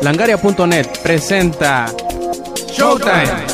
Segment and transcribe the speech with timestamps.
[0.00, 1.86] Langaria.net presenta
[2.68, 3.46] Showtime,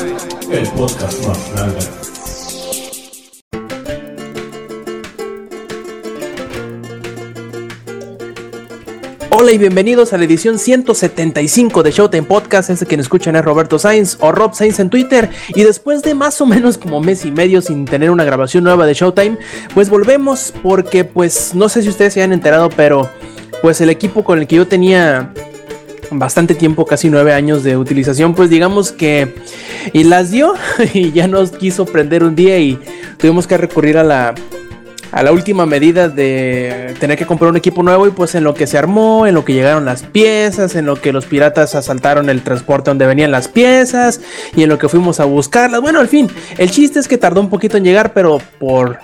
[0.51, 1.99] el podcast más grande.
[9.31, 12.71] Hola y bienvenidos a la edición 175 de Showtime Podcast.
[12.71, 15.29] Este quien escuchan es Roberto Sainz o Rob Sainz en Twitter.
[15.55, 18.85] Y después de más o menos como mes y medio sin tener una grabación nueva
[18.85, 19.37] de Showtime,
[19.73, 23.09] pues volvemos porque pues no sé si ustedes se han enterado, pero
[23.61, 25.31] pues el equipo con el que yo tenía
[26.11, 29.35] bastante tiempo, casi nueve años de utilización, pues digamos que
[29.93, 30.53] y las dio
[30.93, 32.79] y ya nos quiso prender un día y
[33.17, 34.35] tuvimos que recurrir a la
[35.11, 38.53] a la última medida de tener que comprar un equipo nuevo y pues en lo
[38.53, 42.29] que se armó, en lo que llegaron las piezas, en lo que los piratas asaltaron
[42.29, 44.21] el transporte donde venían las piezas
[44.55, 45.81] y en lo que fuimos a buscarlas.
[45.81, 48.99] Bueno, al fin, el chiste es que tardó un poquito en llegar, pero por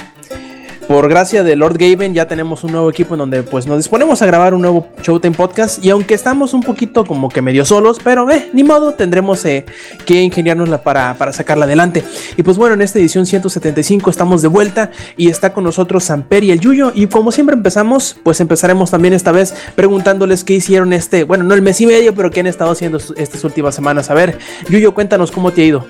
[0.88, 4.22] por gracia de Lord Gaben ya tenemos un nuevo equipo en donde pues nos disponemos
[4.22, 8.00] a grabar un nuevo Showtime Podcast y aunque estamos un poquito como que medio solos,
[8.04, 9.66] pero eh, ni modo, tendremos eh,
[10.06, 12.04] que ingeniárnosla para, para sacarla adelante.
[12.38, 16.44] Y pues bueno, en esta edición 175 estamos de vuelta y está con nosotros Samper
[16.44, 20.94] y el Yuyo y como siempre empezamos, pues empezaremos también esta vez preguntándoles qué hicieron
[20.94, 24.10] este, bueno, no el mes y medio, pero qué han estado haciendo estas últimas semanas.
[24.10, 24.38] A ver,
[24.70, 25.86] Yuyo, cuéntanos cómo te ha ido.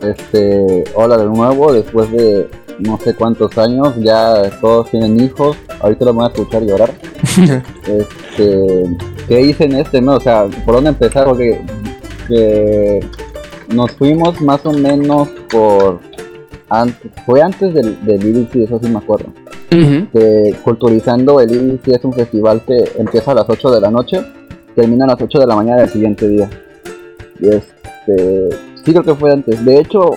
[0.00, 2.46] Este, hola de nuevo, después de
[2.78, 6.92] no sé cuántos años, ya todos tienen hijos, ahorita los van a escuchar llorar.
[7.86, 8.96] este,
[9.28, 10.16] ¿Qué hice en este mes?
[10.16, 11.26] O sea, ¿por dónde empezar?
[11.26, 11.60] Porque
[13.68, 16.00] nos fuimos más o menos por...
[16.70, 19.26] Antes, fue antes del, del eso sí me acuerdo.
[20.64, 24.20] culturizando el IDC es un festival que empieza a las 8 de la noche,
[24.74, 26.50] termina a las 8 de la mañana del siguiente día.
[27.38, 28.48] Y este,
[28.82, 29.64] sí creo que fue antes.
[29.64, 30.16] De hecho,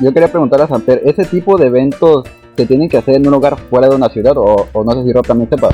[0.00, 2.24] yo quería preguntar a Samper, ¿ese tipo de eventos
[2.56, 4.32] se tienen que hacer en un lugar fuera de una ciudad?
[4.36, 5.68] O, no sé si Rob también sepa.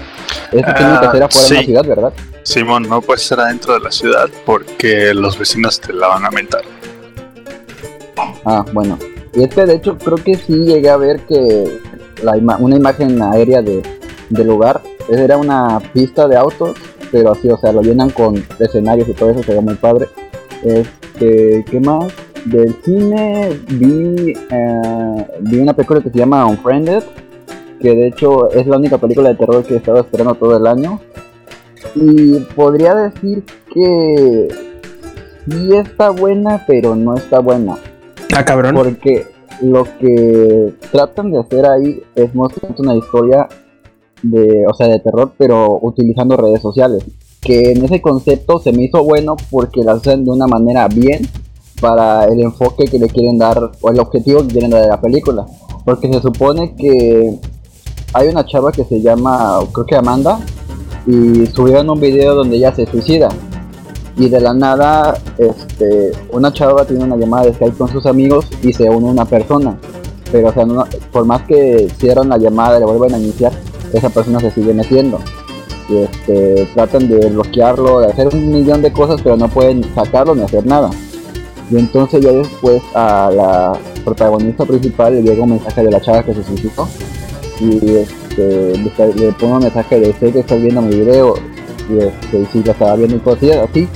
[0.53, 2.13] Eso tienen que hacer afuera de una ciudad, ¿verdad?
[2.43, 6.31] Simón, no puede ser adentro de la ciudad porque los vecinos te la van a
[6.31, 6.63] mentar.
[8.45, 8.99] Ah, bueno.
[9.35, 11.81] Y este, de hecho, creo que sí llegué a ver que
[12.23, 13.83] la una imagen aérea de,
[14.31, 16.77] del lugar era una pista de autos,
[17.13, 20.09] pero así, o sea, lo llenan con escenarios y todo eso, se ve muy padre.
[20.65, 22.13] Este, ¿qué más?
[22.47, 27.03] Del cine vi, eh, vi una película que se llama Unfriended,
[27.81, 30.67] que de hecho es la única película de terror que he estado esperando todo el
[30.67, 31.01] año.
[31.95, 34.49] Y podría decir que
[35.49, 37.77] sí está buena, pero no está buena.
[38.35, 38.75] Ah, cabrón.
[38.75, 39.27] Porque
[39.63, 43.49] lo que tratan de hacer ahí es mostrar una historia
[44.23, 47.05] de, o sea, de terror, pero utilizando redes sociales.
[47.41, 51.23] Que en ese concepto se me hizo bueno porque la hacen de una manera bien
[51.81, 55.01] para el enfoque que le quieren dar o el objetivo que quieren dar de la
[55.01, 55.47] película.
[55.85, 57.39] Porque se supone que
[58.13, 60.41] hay una chava que se llama, creo que Amanda,
[61.07, 63.29] y subieron un video donde ella se suicida.
[64.17, 68.49] Y de la nada, este, una chava tiene una llamada de Skype con sus amigos
[68.63, 69.79] y se une una persona.
[70.33, 70.67] Pero, o sea,
[71.13, 73.53] por más que cierran la llamada y le vuelven a iniciar,
[73.93, 75.21] esa persona se sigue metiendo.
[75.89, 80.35] Y este, tratan de bloquearlo, de hacer un millón de cosas, pero no pueden sacarlo
[80.35, 80.91] ni hacer nada.
[81.71, 86.23] Y entonces ya después a la protagonista principal le llega un mensaje de la chava
[86.23, 86.89] que se suicidó.
[87.61, 91.35] Y este, le, pone un mensaje de sé que estás viendo mi video.
[91.91, 93.89] Y este, si la estaba viendo y cosas así.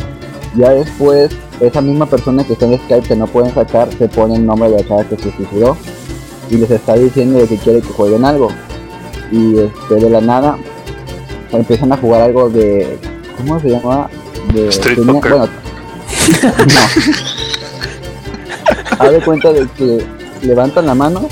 [0.56, 4.34] Ya después esa misma persona que está en Skype que no pueden sacar se pone
[4.36, 5.76] el nombre de la chava que se suicidó.
[6.50, 8.48] Y les está diciendo de que quiere que jueguen algo.
[9.30, 10.58] Y este, de la nada
[11.52, 12.98] empiezan a jugar algo de...
[13.36, 14.10] ¿Cómo se llama?
[14.52, 15.32] De, Street Poker.
[15.32, 17.39] Bueno, no.
[19.00, 20.04] Haz de cuenta de que
[20.42, 21.28] levantan la mano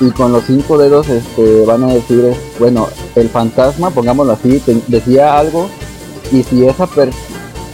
[0.00, 5.38] y con los cinco dedos este, van a decir, bueno, el fantasma, pongámoslo así, decía
[5.38, 5.68] algo
[6.32, 7.16] y si esa persona,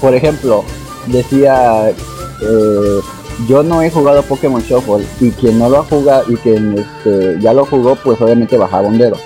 [0.01, 0.63] por ejemplo,
[1.07, 3.01] decía, eh,
[3.49, 7.39] yo no he jugado Pokémon Shuffle y quien no lo ha jugado y quien este,
[7.41, 9.17] ya lo jugó, pues obviamente bajaba un dedo.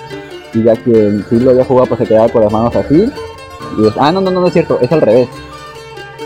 [0.55, 3.11] Y ya quien sí lo había jugado, pues se quedaba con las manos así.
[3.79, 5.29] Y es, ah, no, no, no, no es cierto, es al revés.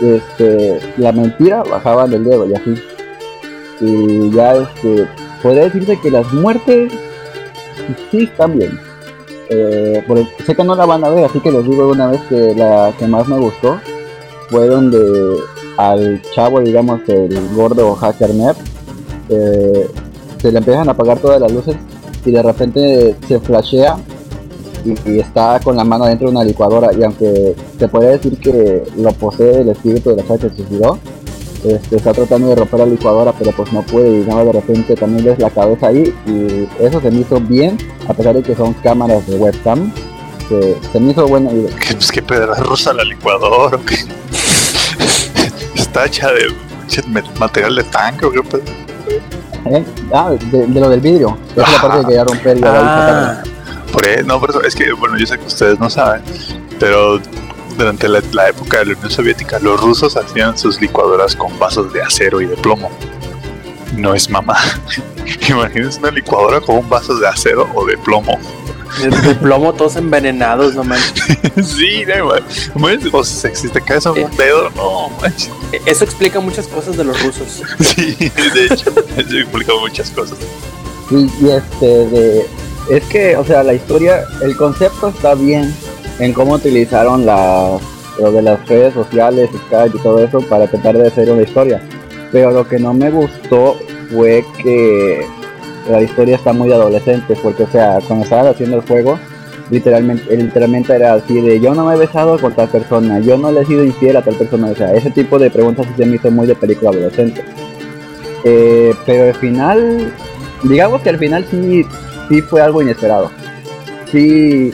[0.01, 2.75] Este, la mentira bajaba del dedo y así
[3.83, 5.07] y ya este,
[5.41, 6.91] podría decirse que las muertes
[8.09, 8.79] sí están bien.
[9.49, 10.03] Eh,
[10.45, 12.93] sé que no la van a ver, así que les digo una vez que la
[12.97, 13.77] que más me gustó
[14.49, 15.37] fue donde
[15.77, 18.57] al chavo, digamos, el gordo hacker nerd,
[19.29, 19.89] eh,
[20.41, 21.75] se le empiezan a apagar todas las luces
[22.25, 23.97] y de repente se flashea
[24.85, 28.83] y, está con la mano dentro de una licuadora y aunque se puede decir que
[28.97, 30.99] lo posee el espíritu de la que se suicidó,
[31.63, 34.95] este, está tratando de romper la licuadora, pero pues no puede y nada de repente
[34.95, 37.77] también ves la cabeza ahí y eso se me hizo bien,
[38.07, 39.91] a pesar de que son cámaras de webcam,
[40.91, 41.75] se me hizo buena idea.
[41.79, 43.77] ¿Qué, pues, ¿Qué pedra rusa la licuadora?
[43.77, 43.95] ¿o qué?
[45.75, 46.47] ¿Está hecha de
[47.39, 48.63] material de tanque o qué pedo?
[49.65, 49.83] ¿Eh?
[50.13, 51.37] Ah, de, de, lo del vidrio.
[51.55, 53.41] Esa es la parte que quería romper y Ah,
[53.91, 56.21] Por ahí, no, pero es que, bueno, yo sé que ustedes no saben,
[56.79, 57.19] pero
[57.77, 61.91] durante la, la, época de la Unión Soviética, los rusos hacían sus licuadoras con vasos
[61.93, 62.89] de acero y de plomo.
[63.97, 64.57] No es mamá.
[65.49, 68.39] Imagínense una licuadora con un vaso de acero o de plomo.
[69.01, 71.23] de, de plomo todos envenenados, no manches.
[71.63, 73.17] sí, no.
[73.17, 75.51] O sea, si te caes en un dedo, no manches.
[75.85, 77.61] Eso explica muchas cosas de los rusos.
[77.79, 80.37] Sí, de hecho, eso explica muchas cosas.
[81.11, 82.47] Y, y este, de,
[82.89, 85.73] es que, o sea, la historia, el concepto está bien
[86.19, 87.77] en cómo utilizaron la,
[88.19, 91.81] lo de las redes sociales, Skype y todo eso para tratar de hacer una historia.
[92.31, 93.77] Pero lo que no me gustó
[94.11, 95.25] fue que
[95.89, 99.19] la historia está muy adolescente, porque, o sea, cuando estaban haciendo el juego,
[99.69, 103.51] literalmente, literalmente era así de yo no me he besado con tal persona, yo no
[103.51, 106.15] le he sido infiel a tal persona, o sea, ese tipo de preguntas se me
[106.15, 107.43] hizo muy de película adolescente.
[108.43, 110.13] Eh, pero al final,
[110.63, 111.85] digamos que al final sí,
[112.29, 113.31] sí fue algo inesperado.
[114.11, 114.71] Sí,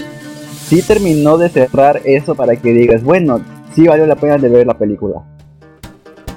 [0.69, 3.41] sí terminó de cerrar eso para que digas, bueno,
[3.75, 5.21] sí valió la pena de ver la película.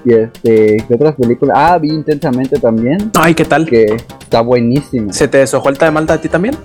[0.05, 1.56] Y este, ¿qué otras películas?
[1.58, 3.11] Ah, vi intensamente también.
[3.14, 3.67] Ay, ¿qué tal?
[3.67, 3.84] Que
[4.20, 5.12] está buenísimo.
[5.12, 6.56] ¿Se te deshojó el de Malta a ti también?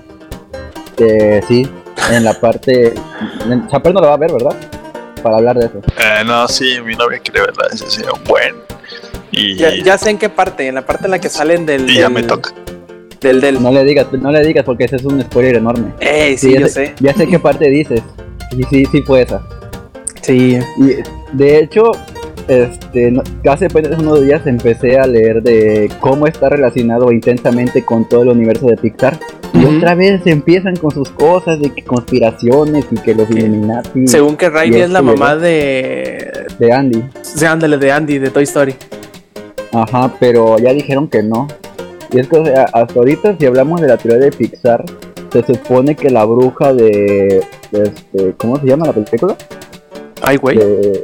[0.97, 1.69] Eh, sí,
[2.11, 2.93] en la parte.
[3.69, 4.55] Chaper no la va a ver, ¿verdad?
[5.21, 5.77] Para hablar de eso.
[5.99, 7.67] Eh, no, sí, mi novia quiere verla.
[7.71, 8.55] Ese un buen.
[9.31, 11.87] Y Ya, ya sé en qué parte, en la parte en la que salen del.
[11.89, 12.51] y ya del- me toca.
[13.21, 13.61] Del del.
[13.61, 15.93] No le digas, no le digas porque ese es un spoiler enorme.
[15.99, 16.93] Ey, sí, ya yo sé, sé.
[16.99, 18.01] Ya sé qué parte dices.
[18.51, 19.41] Sí, sí, sí fue esa.
[20.21, 20.59] Sí.
[20.77, 21.91] Y de hecho,
[22.47, 23.13] este,
[23.49, 28.29] hace apenas unos días empecé a leer de cómo está relacionado intensamente con todo el
[28.29, 29.19] universo de Pixar.
[29.53, 34.35] Y otra vez empiezan con sus cosas de que conspiraciones y que los Illuminati Según
[34.35, 36.45] que Raimi Y es la este, mamá de.
[36.59, 37.03] de Andy.
[37.21, 38.75] Sí, ándale, de Andy, de Toy Story.
[39.71, 41.47] Ajá, pero ya dijeron que no.
[42.11, 44.83] Y es que, o sea, hasta ahorita, si hablamos de la teoría de Pixar,
[45.31, 47.43] se supone que la bruja de.
[47.71, 49.35] de este, ¿Cómo se llama la película?
[50.21, 50.57] Ay, güey.
[50.57, 51.03] De-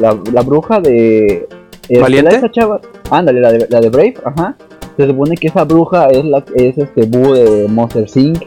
[0.00, 1.48] la, la bruja de.
[1.82, 2.32] este, ¿Valiente?
[2.32, 2.80] la esa chava.
[3.10, 4.56] Ándale, la de, la de Brave, ajá.
[4.96, 8.42] Se supone que esa bruja es la es este Boo de Monster Inc.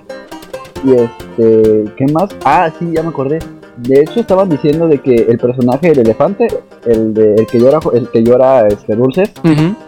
[0.83, 1.85] Y este.
[1.95, 2.29] ¿Qué más?
[2.43, 3.39] Ah, sí, ya me acordé.
[3.77, 6.47] De hecho, estaban diciendo de que el personaje del elefante,
[6.85, 9.31] el, de, el que llora, el que llora este, dulces,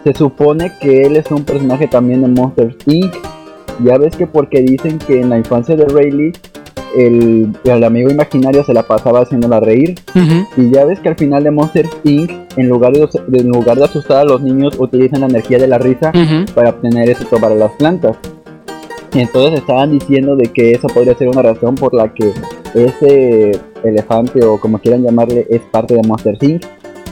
[0.02, 3.14] se supone que él es un personaje también de Monsters Inc.
[3.84, 6.32] Ya ves que porque dicen que en la infancia de Rayleigh
[6.96, 9.94] el, el amigo imaginario se la pasaba haciéndola reír.
[10.56, 12.30] Y ya ves que al final de Monsters Inc.
[12.56, 15.78] en lugar de, en lugar de asustar a los niños utilizan la energía de la
[15.78, 16.12] risa
[16.54, 18.16] para obtener éxito para las plantas.
[19.12, 22.32] Entonces estaban diciendo de que esa podría ser una razón por la que
[22.76, 23.52] ese
[23.84, 26.64] elefante o como quieran llamarle es parte de Monster Inc.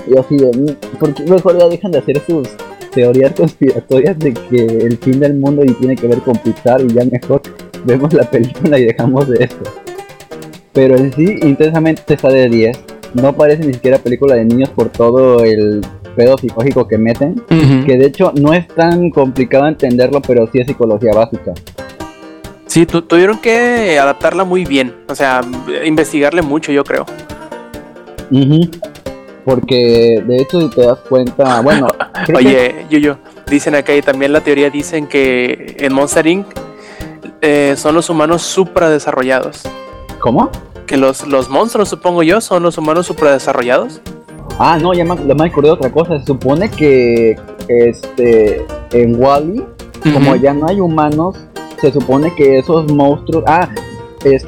[0.07, 2.49] Y así de, "Mm, ¿por qué mejor ya dejan de hacer sus
[2.93, 6.89] teorías conspiratorias de que el fin del mundo y tiene que ver con Pixar y
[6.89, 7.41] ya mejor
[7.85, 9.65] vemos la película y dejamos de esto?
[10.73, 12.79] Pero en sí, intensamente está de 10.
[13.15, 15.81] No parece ni siquiera película de niños por todo el
[16.17, 17.43] pedo psicológico que meten
[17.87, 21.53] que de hecho no es tan complicado entenderlo, pero sí es psicología básica.
[22.75, 24.97] Sí, tu- tuvieron que adaptarla muy bien.
[25.09, 25.43] O sea,
[25.85, 27.07] investigarle mucho, yo creo.
[29.45, 31.87] Porque de hecho si te das cuenta, bueno,
[32.27, 36.47] creo que- Oye, Yuyo, dicen acá y también la teoría dicen que en Monster Inc.
[37.43, 39.63] eh, son los humanos supradesarrollados.
[40.19, 40.51] ¿cómo?
[40.89, 44.01] Que los, los monstruos, supongo yo, son los humanos supradesarrollados.
[44.59, 46.19] Ah, no, ya me, ya me acordé de otra cosa.
[46.19, 47.37] Se supone que
[47.69, 49.63] este en Wally,
[50.13, 51.37] como ya no hay humanos,
[51.81, 53.69] se supone que esos monstruos, ah,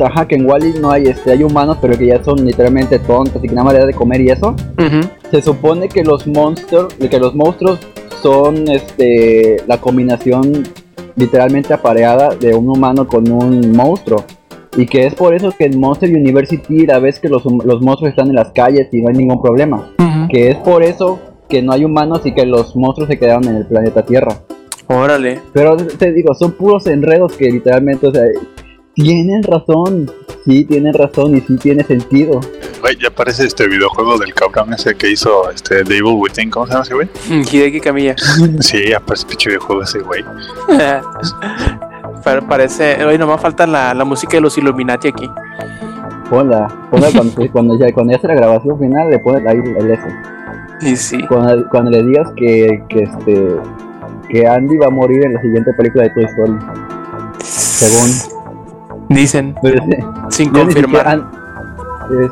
[0.04, 3.44] ajá, que en Wally no hay, este, hay humanos, pero que ya son literalmente tontos
[3.44, 4.54] y que nada más les da de comer y eso.
[5.30, 7.80] Se supone que los monstruos, que los monstruos
[8.22, 10.64] son este la combinación
[11.16, 14.24] literalmente apareada de un humano con un monstruo.
[14.76, 18.10] Y que es por eso que en Monster University la vez que los, los monstruos
[18.10, 19.94] están en las calles y no hay ningún problema.
[20.28, 21.18] Que es por eso
[21.48, 24.36] que no hay humanos y que los monstruos se quedaron en el planeta Tierra.
[24.88, 25.40] Órale.
[25.52, 28.22] Pero te digo, son puros enredos que literalmente, o sea,
[28.94, 30.10] tienen razón.
[30.44, 32.40] Sí, tienen razón y sí tiene sentido.
[32.80, 36.66] Güey, ya aparece este videojuego del cabrón ese que hizo este The Evil Within, ¿cómo
[36.66, 37.08] se llama ese güey?
[37.28, 38.14] Mm, Hideki Kamiya.
[38.60, 40.22] Sí, aparece pinche videojuego ese güey.
[42.24, 43.04] Pa- Parece.
[43.04, 45.28] Hoy nomás falta la, la música de los Illuminati aquí.
[46.30, 49.90] Ponla, ponla cuando, cuando ya cuando ya hace la grabación final le pones ahí el
[49.90, 50.02] S.
[50.82, 51.18] Y sí.
[51.28, 53.56] Cuando, cuando le digas que, que este
[54.28, 56.58] que Andy va a morir en la siguiente película de Toy Story.
[57.42, 58.36] Según.
[59.08, 59.54] Dicen,
[60.30, 61.28] sin confirmar.
[62.20, 62.30] es,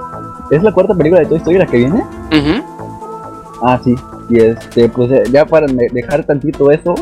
[0.57, 1.97] es la cuarta película de Toy Story la que viene.
[1.97, 2.65] Ujú.
[3.63, 3.95] Ah, sí.
[4.31, 6.95] Y este, pues eh, ya para dejar tantito eso,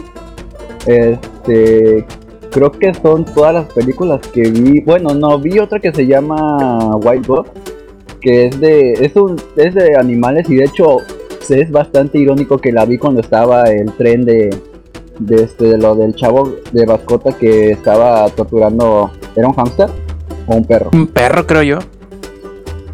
[0.86, 2.04] este,
[2.50, 4.80] creo que son todas las películas que vi.
[4.80, 7.46] Bueno, no, vi otra que se llama White God,
[8.20, 10.98] que es de, es un, es de animales y de hecho
[11.48, 14.50] es bastante irónico que la vi cuando estaba el tren de,
[15.18, 19.88] de este, lo del chavo de mascota que estaba torturando, ¿era un hámster
[20.46, 20.90] o un perro?
[20.92, 21.78] Un perro, creo yo.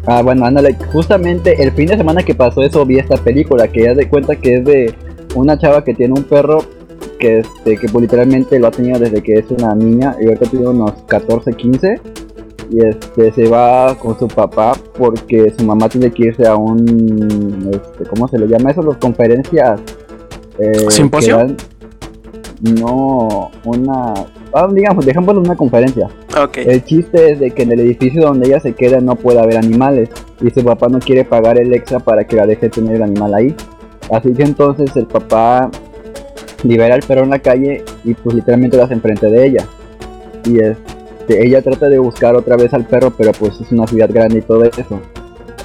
[0.05, 3.83] Ah, bueno, ándale, justamente el fin de semana que pasó eso vi esta película que
[3.83, 4.93] ya de cuenta que es de
[5.35, 6.63] una chava que tiene un perro
[7.19, 10.49] que este que pues, literalmente lo ha tenido desde que es una niña y ahorita
[10.49, 12.01] tiene unos 14, 15
[12.71, 17.69] y este se va con su papá porque su mamá tiene que irse a un
[17.71, 18.81] este, ¿cómo se le llama eso?
[18.81, 19.79] Las conferencias
[20.59, 21.37] eh, ¿Simposio?
[21.37, 21.57] que dan-
[22.61, 24.13] no, una
[24.53, 26.07] ah, digamos, dejémoslo una conferencia.
[26.55, 29.57] El chiste es de que en el edificio donde ella se queda no puede haber
[29.57, 30.09] animales
[30.41, 33.33] y su papá no quiere pagar el extra para que la deje tener el animal
[33.33, 33.55] ahí.
[34.11, 35.69] Así que entonces el papá
[36.63, 39.65] libera al perro en la calle y pues literalmente lo hace enfrente de ella.
[40.45, 44.09] Y este, ella trata de buscar otra vez al perro, pero pues es una ciudad
[44.11, 44.99] grande y todo eso.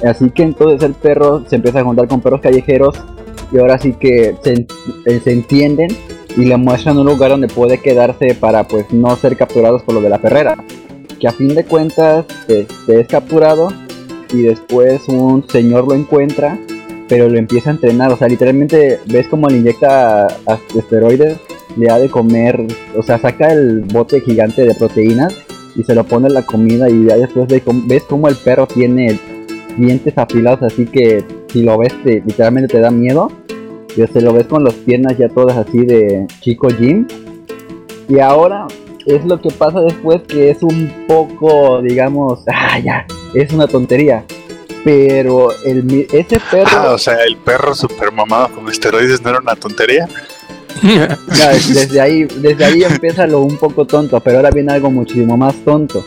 [0.05, 3.01] Así que entonces el perro se empieza a juntar con perros callejeros
[3.51, 5.89] y ahora sí que se entienden
[6.37, 10.01] y le muestran un lugar donde puede quedarse para pues no ser capturados por lo
[10.01, 10.55] de la perrera.
[11.19, 12.67] Que a fin de cuentas este,
[12.99, 13.69] es capturado
[14.33, 16.57] y después un señor lo encuentra,
[17.07, 18.11] pero lo empieza a entrenar.
[18.11, 20.27] O sea, literalmente ves como le inyecta
[20.75, 21.37] esteroides,
[21.77, 22.65] le da de comer,
[22.97, 25.33] o sea, saca el bote gigante de proteínas
[25.75, 28.65] y se lo pone en la comida y ya después cómo- ves como el perro
[28.67, 29.19] tiene
[29.77, 33.29] dientes afilados, así que si lo ves te- literalmente te da miedo.
[33.95, 37.07] Y se lo ves con las piernas ya todas así de chico Jim.
[38.09, 38.67] Y ahora
[39.05, 44.23] es lo que pasa después que es un poco, digamos, ah, ya, es una tontería.
[44.83, 49.29] Pero el, mi- ese perro, Ah, o sea, el perro super mamado con esteroides no
[49.31, 50.07] era una tontería.
[50.83, 55.37] ya, desde ahí, desde ahí empieza lo un poco tonto, pero ahora viene algo muchísimo
[55.37, 56.03] más tonto.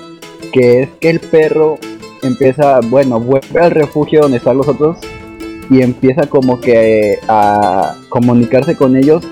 [0.52, 1.78] Que es que el perro
[2.22, 4.98] empieza, bueno, vuelve al refugio donde están los otros
[5.70, 9.22] y empieza como que a comunicarse con ellos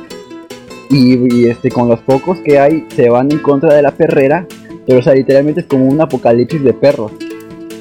[0.91, 4.47] y, y, este con los pocos que hay se van en contra de la perrera
[4.87, 7.13] pero o sea literalmente es como un apocalipsis de perros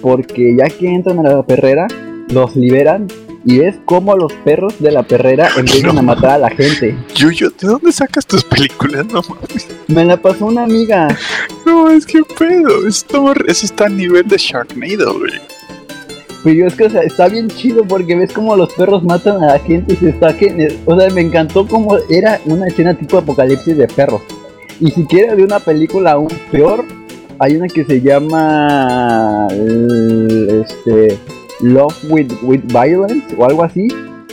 [0.02, 1.88] porque ya que entran a la perrera
[2.30, 3.08] los liberan
[3.48, 6.00] y ves cómo los perros de la perrera empiezan No.
[6.00, 9.06] a matar a la gente Yuyo, ¿de dónde sacas tus películas?
[9.06, 9.68] No mames.
[9.88, 11.08] me la pasó una amiga
[11.66, 12.88] No, es que pedo.
[12.88, 15.34] Esto, eso está a nivel de Sharknado, güey.
[16.46, 19.94] Pero es que está bien chido porque ves cómo los perros matan a la gente
[19.96, 23.88] y se está gen- o sea me encantó como era una escena tipo apocalipsis de
[23.88, 24.22] perros.
[24.80, 26.86] Y si quieres de una película aún peor
[27.40, 31.18] hay una que se llama eh, este
[31.62, 33.88] Love with, with Violence o algo así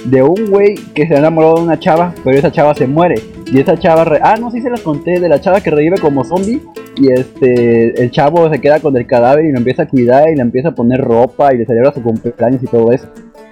[0.05, 3.23] de un güey que se ha enamorado de una chava pero esa chava se muere
[3.55, 5.99] y esa chava re- ah no sí se las conté de la chava que revive
[5.99, 6.61] como zombie
[6.97, 10.37] y este el chavo se queda con el cadáver y lo empieza a cuidar y
[10.37, 13.07] le empieza a poner ropa y le celebra su cumpleaños y todo eso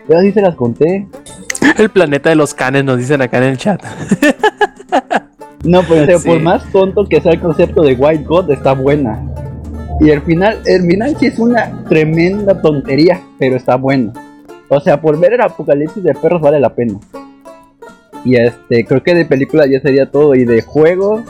[0.09, 1.07] pero sí se las conté
[1.79, 3.81] El planeta de los canes nos dicen acá en el chat.
[5.65, 6.27] No, Sí.
[6.27, 9.23] por más tonto que sea el concepto de White God, está buena.
[10.01, 14.13] Y el final, el final sí es una tremenda tontería, pero está buena.
[14.69, 16.95] O sea, por ver el apocalipsis de perros vale la pena.
[18.25, 20.35] Y este, creo que de película ya sería todo.
[20.35, 21.23] Y de juegos,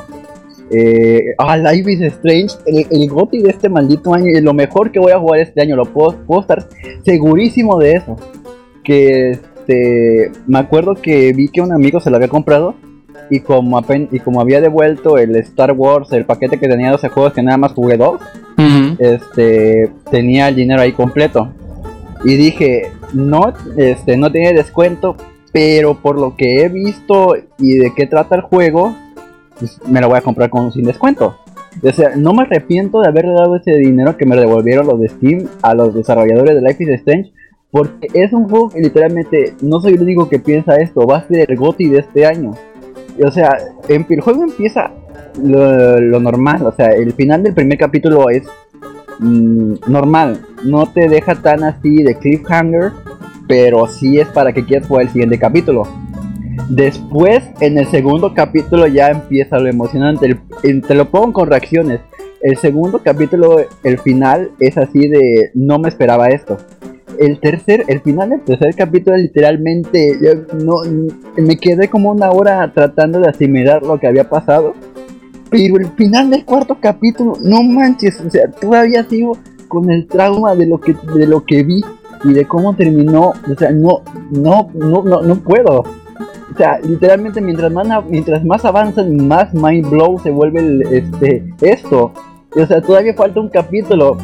[0.70, 4.90] eh, ah, Life is Strange, el, el GOTY de este maldito año, y lo mejor
[4.90, 6.66] que voy a jugar este año, lo puedo, puedo estar
[7.04, 8.16] segurísimo de eso.
[8.82, 12.74] Que este, me acuerdo que vi que un amigo se lo había comprado
[13.28, 17.08] y como, apen- y como había devuelto el Star Wars, el paquete que tenía 12
[17.10, 18.20] juegos que nada más jugué dos,
[18.98, 21.52] este, tenía el dinero ahí completo.
[22.24, 25.16] Y dije, no, este, no tiene descuento,
[25.52, 28.94] pero por lo que he visto y de qué trata el juego,
[29.58, 31.36] pues, me lo voy a comprar con sin descuento.
[31.82, 35.08] O sea, no me arrepiento de haberle dado ese dinero que me devolvieron los de
[35.08, 37.32] Steam a los desarrolladores de Life is Strange.
[37.70, 41.28] Porque es un juego que literalmente no soy el único que piensa esto, va a
[41.28, 42.50] ser el GOTY de este año.
[43.24, 43.56] O sea,
[43.88, 44.90] em- el juego empieza
[45.42, 48.42] lo, lo normal, o sea, el final del primer capítulo es
[49.20, 52.90] mm, normal, no te deja tan así de cliffhanger,
[53.50, 55.82] pero sí es para que quieras jugar el siguiente capítulo.
[56.68, 61.98] Después, en el segundo capítulo ya empieza lo emocionante, te lo pongo con reacciones.
[62.42, 66.58] El segundo capítulo, el final es así de no me esperaba esto.
[67.18, 70.76] El tercer, el final del tercer capítulo literalmente yo no
[71.36, 74.74] me quedé como una hora tratando de asimilar lo que había pasado
[75.50, 80.54] Pero el final del cuarto capítulo, no manches, o sea, todavía sigo con el trauma
[80.54, 81.82] de lo que, de lo que vi
[82.24, 83.32] y de cómo terminó.
[83.50, 85.80] O sea, no, no, no, no, no puedo.
[85.80, 91.44] O sea, literalmente mientras más, mientras más avanzan, más mind blow se vuelve el, este,
[91.60, 92.12] esto.
[92.54, 94.16] O sea, todavía falta un capítulo.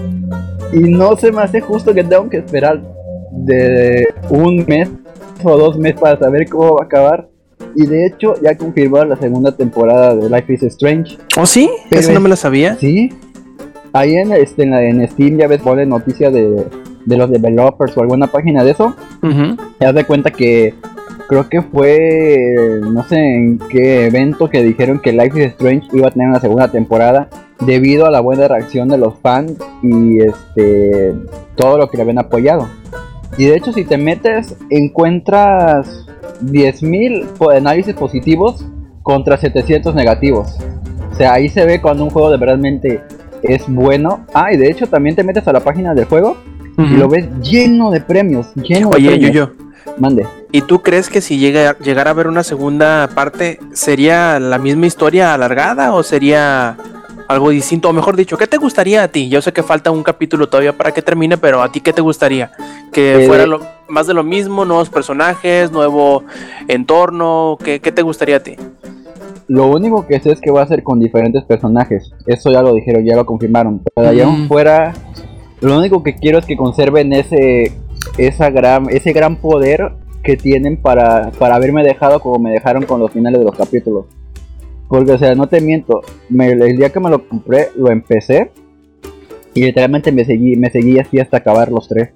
[0.73, 2.83] Y no se me hace justo que tengo que esperar
[3.31, 4.91] de un mes
[5.45, 7.29] o dos meses para saber cómo va a acabar.
[7.75, 11.19] Y de hecho, ya confirmaron la segunda temporada de Life is Strange.
[11.39, 11.71] ¿Oh, sí?
[11.89, 12.75] Pero Eso no me lo sabía.
[12.77, 13.11] Sí.
[13.93, 16.67] Ahí en, este, en, la- en Steam ya ves, pone noticias de,
[17.07, 18.95] de los developers o alguna página de eso.
[19.79, 20.75] Te das de cuenta que
[21.29, 26.09] creo que fue, no sé en qué evento que dijeron que Life is Strange iba
[26.09, 27.29] a tener una segunda temporada
[27.65, 31.15] debido a la buena reacción de los fans y este
[31.55, 32.69] todo lo que le habían apoyado.
[33.39, 36.07] Y de hecho si te metes encuentras
[36.45, 38.65] 10.000 po- análisis positivos
[39.03, 40.59] contra 700 negativos.
[41.13, 43.01] O sea, ahí se ve cuando un juego de verdadmente
[43.43, 44.27] es bueno.
[44.35, 46.37] Ah, y de hecho también te metes a la página del juego
[46.79, 49.33] y lo ves lleno de premios, lleno de Oye, premios.
[49.33, 49.67] yo, yo.
[49.99, 50.27] Mande.
[50.53, 54.87] ¿Y tú crees que si llega, llegara a haber una segunda parte, sería la misma
[54.87, 56.77] historia alargada o sería
[57.29, 57.89] algo distinto?
[57.89, 59.29] O mejor dicho, ¿qué te gustaría a ti?
[59.29, 62.03] Yo sé que falta un capítulo todavía para que termine, pero ¿a ti qué te
[62.03, 62.51] gustaría?
[62.93, 66.25] ¿Que Eh, fuera lo- más de lo mismo, nuevos personajes, nuevo
[66.69, 67.57] entorno?
[67.63, 68.57] ¿Qué, qué te gustaría a ti?
[69.49, 72.11] Lo único que sé es que va a ser con diferentes personajes.
[72.27, 73.81] Eso ya lo dijeron, ya lo confirmaron.
[73.95, 74.49] Pero de allá Mm.
[74.49, 74.93] fuera,
[75.67, 77.73] lo único que quiero es que conserven ese,
[78.19, 79.93] esa gran, ese gran poder
[80.23, 84.07] que tienen para, para haberme dejado como me dejaron con los finales de los capítulos.
[84.89, 88.51] Porque, o sea, no te miento, el día que me lo compré, lo empecé
[89.55, 92.11] y literalmente me seguí, me seguí así hasta acabar los tres.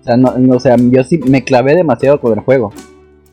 [0.00, 2.72] O sea, no, o sea, yo sí me clavé demasiado con el juego.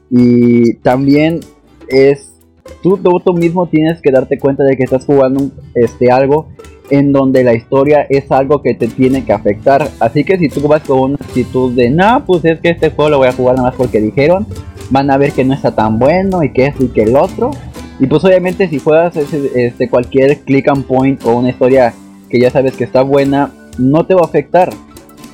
[0.09, 1.39] Y también
[1.87, 2.33] es
[2.81, 6.47] tú, tú, tú mismo tienes que darte cuenta de que estás jugando este algo
[6.89, 9.89] en donde la historia es algo que te tiene que afectar.
[9.99, 13.11] Así que si tú vas con una actitud de, no, pues es que este juego
[13.11, 14.47] lo voy a jugar nada más porque dijeron,
[14.89, 17.51] van a ver que no está tan bueno y que esto y que el otro.
[17.99, 21.93] Y pues obviamente si juegas ese- este, cualquier click and point o una historia
[22.29, 24.69] que ya sabes que está buena, no te va a afectar.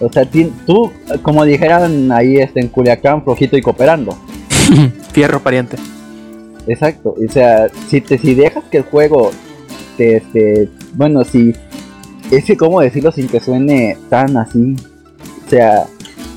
[0.02, 0.92] O sea, ti- tú,
[1.22, 4.18] como dijeran ahí este, en Culiacán, flojito y cooperando.
[5.14, 5.78] Fierro pariente.
[6.68, 9.30] Exacto, o sea, si te si dejas que el juego
[9.98, 11.54] te este, bueno, si
[12.32, 14.76] es que cómo decirlo sin que suene tan así.
[15.46, 15.86] O sea,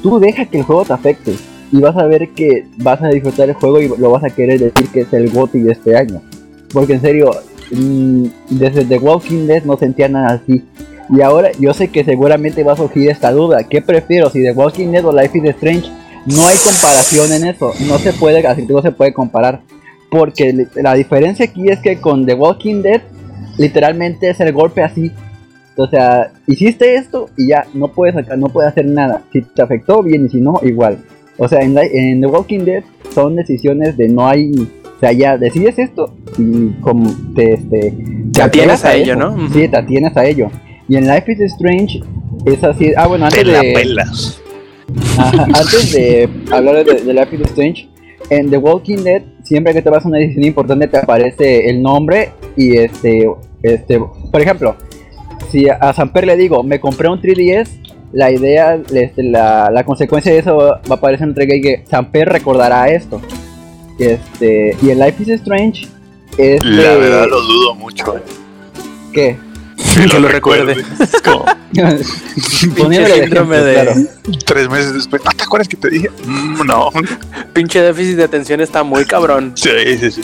[0.02, 1.34] tú deja que el juego te afecte
[1.72, 4.58] y vas a ver que vas a disfrutar el juego y lo vas a querer
[4.60, 6.22] decir que es el GOTY de este año.
[6.72, 7.30] Porque en serio,
[7.70, 10.64] mm, desde The Walking Dead no sentía nada así.
[11.10, 13.64] Y ahora yo sé que seguramente va a surgir esta duda.
[13.64, 14.28] ¿Qué prefiero?
[14.30, 15.90] Si The Walking Dead o Life is Strange.
[16.26, 17.72] No hay comparación en eso.
[17.86, 19.62] No se puede, así no se puede comparar.
[20.10, 23.00] Porque la diferencia aquí es que con The Walking Dead,
[23.58, 25.12] literalmente es el golpe así.
[25.76, 29.22] O sea, hiciste esto y ya, no puedes no puedes hacer nada.
[29.32, 30.98] Si te afectó, bien, y si no, igual.
[31.36, 32.82] O sea, en, la- en The Walking Dead
[33.14, 34.50] son decisiones de no hay.
[34.96, 37.94] O sea, ya decides esto y como te, este,
[38.32, 39.20] Te atienes apegas a ello, eso.
[39.36, 39.48] ¿no?
[39.50, 40.50] Sí, te atienes a ello.
[40.88, 42.00] Y en Life is Strange
[42.44, 42.92] es así.
[42.96, 43.72] Ah, bueno, Te antes la de.
[43.74, 44.42] pelas.
[45.16, 47.88] Ajá, antes de hablar de, de Life is Strange,
[48.30, 51.80] en The Walking Dead, siempre que te vas a una decisión importante te aparece el
[51.82, 53.28] nombre y este,
[53.62, 54.76] este, por ejemplo,
[55.50, 57.68] si a Samper le digo, me compré un 3DS,
[58.12, 61.84] la idea, este, la, la consecuencia de eso va a aparecer en un trigger que
[61.90, 63.20] Samper recordará esto.
[63.98, 65.88] Este, y en Life is Strange
[66.36, 68.16] es La de- verdad lo dudo mucho.
[68.16, 68.22] eh.
[69.12, 69.36] ¿qué?
[70.10, 70.76] Que lo recuerde.
[71.24, 71.44] Como
[72.76, 73.92] Poniéndole de ejemplo, de- claro.
[74.44, 75.22] tres meses después.
[75.24, 76.08] ¿No te acuerdas que te dije?
[76.24, 76.90] Mm, no.
[77.52, 79.52] Pinche déficit de atención está muy cabrón.
[79.54, 80.22] Sí, sí, sí.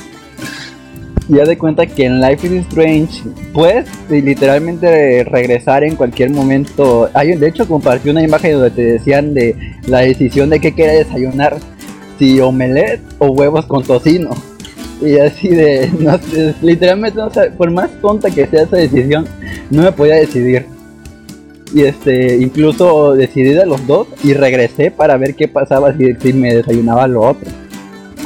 [1.28, 3.22] Y haz de cuenta que en Life is Strange
[3.54, 7.08] puedes eh, literalmente regresar en cualquier momento.
[7.14, 9.56] Hay, de hecho, compartí una imagen donde te decían de
[9.87, 11.56] la decisión de qué quería desayunar:
[12.18, 14.30] si omelette o huevos con tocino.
[15.00, 16.18] Y así de, no
[16.60, 19.26] literalmente, no por más tonta que sea esa decisión,
[19.70, 20.66] no me podía decidir.
[21.72, 26.32] Y este, incluso decidí de los dos y regresé para ver qué pasaba si, si
[26.34, 27.50] me desayunaba lo otro.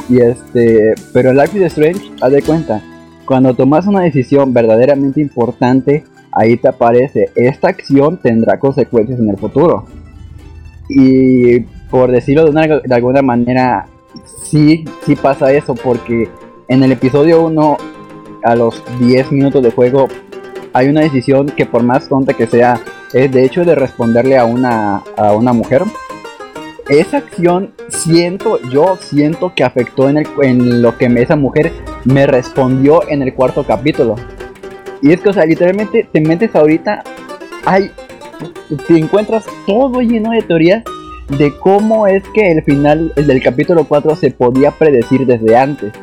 [0.09, 2.83] Y este, pero en Life is Strange, haz de cuenta,
[3.29, 9.37] cuando tomas una decisión verdaderamente importante, ahí te aparece, esta acción tendrá consecuencias en el
[9.37, 9.85] futuro.
[10.89, 11.59] Y
[11.91, 13.85] por decirlo de, de alguna manera,
[14.41, 16.27] sí, sí pasa eso, porque
[16.69, 17.77] en el episodio 1,
[18.45, 20.07] a los 10 minutos de juego,
[20.73, 22.81] hay una decisión que por más tonta que sea,
[23.13, 25.83] es de hecho de responderle a una, a una mujer.
[26.89, 31.71] Esa acción siento, yo siento que afectó en, lo que esa mujer
[32.03, 34.15] me respondió en el cuarto capítulo.
[35.03, 37.03] Y es que, o sea, literalmente te metes ahorita,
[37.63, 37.91] hay,
[38.87, 40.83] te encuentras todo lleno de teorías
[41.37, 45.93] de cómo es que el final el del capítulo 4 se podía predecir desde antes.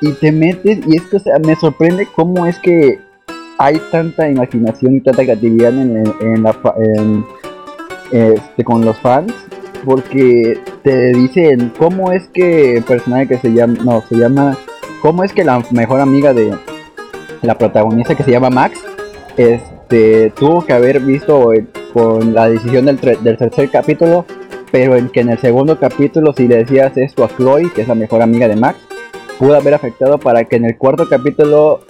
[0.00, 2.98] Y te metes, y es que, o sea, me sorprende cómo es que
[3.58, 6.56] hay tanta imaginación y tanta creatividad en, la,
[8.10, 9.34] este, con los fans
[9.84, 14.56] porque te dicen cómo es que el personaje que se llama, no, se llama,
[15.02, 16.56] cómo es que la mejor amiga de
[17.42, 18.80] la protagonista que se llama Max,
[19.36, 24.24] este, tuvo que haber visto eh, con la decisión del, del tercer capítulo,
[24.70, 27.88] pero en que en el segundo capítulo si le decías esto a Chloe, que es
[27.88, 28.78] la mejor amiga de Max,
[29.38, 31.80] pudo haber afectado para que en el cuarto capítulo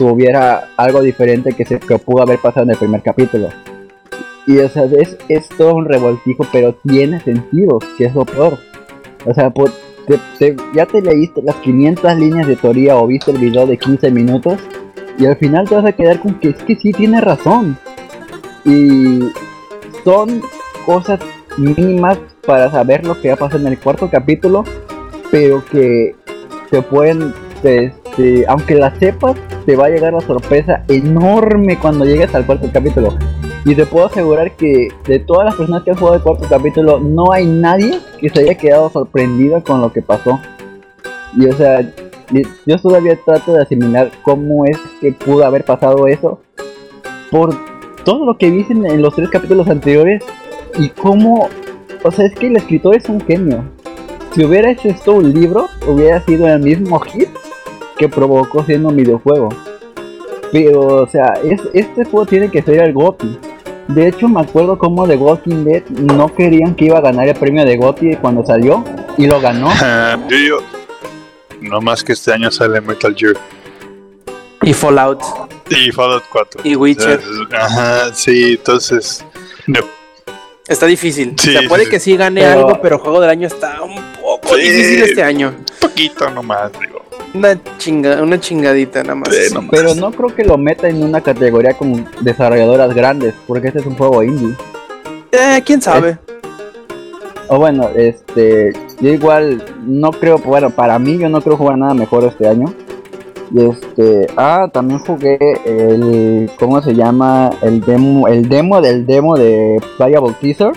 [0.00, 3.48] hubiera algo diferente que se que pudo haber pasado en el primer capítulo.
[4.48, 8.58] Y o sea, es, es todo un revoltijo, pero tiene sentido, que es lo peor.
[9.26, 9.52] O sea,
[10.74, 14.58] ya te leíste las 500 líneas de teoría o viste el video de 15 minutos
[15.18, 17.76] y al final te vas a quedar con que es que sí tiene razón.
[18.64, 19.20] Y
[20.02, 20.40] son
[20.86, 21.20] cosas
[21.58, 24.64] mínimas para saber lo que va a pasar en el cuarto capítulo,
[25.30, 26.16] pero que
[26.70, 32.34] te pueden, este, aunque la sepas, te va a llegar la sorpresa enorme cuando llegues
[32.34, 33.14] al cuarto capítulo.
[33.64, 37.00] Y te puedo asegurar que de todas las personas que han jugado el cuarto capítulo,
[37.00, 40.40] no hay nadie que se haya quedado sorprendido con lo que pasó.
[41.36, 41.80] Y o sea,
[42.66, 46.40] yo todavía trato de asimilar cómo es que pudo haber pasado eso.
[47.30, 47.54] Por
[48.04, 50.24] todo lo que dicen en los tres capítulos anteriores.
[50.78, 51.48] Y cómo,
[52.04, 53.64] o sea, es que el escritor es un genio.
[54.32, 57.28] Si hubiera hecho esto un libro, hubiera sido el mismo hit
[57.98, 59.48] que provocó siendo un videojuego.
[60.52, 63.38] Pero, o sea, es, este juego tiene que ser el GOTY.
[63.88, 67.34] De hecho, me acuerdo como The Walking Dead no querían que iba a ganar el
[67.34, 68.84] premio de GOTY cuando salió
[69.16, 69.70] y lo ganó.
[70.28, 70.58] yo,
[71.62, 73.34] no más que este año sale Metal Gear.
[74.62, 75.22] Y Fallout.
[75.70, 76.60] Y Fallout 4.
[76.64, 77.20] Y Witcher.
[77.52, 79.24] Ajá, sí, entonces.
[79.66, 79.80] No.
[80.66, 81.34] Está difícil.
[81.38, 85.22] Se puede que sí gane algo, pero juego del año está un poco difícil este
[85.22, 85.54] año.
[85.56, 87.07] Un poquito nomás, digo.
[87.34, 89.30] Una, chinga, una chingadita nada más.
[89.70, 93.86] Pero no creo que lo meta en una categoría con desarrolladoras grandes, porque este es
[93.86, 94.54] un juego indie.
[95.32, 96.18] Eh, quién sabe.
[97.48, 101.94] O bueno, este, yo igual no creo, bueno, para mí yo no creo jugar nada
[101.94, 102.72] mejor este año.
[103.50, 107.50] Y este, ah, también jugué el, ¿cómo se llama?
[107.62, 110.72] El demo, el demo del demo de Playable Teaser,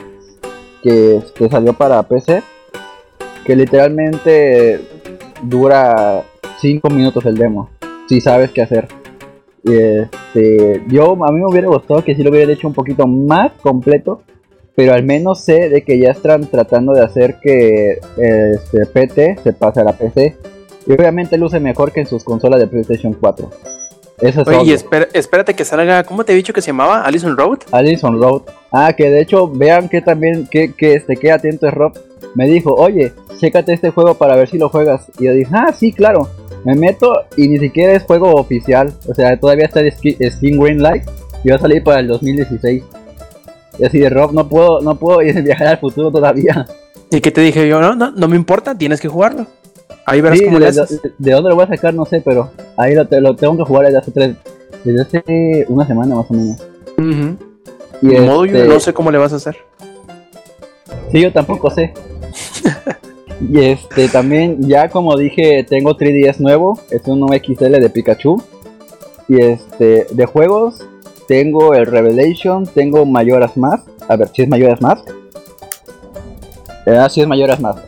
[0.82, 2.42] que este, salió para PC,
[3.46, 4.80] que literalmente
[5.42, 6.24] dura
[6.62, 7.70] 5 minutos el demo,
[8.08, 8.88] si sabes qué hacer.
[9.64, 13.52] Este, yo a mí me hubiera gustado que si lo hubiera hecho un poquito más
[13.62, 14.22] completo,
[14.76, 19.54] pero al menos sé de que ya están tratando de hacer que este PT se
[19.54, 20.38] pase a la PC.
[20.88, 23.50] Y obviamente luce mejor que en sus consolas de PlayStation 4.
[24.22, 27.04] Eso es Oye, y espérate que salga, ¿cómo te he dicho que se llamaba?
[27.04, 27.60] Allison Road.
[27.72, 28.44] Allison Road.
[28.72, 31.94] Ah, que de hecho vean que también, que, que este, que atento es Rob.
[32.36, 35.12] Me dijo, oye, chécate este juego para ver si lo juegas.
[35.20, 36.30] Y yo dije, ah, sí, claro.
[36.64, 38.94] Me meto y ni siquiera es juego oficial.
[39.08, 41.04] O sea, todavía está en Steam Greenlight
[41.44, 42.84] y va a salir para el 2016.
[43.80, 46.68] Y así de Rob, no puedo, no puedo viajar al futuro todavía.
[47.10, 47.82] ¿Y qué te dije yo?
[47.82, 49.48] No, no, no me importa, tienes que jugarlo.
[50.06, 51.02] Ahí verás cómo le haces.
[51.18, 51.94] De, dónde lo voy a sacar?
[51.94, 54.36] No sé, pero ahí lo, lo tengo que jugar desde hace tres,
[54.84, 56.58] desde hace una semana más o menos.
[58.02, 59.58] y modo yo este no sé cómo le vas a hacer.
[61.12, 61.94] Sí, yo tampoco sé.
[63.50, 68.42] Y este también, ya como dije, tengo 3DS nuevo, es un XL de Pikachu.
[69.28, 70.86] Y este, de juegos,
[71.28, 73.88] tengo el Revelation, tengo Mayoras Mask.
[74.08, 75.10] A ver, si es Mayoras Mask.
[76.86, 77.80] Ah, si es Mayoras Mask.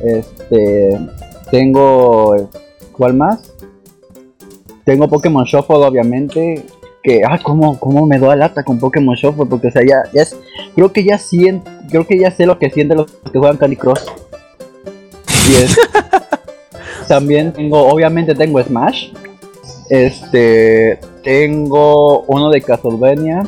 [0.00, 0.98] Este,
[1.50, 2.48] tengo.
[2.92, 3.54] ¿Cuál más?
[4.84, 6.64] Tengo Pokémon Shuffle, obviamente.
[7.02, 9.46] Que, ah, cómo, cómo me da lata con Pokémon Shuffle.
[9.46, 10.36] Porque, o sea, ya, es.
[10.74, 11.70] Creo que ya siento.
[11.88, 14.00] Creo que ya sé lo que sienten los que juegan Candy Crush.
[17.08, 19.12] También tengo, obviamente tengo Smash.
[19.88, 23.42] Este, tengo uno de Castlevania.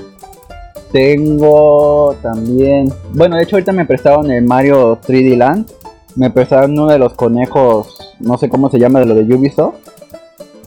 [0.93, 5.71] Tengo también, bueno, de hecho ahorita me prestaron el Mario 3D Land.
[6.21, 9.77] Me prestaron uno de los conejos, no sé cómo se llama, de lo de Ubisoft.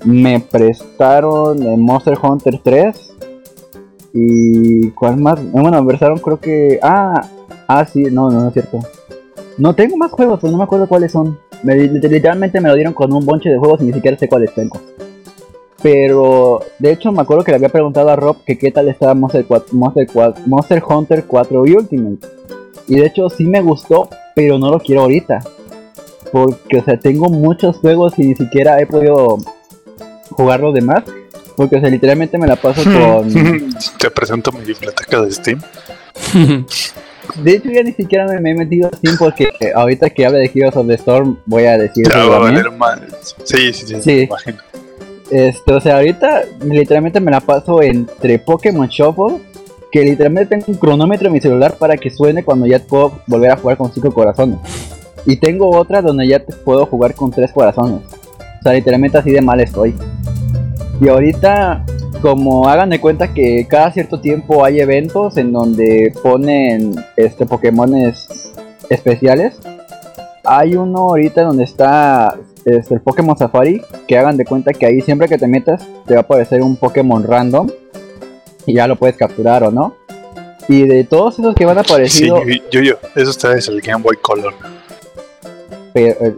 [0.04, 3.14] Me prestaron el Monster Hunter 3.
[4.16, 5.40] Y ¿cuál más?
[5.52, 7.30] Bueno, me prestaron creo que ah,
[7.68, 8.80] ah sí, no, no, no es cierto.
[9.60, 11.38] No tengo más juegos, pero no me acuerdo cuáles son.
[11.62, 14.82] literalmente me lo dieron con un bonche de juegos y ni siquiera sé cuáles tengo.
[15.84, 19.14] Pero de hecho me acuerdo que le había preguntado a Rob que qué tal estaba
[19.14, 22.28] Monster, Monster, Hunter 4 y Ultimate.
[22.88, 25.40] Y de hecho sí me gustó, pero no lo quiero ahorita.
[26.32, 29.38] Porque, o sea, tengo muchos juegos y ni siquiera he podido
[30.32, 31.04] jugar los demás.
[31.56, 33.30] Porque o sea, literalmente me la paso con...
[34.00, 35.62] Te presento mi biblioteca de Steam.
[37.36, 40.40] De hecho ya ni siquiera me, me he metido a Steam porque ahorita que hable
[40.40, 42.08] de Heroes of the Storm voy a decir...
[42.10, 43.08] Ya va a valer madre.
[43.44, 44.30] Sí, sí, sí, Sí.
[45.30, 49.40] Este, o sea, ahorita literalmente me la paso entre Pokémon Shuffle,
[49.94, 53.52] que literalmente tengo un cronómetro en mi celular para que suene cuando ya puedo volver
[53.52, 54.58] a jugar con cinco corazones.
[55.24, 58.02] Y tengo otra donde ya puedo jugar con tres corazones.
[58.60, 59.94] O sea, literalmente así de mal estoy.
[61.00, 61.86] Y ahorita,
[62.24, 68.52] como hagan de cuenta que cada cierto tiempo hay eventos en donde ponen este Pokémones
[68.90, 69.60] especiales.
[70.44, 75.02] Hay uno ahorita donde está este, el Pokémon Safari, que hagan de cuenta que ahí
[75.02, 77.70] siempre que te metas te va a aparecer un Pokémon random
[78.66, 79.96] y ya lo puedes capturar o no.
[80.70, 84.02] Y de todos esos que van Sí, apareciendo, yo, yo, eso está es el Game
[84.02, 84.54] Boy Color.
[85.94, 86.36] pero, eh,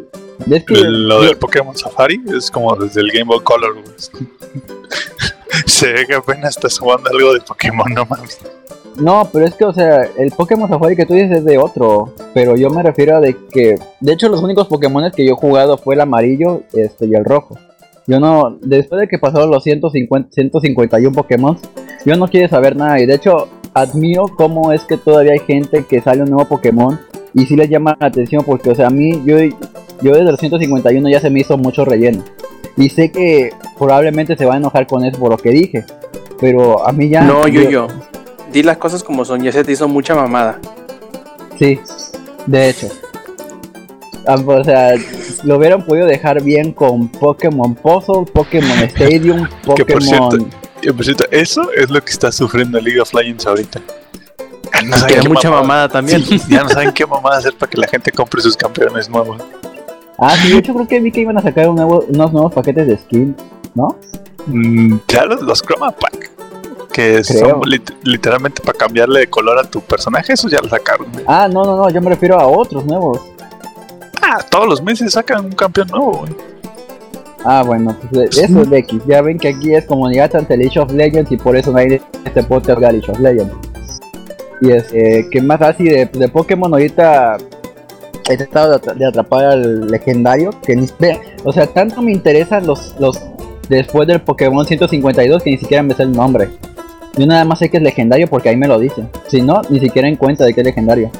[0.52, 3.76] es que Lo yo- del Pokémon Safari es como desde el Game Boy Color.
[5.66, 8.40] Se ve que apenas estás jugando algo de Pokémon, no mames.
[8.98, 12.14] No, pero es que, o sea, el Pokémon Safari que tú dices es de otro.
[12.34, 13.76] Pero yo me refiero a de que.
[14.00, 17.26] De hecho, los únicos Pokémon que yo he jugado fue el amarillo este, y el
[17.26, 17.58] rojo.
[18.08, 18.58] Yo no.
[18.62, 21.58] Después de que pasaron los 150, 151 Pokémon,
[22.06, 23.00] yo no quiero saber nada.
[23.00, 27.00] Y de hecho, admiro cómo es que todavía hay gente que sale un nuevo Pokémon
[27.34, 28.44] y sí les llama la atención.
[28.46, 31.84] Porque, o sea, a mí, yo, yo desde los 151 ya se me hizo mucho
[31.86, 32.24] relleno.
[32.78, 35.86] Y sé que probablemente se va a enojar con eso por lo que dije.
[36.40, 37.22] Pero a mí ya.
[37.22, 37.88] no, yo, yo.
[38.52, 40.60] Di las cosas como son, ya se te hizo mucha mamada.
[41.58, 41.80] Sí,
[42.46, 42.88] de hecho.
[44.28, 44.96] Ah, O sea,
[45.44, 49.88] lo hubieran podido dejar bien con Pokémon Puzzle, Pokémon Stadium, Pokémon.
[49.94, 50.38] por cierto,
[51.32, 53.80] eso es lo que está sufriendo League of Legends ahorita.
[54.74, 56.24] Ya no saben qué mucha mamada- mamada también.
[56.26, 59.42] Sí, ya no saben qué mamada hacer para que la gente compre sus campeones nuevos.
[60.18, 62.54] Ah, sí, de hecho creo que vi que iban a sacar un nuevo- unos nuevos
[62.54, 63.36] paquetes de skin,
[63.74, 63.98] ¿no?
[64.48, 66.32] Mm, ya los, los Chroma Pack,
[66.92, 67.50] que Creo.
[67.50, 71.08] son lit- literalmente para cambiarle de color a tu personaje, eso ya lo sacaron.
[71.28, 73.20] Ah, no, no, no, yo me refiero a otros nuevos.
[74.22, 76.12] Ah, todos los meses sacan un campeón nuevo.
[76.20, 76.34] güey.
[77.48, 79.02] Ah, bueno, pues eso es de X.
[79.08, 82.02] Ya ven que aquí es comunidad ante League of Legends y por eso no hay
[82.26, 83.54] este podcast de League of Legends.
[84.62, 87.38] Y es eh, que más así de, de Pokémon ahorita
[88.30, 92.12] he tratado de, atra- de atrapar al legendario que ni ve, o sea, tanto me
[92.12, 93.22] interesan los los
[93.70, 96.50] después del Pokémon 152 que ni siquiera me sé el nombre.
[97.18, 99.08] Yo nada más sé que es legendario porque ahí me lo dicen.
[99.28, 101.12] Si no, ni siquiera en cuenta de que es legendario.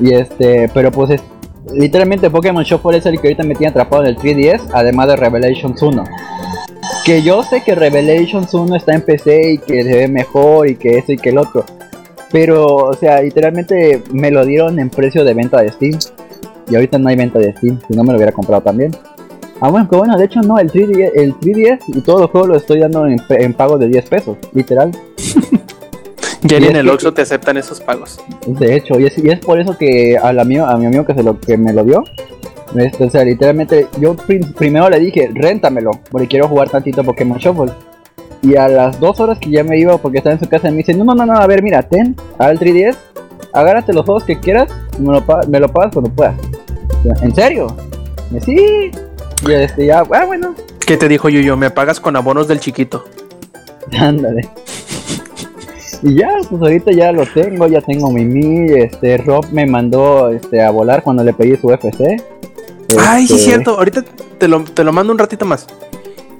[0.00, 1.22] Y este, pero pues es,
[1.72, 5.16] literalmente Pokémon Shuffle es el que ahorita me tiene atrapado en el 3DS, además de
[5.16, 6.04] Revelations 1.
[7.04, 10.76] Que yo sé que Revelations 1 está en PC y que se ve mejor y
[10.76, 11.64] que eso y que el otro.
[12.30, 15.98] Pero, o sea, literalmente me lo dieron en precio de venta de Steam.
[16.68, 18.90] Y ahorita no hay venta de Steam, si no me lo hubiera comprado también.
[19.60, 22.48] Ah, bueno, que bueno, de hecho no, el 3DS, el 3DS y todos los juegos
[22.48, 24.90] los estoy dando en, en pago de 10 pesos, literal.
[26.44, 28.20] Ya ni en el Oxxo te aceptan esos pagos.
[28.46, 31.40] De hecho, y es, y es por eso que a mi amigo que, se lo,
[31.40, 32.04] que me lo dio,
[32.76, 37.38] este, o sea, literalmente, yo prim- primero le dije, réntamelo, porque quiero jugar tantito Pokémon
[37.38, 37.72] Shuffle.
[38.42, 40.78] Y a las dos horas que ya me iba, porque estaba en su casa, me
[40.78, 42.96] dice, no, no, no, no, a ver, mira, ten, al 3DS,
[43.54, 46.34] agárrate los juegos que quieras, y me lo, me lo pagas cuando puedas.
[47.22, 47.74] ¿En serio?
[48.36, 48.90] Y sí.
[49.46, 50.54] Y este, ya, ah, bueno,
[50.86, 51.56] ¿Qué te dijo Yuyo?
[51.56, 53.04] Me pagas con abonos del chiquito.
[53.98, 54.46] Ándale.
[56.04, 60.28] Y ya, pues ahorita ya lo tengo, ya tengo mi Mi, este Rob me mandó
[60.28, 62.22] este a volar cuando le pedí su FC.
[62.98, 63.78] Ay, sí, Este, es cierto.
[63.78, 64.04] Ahorita
[64.38, 65.66] te lo, te lo mando un ratito más.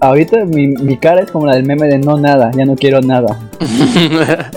[0.00, 3.00] Ahorita mi, mi cara es como la del meme de no nada, ya no quiero
[3.00, 3.40] nada.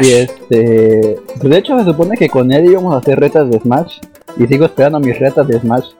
[0.00, 3.60] Y este, pues de hecho se supone que con él íbamos a hacer retas de
[3.60, 3.98] Smash
[4.36, 5.90] y sigo esperando mis retas de Smash.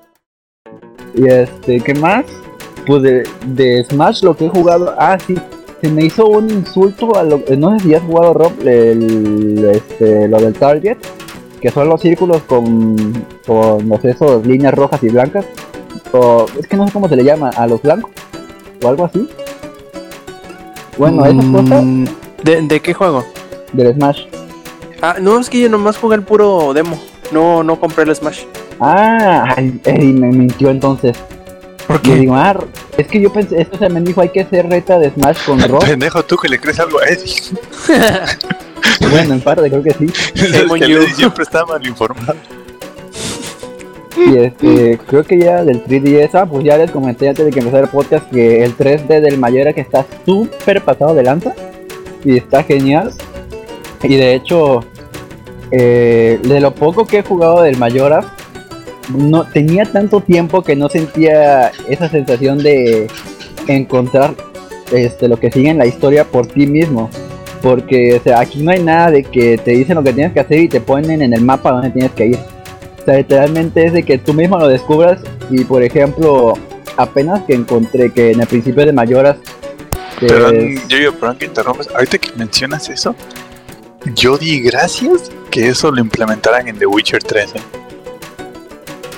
[1.15, 2.25] Y este, ¿qué más?
[2.87, 5.37] Pues de, de Smash lo que he jugado, ah sí,
[5.85, 10.27] se me hizo un insulto a lo, no sé si has jugado Rob el, este,
[10.29, 10.97] lo del Target,
[11.61, 12.97] que son los círculos con,
[13.47, 15.45] con los esos líneas rojas y blancas,
[16.13, 18.11] o es que no sé cómo se le llama, a los blancos,
[18.83, 19.29] o algo así.
[20.97, 22.05] Bueno, esas cosas mm,
[22.43, 23.23] ¿De, ¿De qué juego?
[23.75, 24.23] del Smash.
[25.03, 26.99] Ah, no, es que yo nomás jugué el puro demo.
[27.31, 28.45] No, no compré el Smash.
[28.81, 31.15] Ah, ay, Eddie me mintió entonces.
[31.87, 32.57] ¿Por Le digo, ah,
[32.97, 35.61] es que yo pensé, esto se me dijo, hay que hacer reta de Smash con
[35.69, 35.85] Rob.
[35.85, 37.35] Pendejo, tú que le crees algo a Eddie.
[39.11, 40.07] bueno, en parte creo que sí.
[40.35, 42.37] Que siempre está mal informado.
[44.17, 47.59] Y este, creo que ya del 3DS, ah, pues ya les comenté antes de que
[47.59, 51.55] empezara el podcast que el 3D del Mayora que está súper pasado de lanza.
[52.25, 53.13] Y está genial.
[54.03, 54.85] Y de hecho,
[55.71, 58.35] eh, de lo poco que he jugado del Mayora,
[59.09, 63.09] no tenía tanto tiempo que no sentía esa sensación de
[63.69, 64.35] encontrar
[64.93, 67.11] este, lo que sigue en la historia por ti mismo.
[67.63, 70.41] Porque, o sea, aquí no hay nada de que te dicen lo que tienes que
[70.41, 72.39] hacer y te ponen en el mapa donde tienes que ir.
[73.01, 76.55] O sea, literalmente es de que tú mismo lo descubras y, por ejemplo,
[76.97, 79.37] apenas que encontré que en el principio de Mayoras...
[80.21, 80.55] Perdón,
[80.89, 81.89] yo, yo, perdón que interrumpes.
[81.95, 83.15] Ahorita que mencionas eso,
[84.15, 87.55] yo di gracias que eso lo implementaran en The Witcher 3.
[87.55, 87.84] ¿eh?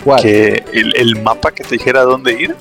[0.07, 0.23] ¿Cuál?
[0.23, 2.55] Que el, el mapa que te dijera dónde ir,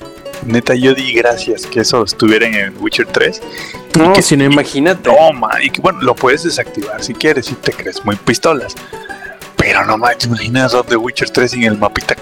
[0.44, 3.40] neta, yo di gracias que eso estuviera en Witcher 3.
[3.96, 5.08] No, que- si no, imagínate.
[5.08, 8.74] No, man, y que bueno, lo puedes desactivar si quieres, si te crees muy pistolas.
[9.56, 12.16] Pero no manches, ¿te imaginas The Witcher 3 sin el mapita.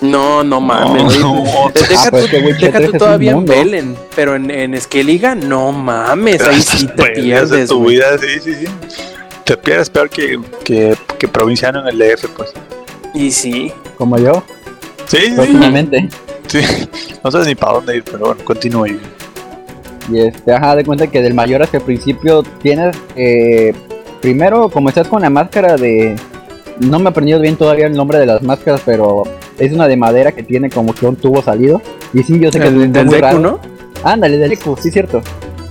[0.00, 1.18] No, no mames.
[1.18, 1.42] No.
[1.74, 3.44] Deja, Ah, pues tú, que Witcher deja 3 tú es todavía en.
[3.44, 7.68] Belen, pero en, en Skelliga, no mames, ahí sí te Pues, de pierdes.
[7.68, 8.66] tu vida, sí, sí, sí.
[9.44, 12.50] Te pierdes peor que, que, que provinciano en el DF, pues.
[13.14, 13.72] Y sí.
[13.98, 14.42] Como yo,
[15.06, 16.08] Sí, próximamente.
[16.46, 16.60] sí.
[17.24, 18.88] No sabes ni para dónde ir, pero bueno, continúa.
[18.88, 18.98] y-
[20.16, 23.74] este, ajá, de cuenta que del Mayoras que al principio tienes, eh,
[24.22, 26.16] primero como estás con la máscara de,
[26.80, 29.24] no me he aprendido bien todavía el nombre de las máscaras, pero
[29.58, 31.82] es una de madera que tiene como que un tubo salido.
[32.14, 33.38] Y sí, yo sé que El, es del muy Deku, raro.
[33.40, 33.60] ¿no?
[34.02, 35.20] Ándale, del Deku, sí, cierto.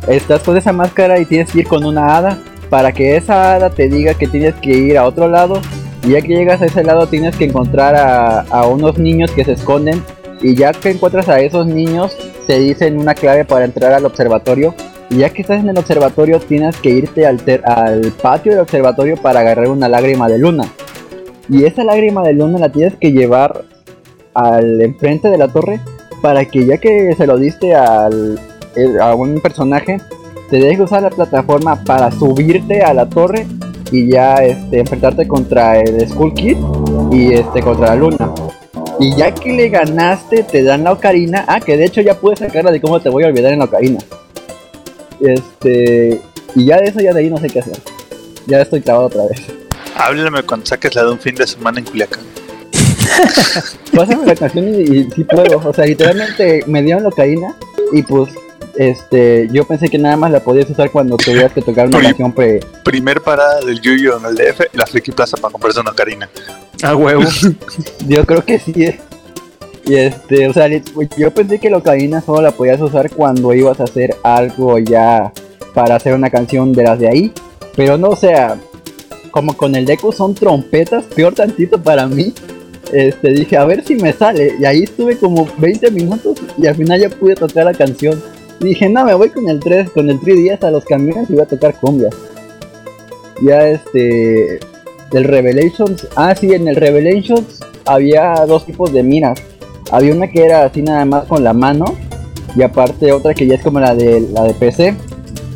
[0.08, 2.38] Estás con esa máscara y tienes que ir con una hada
[2.70, 5.62] para que esa hada te diga que tienes que ir a otro lado.
[6.08, 9.44] Y ya que llegas a ese lado tienes que encontrar a, a unos niños que
[9.44, 10.02] se esconden.
[10.42, 12.16] Y ya que encuentras a esos niños,
[12.48, 14.74] te dicen una clave para entrar al observatorio.
[15.10, 19.18] Y ya que estás en el observatorio, tienes que irte al, al patio del observatorio
[19.18, 20.64] para agarrar una lágrima de luna.
[21.50, 23.66] Y esa lágrima de luna la tienes que llevar
[24.34, 25.82] al enfrente de la torre
[26.22, 28.40] para que ya que se lo diste al,
[29.02, 29.98] a un personaje,
[30.50, 33.46] te deje usar la plataforma para subirte a la torre
[33.92, 36.58] y ya este, enfrentarte contra el Skull Kid
[37.12, 38.34] y este contra la luna.
[39.00, 41.46] Y ya que le ganaste, te dan la ocarina.
[41.48, 43.66] Ah, que de hecho ya puedes sacarla de cómo te voy a olvidar en la
[43.66, 44.00] ocarina.
[45.20, 46.20] Este.
[46.56, 47.78] Y ya de eso, ya de ahí no sé qué hacer.
[48.48, 49.42] Ya estoy trabado otra vez.
[49.96, 52.24] Háblame cuando saques la de un fin de semana en Culiacán.
[53.94, 55.58] Pásame la canción y, y sí puedo.
[55.64, 57.56] O sea, literalmente me dieron la ocarina
[57.94, 58.30] y pues.
[58.78, 62.32] Este, yo pensé que nada más la podías usar cuando tuvieras que tocar una canción
[62.32, 66.30] pre, Primer parada del Yuyo en el DF, la Friki Plaza para comprarse una carina.
[66.84, 67.24] A huevo.
[68.08, 68.74] Yo creo que sí.
[68.78, 69.00] eh.
[69.86, 70.68] Y este, o sea,
[71.18, 75.32] yo pensé que la ocarina solo la podías usar cuando ibas a hacer algo ya
[75.74, 77.34] para hacer una canción de las de ahí.
[77.74, 78.60] Pero no, o sea,
[79.32, 82.34] como con el Deku son trompetas, peor tantito para mí.
[82.92, 84.56] Este, dije, a ver si me sale.
[84.60, 88.22] Y ahí estuve como 20 minutos y al final ya pude tocar la canción.
[88.60, 91.44] Dije, no, me voy con el 3, con el 3DS a los camiones y voy
[91.44, 92.10] a tocar cumbia.
[93.42, 94.60] Ya este,
[95.12, 96.08] del Revelations.
[96.16, 99.40] Ah, sí, en el Revelations había dos tipos de miras.
[99.92, 101.86] Había una que era así nada más con la mano.
[102.56, 104.96] Y aparte otra que ya es como la de la de PC.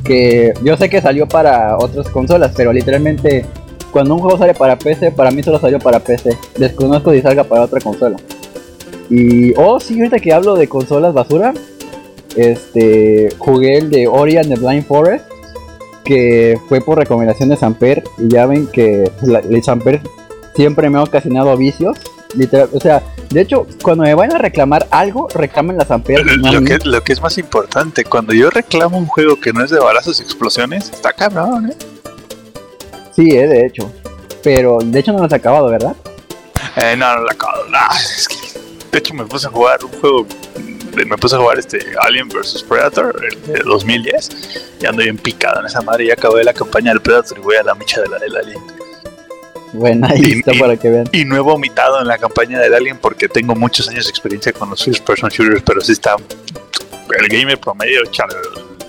[0.04, 3.46] Que yo sé que salió para otras consolas, pero literalmente
[3.92, 6.38] cuando un juego sale para PC, para mí solo salió para PC.
[6.58, 8.18] Desconozco si salga para otra consola.
[9.10, 11.54] Y, oh, sí, ahorita que hablo de consolas basura,
[12.36, 15.26] este, jugué el de Ori and the Blind Forest,
[16.04, 18.04] que fue por recomendación de Samper.
[18.18, 20.02] Y ya ven que la- el Samper
[20.56, 21.98] siempre me ha ocasionado vicios.
[22.36, 26.26] Literal, o sea, de hecho, cuando me van a reclamar algo, reclamen la Samper.
[26.26, 29.70] Lo que, lo que es más importante, cuando yo reclamo un juego que no es
[29.70, 31.76] de balazos y explosiones, está cabrón, ¿eh?
[33.16, 33.92] Sí, eh, de hecho.
[34.44, 35.96] Pero de hecho no lo has acabado, ¿verdad?
[36.78, 37.78] Eh, no, no no,
[38.16, 38.38] es que,
[38.92, 40.26] de hecho, me puse a jugar un juego.
[40.96, 44.30] Me puse a jugar este Alien vs Predator el de 2010
[44.82, 46.08] y ando bien picado en esa madre.
[46.08, 48.60] Ya acabé la campaña del Predator y voy a la micha de la del Alien.
[49.74, 51.06] Bueno, ahí Y- está y- para que vean.
[51.14, 54.52] Y no he vomitado en la campaña del Alien porque tengo muchos años de experiencia
[54.52, 56.16] con los first person shooters, pero sí está
[57.20, 58.26] el gamer promedio echa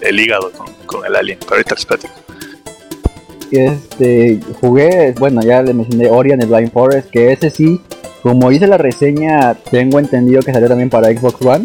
[0.00, 1.38] el, el hígado con, con el Alien.
[1.40, 2.14] Pero ahorita les platico.
[3.50, 7.80] Este, jugué, bueno, ya le mencioné Ori and the Blind Forest, que ese sí,
[8.22, 11.64] como hice la reseña, tengo entendido que salió también para Xbox One.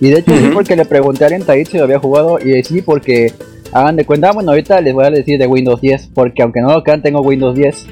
[0.00, 2.82] Y de hecho sí porque le pregunté a Arientaid si lo había jugado y sí
[2.82, 3.32] porque
[3.72, 6.72] hagan de cuenta, bueno, ahorita les voy a decir de Windows 10, porque aunque no
[6.72, 7.86] lo crean tengo Windows 10.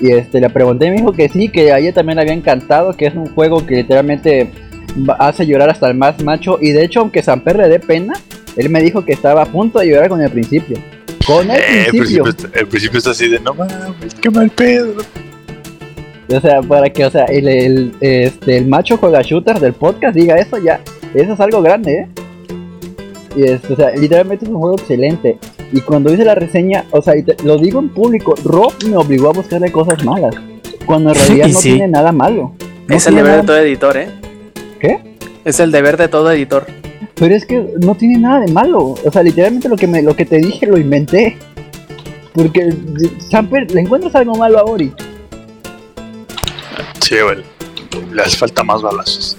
[0.00, 2.34] Y este le pregunté y me dijo que sí, que a ella también le había
[2.34, 4.50] encantado, que es un juego que literalmente
[5.18, 8.12] hace llorar hasta el más macho y de hecho aunque Samper le dé pena,
[8.56, 10.76] él me dijo que estaba a punto de llorar con el principio.
[11.26, 12.24] Con el Eh, el, principio.
[12.24, 14.96] principio el principio está así de no mames, qué mal pedo.
[16.28, 20.16] O sea, para que, o sea, el, el, este, el macho juega shooter del podcast
[20.16, 20.80] diga eso ya,
[21.14, 22.08] eso es algo grande, ¿eh?
[23.36, 25.38] Y es, o sea, literalmente es un juego excelente.
[25.72, 28.96] Y cuando hice la reseña, o sea, y te- lo digo en público, Rob me
[28.96, 30.34] obligó a buscarle cosas malas.
[30.84, 31.70] Cuando en realidad no sí.
[31.70, 32.52] tiene nada malo.
[32.88, 34.08] No es el deber de todo editor, ¿eh?
[34.80, 35.16] ¿Qué?
[35.44, 36.66] Es el deber de todo editor.
[37.14, 38.94] Pero es que no tiene nada de malo.
[39.04, 41.38] O sea, literalmente lo que me, lo que te dije lo inventé.
[42.34, 42.74] Porque
[43.30, 44.92] Samper, le encuentras algo malo a Ori.
[47.00, 47.38] Sí, güey.
[48.12, 49.36] Le hace falta más balazos.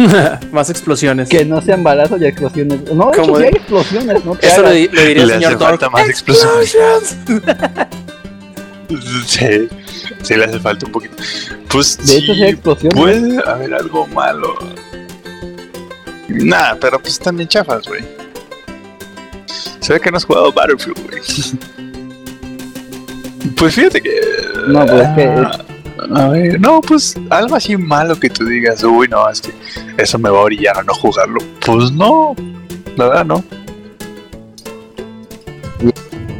[0.52, 1.28] Más explosiones.
[1.28, 2.80] Que no sean balazos y explosiones.
[2.92, 4.36] No, de hecho, ¿Cómo sí de- hay explosiones, ¿no?
[4.40, 4.74] Eso lo, hagas.
[4.74, 5.90] di- lo diría el Le señor Thor.
[5.92, 6.76] más explosiones.
[9.26, 9.68] Sí,
[10.22, 11.14] sí le hace falta un poquito.
[11.70, 12.98] Pues De hecho, sí hay explosiones.
[12.98, 14.56] puede haber algo malo.
[16.28, 18.02] Nah, pero pues están bien chafas, güey.
[19.78, 21.20] Se ve que no has jugado Battlefield, güey.
[23.56, 24.20] Pues fíjate que.
[24.68, 25.58] No, pues es que Ah,
[26.14, 29.50] A ver, no, pues algo así malo que tú digas, uy, no, es que
[29.98, 31.38] eso me va a orillar a no jugarlo.
[31.64, 32.34] Pues no,
[32.96, 33.44] la verdad no.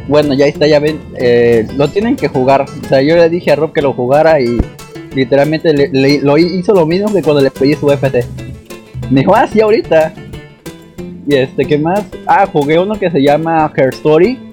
[0.07, 0.99] Bueno, ya está, ya ven.
[1.17, 2.65] eh, lo tienen que jugar.
[2.83, 4.59] O sea, yo le dije a Rob que lo jugara y
[5.15, 8.25] literalmente le- lo hi- hizo lo mismo que cuando le pedí su FT.
[9.09, 10.13] Me dijo, ah, sí, ahorita.
[11.27, 12.03] Y este, ¿qué más?
[12.27, 14.50] Ah, jugué uno que se llama Her Story.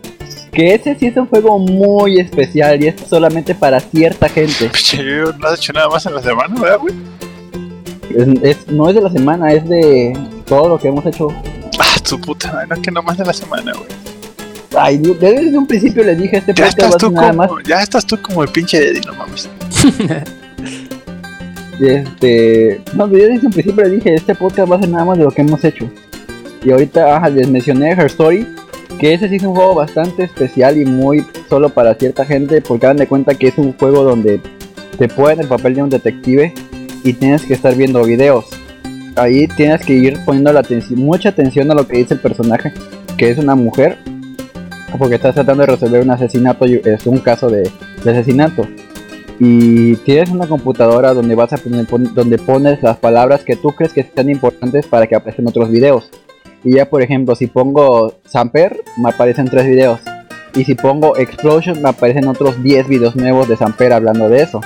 [0.58, 4.68] Que ese sí es un juego muy especial y es solamente para cierta gente.
[4.72, 5.04] Pinche,
[5.38, 6.94] no has hecho nada más en la semana, ¿verdad, güey?
[8.10, 11.28] Es- es- no es de la semana, es de todo lo que hemos hecho.
[11.78, 13.86] Ah, tu puta madre, no es que no más de la semana, güey.
[14.76, 17.50] Ay, yo- desde un principio le dije este Ya podcast estás a tú nada más
[17.64, 19.48] ya estás tú como el pinche Eddie, no mames.
[21.80, 25.18] Este, no, yo desde un principio le dije, este podcast va a ser nada más
[25.18, 25.88] de lo que hemos hecho.
[26.64, 28.44] Y ahorita ajá, les mencioné Her Story,
[28.98, 32.86] que ese sí es un juego bastante especial y muy solo para cierta gente, porque
[32.86, 34.40] hagan de cuenta que es un juego donde
[34.98, 36.52] te ponen el papel de un detective
[37.04, 38.46] y tienes que estar viendo videos.
[39.16, 40.62] Ahí tienes que ir poniendo la
[40.96, 42.72] mucha atención a lo que dice el personaje,
[43.16, 43.98] que es una mujer,
[44.98, 47.70] porque estás tratando de resolver un asesinato, es un caso de,
[48.02, 48.66] asesinato
[49.40, 53.70] y tienes una computadora donde vas a poner, pon- donde pones las palabras que tú
[53.70, 56.10] crees que sean importantes para que aparezcan otros videos.
[56.68, 60.00] Y ya por ejemplo, si pongo Samper, me aparecen tres videos.
[60.54, 64.60] Y si pongo Explosion, me aparecen otros 10 videos nuevos de Samper hablando de eso.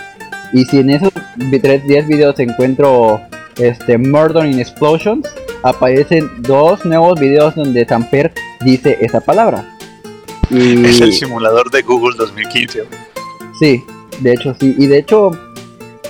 [0.53, 3.21] Y si en esos vi- tres- 10 videos encuentro
[3.57, 5.29] este Murder in Explosions,
[5.63, 8.33] aparecen dos nuevos videos donde Samper
[8.65, 9.65] dice esa palabra.
[10.51, 10.85] Y...
[10.85, 13.01] Es el simulador de Google 2015, güey.
[13.61, 13.85] Sí,
[14.21, 14.75] de hecho sí.
[14.77, 15.31] Y de hecho,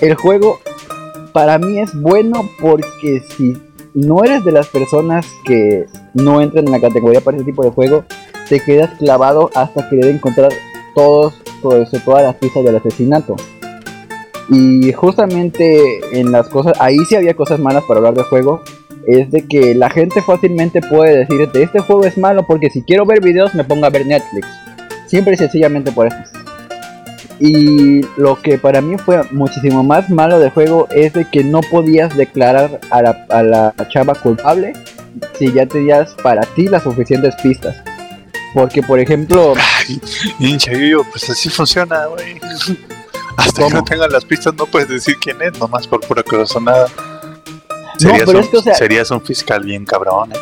[0.00, 0.58] el juego
[1.34, 3.58] para mí es bueno porque si
[3.94, 7.70] no eres de las personas que no entran en la categoría para ese tipo de
[7.70, 8.04] juego,
[8.48, 10.52] te quedas clavado hasta querer encontrar
[10.94, 13.36] todos, todo eso, todas las pistas del asesinato.
[14.48, 18.62] Y justamente en las cosas, ahí sí había cosas malas para hablar de juego.
[19.06, 23.04] Es de que la gente fácilmente puede decirte, este juego es malo porque si quiero
[23.04, 24.46] ver videos me pongo a ver Netflix.
[25.06, 26.41] Siempre y sencillamente por eso.
[27.44, 31.60] Y lo que para mí fue muchísimo más malo del juego es de que no
[31.60, 34.74] podías declarar a la, a la chava culpable
[35.36, 37.74] si ya tenías para ti las suficientes pistas.
[38.54, 39.54] Porque, por ejemplo,
[39.88, 40.00] Ay,
[40.38, 42.40] hincha, yo, pues así funciona, güey.
[43.36, 43.76] Hasta que ¿Cómo?
[43.78, 46.86] no tengan las pistas no puedes decir quién es, nomás por pura corazonada.
[47.98, 50.36] Serías, un, es que, o sea- serías un fiscal bien cabrón, ¿eh?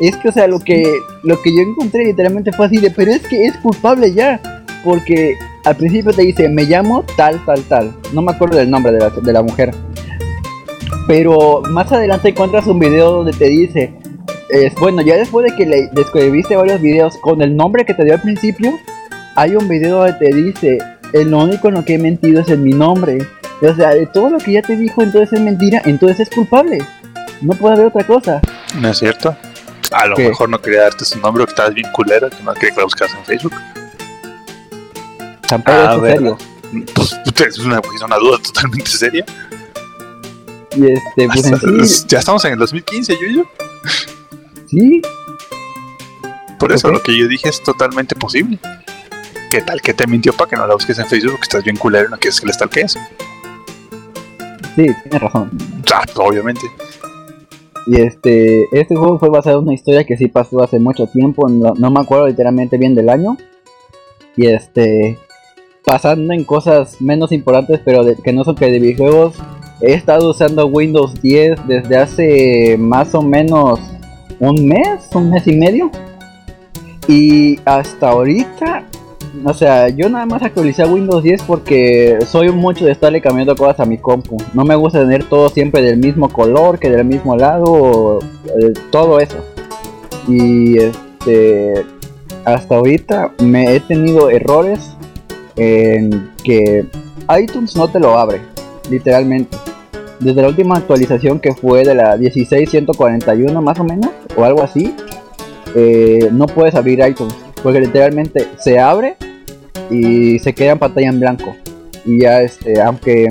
[0.00, 0.82] es que, o sea, lo que,
[1.24, 4.40] lo que yo encontré literalmente fue así de, pero es que es culpable ya.
[4.82, 7.94] Porque al principio te dice, me llamo tal, tal, tal.
[8.12, 9.74] No me acuerdo del nombre de la, de la mujer.
[11.06, 13.92] Pero más adelante encuentras un video donde te dice,
[14.48, 18.04] es, bueno, ya después de que le describiste varios videos con el nombre que te
[18.04, 18.78] dio al principio,
[19.36, 20.78] hay un video donde te dice,
[21.12, 23.18] el único en lo que he mentido es en mi nombre.
[23.62, 26.78] O sea, de todo lo que ya te dijo, entonces es mentira, entonces es culpable.
[27.42, 28.40] No puede haber otra cosa.
[28.80, 29.36] ¿No es cierto?
[29.92, 30.28] A lo ¿Qué?
[30.28, 32.84] mejor no quería darte su nombre, que estabas bien culero, que no quería que la
[32.84, 33.52] buscas en Facebook.
[35.50, 36.38] Tampoco Ah, es serio.
[36.94, 37.12] Pues
[37.48, 39.24] es una, es una duda totalmente seria.
[40.76, 43.44] Y este, pues en sí, Ya estamos en el 2015, Yuyo.
[44.66, 45.02] sí,
[46.58, 48.58] Por eso lo que yo dije es totalmente posible.
[49.50, 51.36] ¿Qué tal que te mintió para que no la busques en Facebook?
[51.38, 52.92] Que estás bien culero y no quieres que le stalkees.
[54.76, 55.50] sí, tienes razón.
[55.92, 56.62] Ah, obviamente.
[57.88, 61.48] Y este, este juego fue basado en una historia que sí pasó hace mucho tiempo,
[61.48, 63.36] no, no me acuerdo literalmente bien del año.
[64.36, 65.18] Y este,
[65.84, 69.34] pasando en cosas menos importantes, pero que no son que de videojuegos,
[69.80, 73.80] he estado usando Windows 10 desde hace más o menos
[74.38, 75.90] un mes, un mes y medio.
[77.08, 78.84] Y hasta ahorita,
[79.44, 83.80] o sea, yo nada más actualicé Windows 10 porque soy mucho de estarle cambiando cosas
[83.80, 84.36] a mi compu.
[84.54, 89.18] No me gusta tener todo siempre del mismo color, que del mismo lado, eh, todo
[89.18, 89.38] eso.
[90.28, 91.84] Y este,
[92.44, 94.96] hasta ahorita me he tenido errores
[96.44, 96.84] que
[97.38, 98.40] iTunes no te lo abre,
[98.90, 99.56] literalmente.
[100.20, 104.94] desde la última actualización que fue de la 16141 más o menos, o algo así,
[105.74, 109.16] eh, no puedes abrir iTunes, porque literalmente se abre
[109.90, 111.54] y se queda en pantalla en blanco.
[112.04, 113.28] Y ya, este, aunque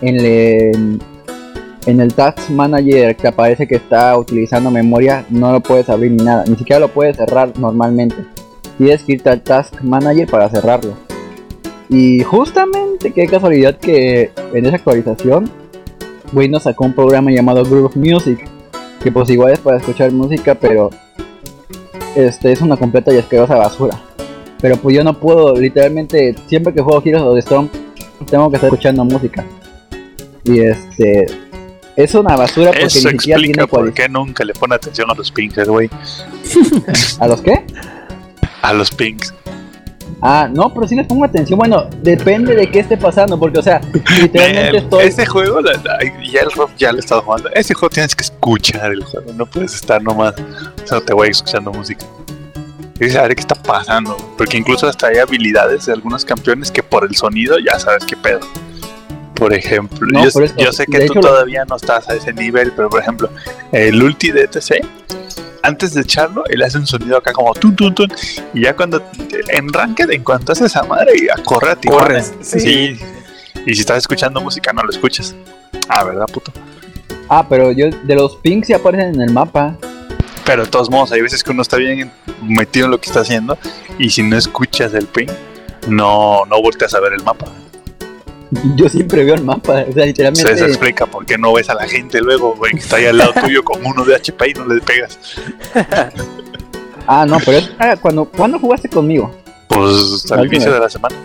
[0.00, 5.88] en, le- en el Task Manager que aparece que está utilizando memoria, no lo puedes
[5.88, 8.16] abrir ni nada, ni siquiera lo puedes cerrar normalmente.
[8.78, 10.94] Tienes que irte al Task Manager para cerrarlo.
[11.90, 15.50] Y justamente, qué casualidad que en esa actualización,
[16.32, 18.48] Windows sacó un programa llamado Groove Music,
[19.02, 20.90] que pues igual es para escuchar música, pero
[22.14, 24.00] este es una completa y asquerosa basura.
[24.60, 27.68] Pero pues yo no puedo, literalmente, siempre que juego Heroes of the Storm,
[28.30, 29.44] tengo que estar escuchando música.
[30.44, 31.26] Y este
[31.96, 35.10] es una basura porque Eso ni siquiera explica tiene por qué nunca le pone atención
[35.10, 35.90] a los pings, güey.
[37.18, 37.64] ¿A los qué?
[38.62, 39.34] A los pings.
[40.22, 41.58] Ah, no, pero sí les pongo atención.
[41.58, 43.80] Bueno, depende de qué esté pasando, porque, o sea,
[44.20, 45.06] literalmente Eh, estoy.
[45.06, 45.98] Ese juego, la- la-
[46.30, 47.48] ya el Rob ya lo he estado jugando.
[47.54, 50.34] Ese juego tienes que escuchar el juego, no puedes estar nomás.
[50.84, 52.04] O sea, te voy escuchando música.
[52.98, 56.82] Tienes que saber qué está pasando, porque incluso hasta hay habilidades de algunos campeones que
[56.82, 58.40] por el sonido ya sabes qué pedo.
[59.36, 62.14] Por ejemplo, No, yo, por eso, yo sé que tú hecho, todavía no estás a
[62.14, 63.30] ese nivel, pero por ejemplo,
[63.72, 64.84] el ulti de ETC,
[65.62, 68.12] antes de echarlo, él hace un sonido acá como tun tun tun,
[68.54, 69.02] y ya cuando
[69.48, 71.88] en Ranked, en cuanto hace esa madre, ya corre a ti.
[71.88, 72.60] Corres, sí.
[72.60, 72.98] sí.
[73.66, 75.34] Y si estás escuchando música, no lo escuchas.
[75.88, 76.52] Ah, ¿verdad, puto?
[77.28, 79.76] Ah, pero yo, de los pings sí aparecen en el mapa.
[80.44, 82.10] Pero de todos modos, hay veces que uno está bien
[82.42, 83.58] metido en lo que está haciendo
[83.98, 85.28] y si no escuchas el ping,
[85.88, 87.46] no, no volteas a ver el mapa.
[88.76, 90.52] Yo siempre veo el mapa, o sea, Se literalmente.
[90.52, 93.18] eso explica por qué no ves a la gente luego, güey, que está ahí al
[93.18, 95.18] lado tuyo con uno de HP y no le pegas.
[97.12, 99.34] Ah, no, pero es ah, cuando, ¿cuándo jugaste conmigo?
[99.66, 101.16] Pues al inicio de la semana.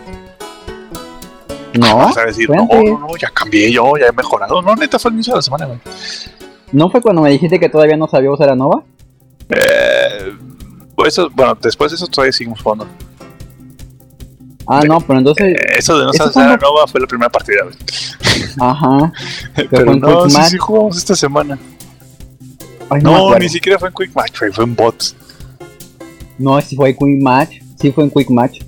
[1.78, 4.60] No, Vas a decir, no, no, no, ya cambié yo, ya he mejorado.
[4.62, 5.78] No, neta, fue al inicio de la semana, güey.
[6.72, 8.82] ¿No fue cuando me dijiste que todavía no sabía usar a Nova?
[9.48, 10.32] Eh,
[10.96, 12.88] pues eso, bueno, después de eso todavía seguimos jugando.
[14.68, 15.46] Ah, no, pero entonces.
[15.54, 16.66] Eh, eso de no ¿eso saber a cuándo?
[16.66, 17.76] Nova fue la primera partida, güey.
[18.58, 19.12] Ajá.
[19.70, 20.50] Pero en no, Quick sí, Match.
[20.50, 21.58] sí jugamos esta semana.
[22.90, 25.14] Ay, no, ni siquiera fue en Quick Match, fue en bots.
[26.38, 27.60] No, si fue Quick Match.
[27.80, 28.60] Sí fue en Quick Match.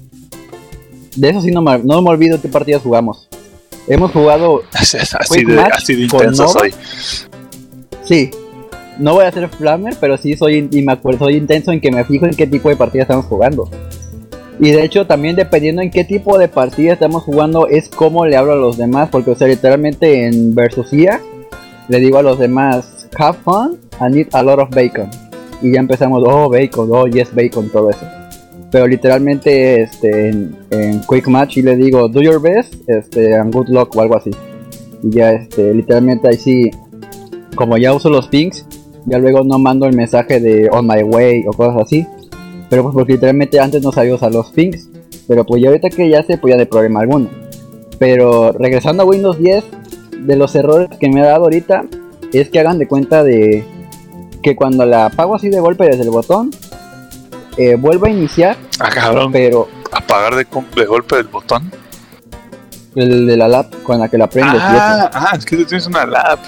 [1.17, 3.29] De eso sí no me, no me olvido qué partidas jugamos.
[3.87, 4.63] Hemos jugado.
[4.73, 4.99] Así,
[5.31, 6.61] Quick de, Match así de con intenso Nova.
[6.61, 6.75] soy.
[8.05, 8.31] Sí.
[8.99, 11.91] No voy a ser flamer, pero sí soy y me acuerdo, soy intenso en que
[11.93, 13.71] me fijo en qué tipo de partida estamos jugando.
[14.61, 18.37] Y de hecho también dependiendo en qué tipo de partida estamos jugando es cómo le
[18.37, 21.21] hablo a los demás, porque o literalmente en versus IA
[21.89, 25.09] le digo a los demás, have fun, I need a lot of bacon.
[25.63, 28.07] Y ya empezamos, oh bacon, oh yes bacon, todo eso.
[28.71, 33.53] Pero literalmente este, en, en Quick Match y le digo, do your best, este, and
[33.53, 34.31] good luck o algo así.
[35.03, 36.71] Y ya este, literalmente ahí sí,
[37.55, 38.67] como ya uso los pings,
[39.07, 42.07] ya luego no mando el mensaje de on my way o cosas así.
[42.71, 44.89] Pero pues porque literalmente antes no sabía usar los pings.
[45.27, 47.29] Pero pues ya ahorita que ya sé, pues ya hay problema alguno.
[47.99, 49.65] Pero regresando a Windows 10,
[50.21, 51.85] de los errores que me ha dado ahorita,
[52.33, 53.65] es que hagan de cuenta de
[54.43, 56.51] que cuando la apago así de golpe desde el botón,
[57.57, 60.47] eh, vuelve a iniciar, Ah, cabrón, pero apagar de,
[60.77, 61.71] de golpe del botón.
[62.95, 64.61] el de la lap con la que la prendes.
[64.63, 66.39] Ah, ah, es que tú tienes una lap.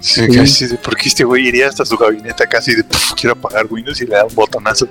[0.00, 0.36] Sí, Sí.
[0.38, 4.00] casi de, porque este güey iría hasta su gabinete casi de "Puf, quiero apagar Windows
[4.00, 4.86] y le da un botonazo.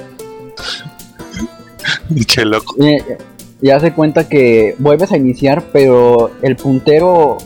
[2.28, 2.76] Qué loco.
[2.84, 2.98] Y,
[3.66, 7.38] y hace cuenta que vuelves a iniciar, pero el puntero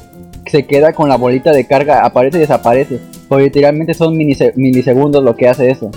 [0.46, 3.00] se queda con la bolita de carga, aparece y desaparece.
[3.28, 5.92] Porque literalmente son milisegundos lo que hace eso.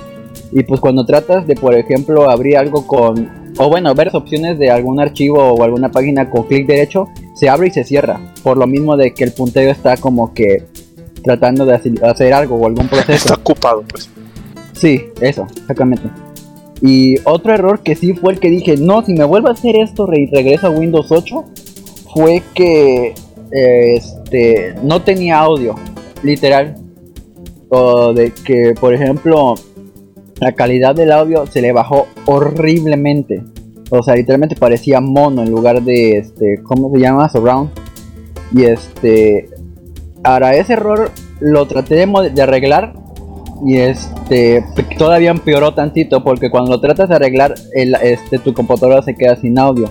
[0.52, 4.70] Y pues cuando tratas de, por ejemplo, abrir algo con, o bueno, ver opciones de
[4.70, 8.20] algún archivo o alguna página con clic derecho, se abre y se cierra.
[8.42, 10.64] Por lo mismo de que el puntero está como que
[11.24, 13.12] tratando de hacer algo o algún proceso.
[13.12, 14.10] Está ocupado, pues.
[14.74, 16.10] Sí, eso, exactamente.
[16.82, 19.76] Y otro error que sí fue el que dije, no, si me vuelvo a hacer
[19.76, 21.44] esto y regreso a Windows 8,
[22.12, 23.14] fue que
[23.52, 25.76] este no tenía audio,
[26.22, 26.76] literal.
[27.68, 29.54] O de que, por ejemplo,
[30.40, 33.42] la calidad del audio se le bajó horriblemente.
[33.90, 37.28] O sea, literalmente parecía mono en lugar de este, ¿cómo se llama?
[37.28, 37.70] Surround.
[38.52, 39.48] Y este,
[40.24, 41.10] ahora ese error
[41.40, 42.94] lo traté de, arreglar
[43.64, 44.64] y este
[45.02, 49.58] todavía empeoró tantito porque cuando tratas de arreglar el, este tu computadora se queda sin
[49.58, 49.90] audio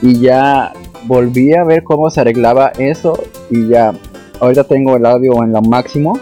[0.00, 0.72] y ya
[1.04, 3.92] volví a ver cómo se arreglaba eso y ya
[4.40, 6.18] ahorita tengo el audio en lo máximo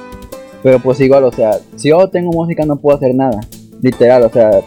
[0.64, 3.38] pero pues igual o sea si yo tengo música no puedo hacer nada
[3.82, 4.62] literal o sea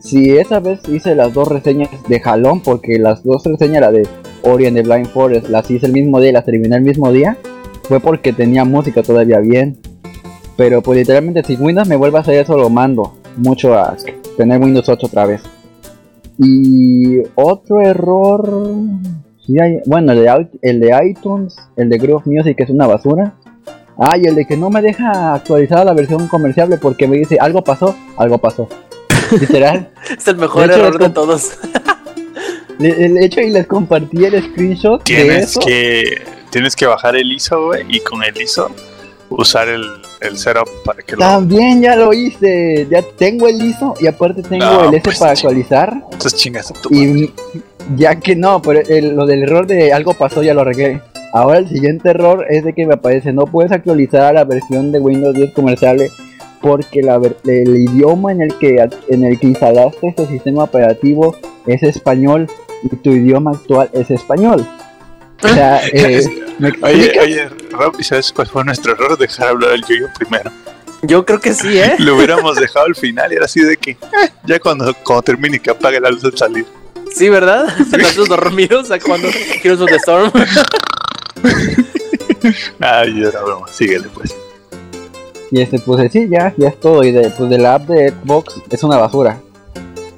[0.00, 4.02] si esa vez hice las dos reseñas de jalón porque las dos reseñas la de
[4.42, 7.12] Ori and the Blind Forest las hice el mismo día y las terminé el mismo
[7.12, 7.38] día
[7.84, 9.76] fue porque tenía música todavía bien.
[10.60, 13.96] Pero pues literalmente si Windows me vuelve a hacer eso lo mando mucho a
[14.36, 15.40] tener Windows 8 otra vez.
[16.36, 18.46] Y otro error...
[19.46, 22.86] sí hay- bueno, el de, au- el de iTunes, el de Groove Music es una
[22.86, 23.32] basura.
[23.98, 27.38] Ah, y el de que no me deja actualizar la versión comerciable porque me dice
[27.40, 28.68] algo pasó, algo pasó.
[29.40, 29.88] Literal.
[30.18, 31.52] Es el mejor De hecho, error de todos.
[32.80, 35.60] El hecho y les compartí el screenshot de Tienes eso.
[35.60, 38.70] que, tienes que bajar el ISO, güey, y con el ISO
[39.30, 39.84] usar el,
[40.20, 41.18] el setup para que lo...
[41.20, 42.86] También ya lo hice.
[42.90, 46.02] Ya tengo el ISO y aparte tengo No, el S pues, para actualizar.
[46.04, 46.88] Entonces chingas a tu.
[46.94, 47.32] Y
[47.96, 51.00] ya que no, pero el- lo del error de algo pasó ya lo arreglé.
[51.32, 54.98] Ahora el siguiente error es de que me aparece no puedes actualizar la versión de
[54.98, 56.00] Windows 10 comercial
[56.60, 61.36] porque la ver- el idioma en el que en el que instalaste este sistema operativo
[61.66, 62.48] es español
[62.82, 64.66] y tu idioma actual es español.
[65.42, 66.24] O sea, eh,
[66.58, 69.16] ¿me Oye, oye, Rob, ¿y sabes cuál fue nuestro error?
[69.16, 70.50] Dejar hablar al yo primero.
[71.02, 71.94] Yo creo que sí, ¿eh?
[71.98, 73.98] Lo hubiéramos dejado al final y era así de que, eh,
[74.44, 76.66] ya cuando, cuando termine que apague la luz al salir.
[77.14, 77.68] Sí, ¿verdad?
[77.78, 79.28] Nosotros dormidos a cuando
[79.62, 80.30] Heroes of the Storm.
[82.78, 84.34] Ay, era broma, síguele pues.
[85.50, 87.02] Y este, pues sí, ya, ya es todo.
[87.02, 89.40] Y de, pues de la app de Xbox es una basura.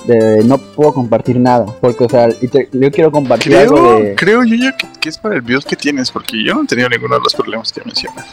[0.06, 1.66] De, no puedo compartir nada.
[1.80, 2.28] Porque, o sea,
[2.72, 4.14] yo quiero compartir algo Creo, de.
[4.16, 6.88] creo yo, que, que es para el build que tienes, porque yo no he tenido
[6.88, 8.26] ninguno de los problemas que mencionas.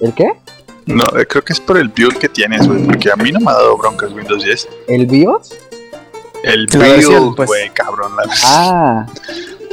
[0.00, 0.32] ¿El qué?
[0.86, 3.40] No, eh, creo que es por el build que tienes, güey, porque a mí no
[3.40, 4.68] me ha dado broncas Windows 10.
[4.88, 5.54] ¿El BIOS?
[6.44, 7.46] El build, pues.
[7.48, 8.12] güey, cabrón.
[8.16, 9.06] La, Ah,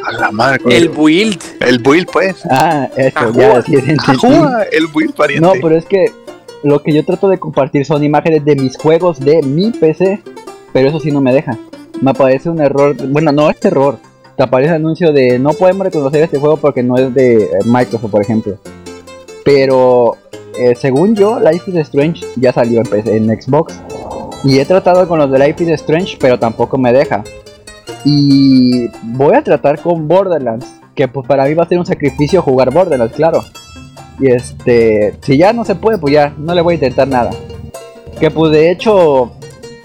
[0.06, 0.60] A la madre.
[0.64, 0.76] güey.
[0.78, 1.42] El El, build.
[1.82, 2.38] build, pues.
[2.52, 4.28] ah, eso, ya, sí, sí,
[4.72, 5.46] el build pariente.
[5.48, 6.12] No, pero es que
[6.64, 10.22] lo que yo trato de compartir son imágenes de mis juegos de mi PC.
[10.74, 11.58] Pero eso sí no me deja.
[12.02, 12.96] Me aparece un error.
[13.08, 13.98] Bueno, no es error.
[14.38, 18.12] Te aparece anuncio de no podemos reconocer este juego porque no es de eh, Microsoft,
[18.12, 18.58] por ejemplo.
[19.44, 20.18] Pero
[20.58, 23.82] eh, según yo, Life is Strange ya salió en, PC en Xbox.
[24.44, 27.24] Y he tratado con los de Life is Strange, pero tampoco me deja.
[28.06, 30.68] Y voy a tratar con Borderlands.
[30.96, 33.42] Que pues para mí va a ser un sacrificio jugar Borderlands, claro.
[34.20, 37.32] Y este, si ya no se puede, pues ya, no le voy a intentar nada.
[38.20, 39.32] Que pues de hecho,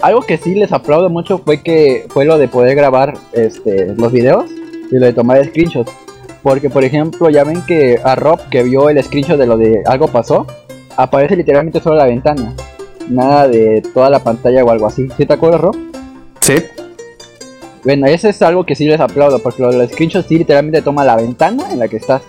[0.01, 4.11] algo que sí les aplaudo mucho fue que fue lo de poder grabar este, los
[4.11, 4.45] videos
[4.91, 5.91] y lo de tomar screenshots.
[6.43, 9.81] Porque por ejemplo, ya ven que a Rob que vio el screenshot de lo de
[9.85, 10.45] algo pasó,
[10.95, 12.53] aparece literalmente solo la ventana.
[13.09, 15.07] Nada de toda la pantalla o algo así.
[15.17, 15.75] ¿Sí te acuerdas, Rob?
[16.41, 16.55] Sí.
[17.83, 20.81] Bueno, eso es algo que sí les aplaudo, porque lo de los screenshots sí literalmente
[20.81, 22.21] toma la ventana en la que estás.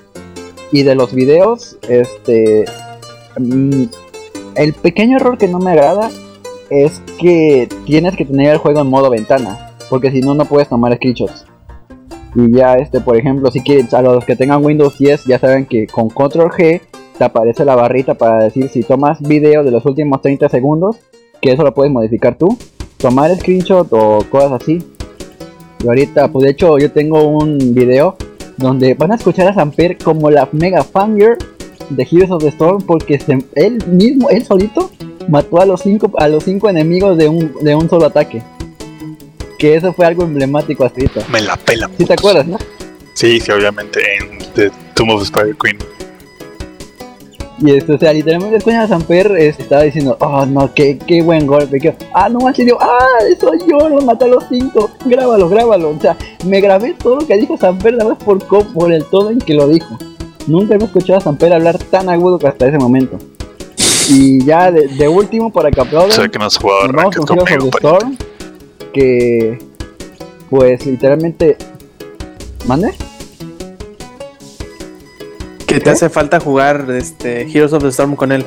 [0.72, 2.64] Y de los videos, este...
[3.38, 3.84] mm,
[4.56, 6.10] el pequeño error que no me agrada
[6.70, 10.68] es que tienes que tener el juego en modo ventana, porque si no, no puedes
[10.68, 11.46] tomar screenshots.
[12.34, 15.66] Y ya, este, por ejemplo, si quieren, a los que tengan Windows 10, ya saben
[15.66, 16.80] que con Control G
[17.16, 20.96] te aparece la barrita para decir si tomas video de los últimos 30 segundos,
[21.40, 22.58] que eso lo puedes modificar tú,
[22.98, 24.84] tomar screenshot o cosas así.
[25.82, 28.16] Y ahorita, pues de hecho, yo tengo un video
[28.56, 31.36] donde van a escuchar a Samper como la mega fangirl
[31.90, 34.90] de Heroes of the Storm porque se- él mismo, él solito,
[35.28, 38.42] mató a los cinco, a los cinco enemigos de un, de un solo ataque.
[39.58, 41.20] Que eso fue algo emblemático hasta ahorita.
[41.30, 41.88] Me la pela.
[41.96, 42.58] ¿Sí te acuerdas, no?
[43.14, 45.78] Sí, sí, obviamente, en The Tomb of Spider Queen.
[47.58, 51.22] Y esto, o sea, literalmente escuchan a Samper este, estaba diciendo, oh no, qué, qué
[51.22, 51.80] buen golpe.
[51.80, 54.90] Que, ah, no manches, yo, ah, soy yo, lo maté a los cinco.
[55.06, 55.90] Grábalo, grábalo.
[55.90, 58.38] O sea, me grabé todo lo que dijo Samper nada más por,
[58.72, 59.96] por el tono en que lo dijo.
[60.46, 63.18] Nunca hemos escuchado a Samper hablar tan agudo que hasta ese momento.
[64.10, 67.26] Y ya de, de último, para que aplaudan, que no has jugado nos vamos Ranked
[67.26, 68.16] con Heroes of conmigo, the pariente.
[68.16, 68.92] Storm.
[68.92, 69.58] Que,
[70.50, 71.56] pues literalmente.
[72.66, 72.92] ¿Mande?
[75.76, 78.46] Que te hace falta jugar este Heroes of the Storm con él.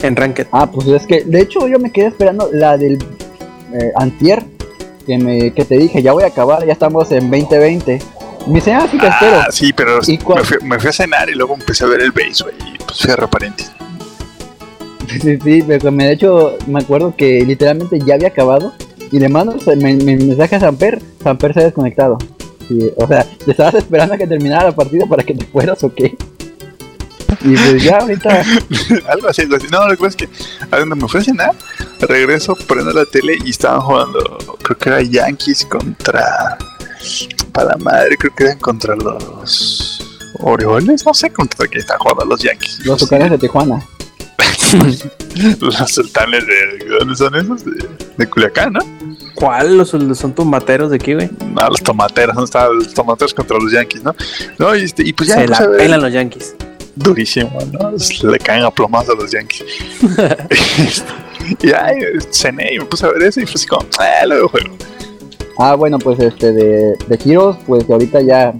[0.00, 0.46] En Ranked.
[0.50, 2.94] Ah, pues es que, de hecho, yo me quedé esperando la del
[3.74, 4.42] eh, Antier,
[5.04, 7.98] que, me, que te dije, ya voy a acabar, ya estamos en 2020.
[8.46, 9.36] Me dice, ah, sí te espero.
[9.36, 12.12] Ah, sí, pero me fui, me fui a cenar y luego empecé a ver el
[12.12, 12.54] base, güey.
[12.74, 13.64] Y pues fui a reparente.
[15.20, 18.72] Sí, sí, pero me, de hecho, me acuerdo que literalmente ya había acabado.
[19.12, 22.16] Y le mando mi, mi mensaje a Samper, Samper se ha desconectado.
[22.68, 25.82] Sí, o sea, te estabas esperando a que terminara la partida para que te fueras
[25.84, 26.16] o qué.
[27.42, 28.44] Y pues ya ahorita,
[29.08, 29.66] algo así, algo así.
[29.70, 30.28] No, lo que pasa es que
[30.70, 31.54] a donde me fui a cenar,
[32.00, 36.58] regreso, prendo la tele y estaban jugando, creo que era Yankees contra.
[37.52, 40.02] Para la madre, creo que eran contra los.
[40.40, 42.84] Orioles, no sé contra quién estaban jugando los Yankees.
[42.84, 43.82] los tucanes de Tijuana.
[45.60, 46.84] los sultanes de.
[46.84, 47.64] ¿de ¿Dónde son esos?
[47.64, 47.72] De,
[48.16, 48.80] de Culiacán, ¿no?
[49.34, 49.76] ¿Cuál?
[49.78, 51.30] ¿Los, los son tomateros de aquí, güey?
[51.54, 54.14] No, los tomateros, no estaban los tomateros contra los Yankees, ¿no?
[54.58, 56.54] No, y, este, y pues ya Se puse la pelan los Yankees.
[56.94, 57.92] durísimo, ¿no?
[58.30, 59.64] Le caen a plomazos a los Yankees.
[61.62, 61.96] y ay,
[62.30, 64.76] cené y me puse a ver eso y fue así como, eh, luego juego.
[65.58, 68.52] Ah, bueno, pues este de, de Heroes, pues ahorita ya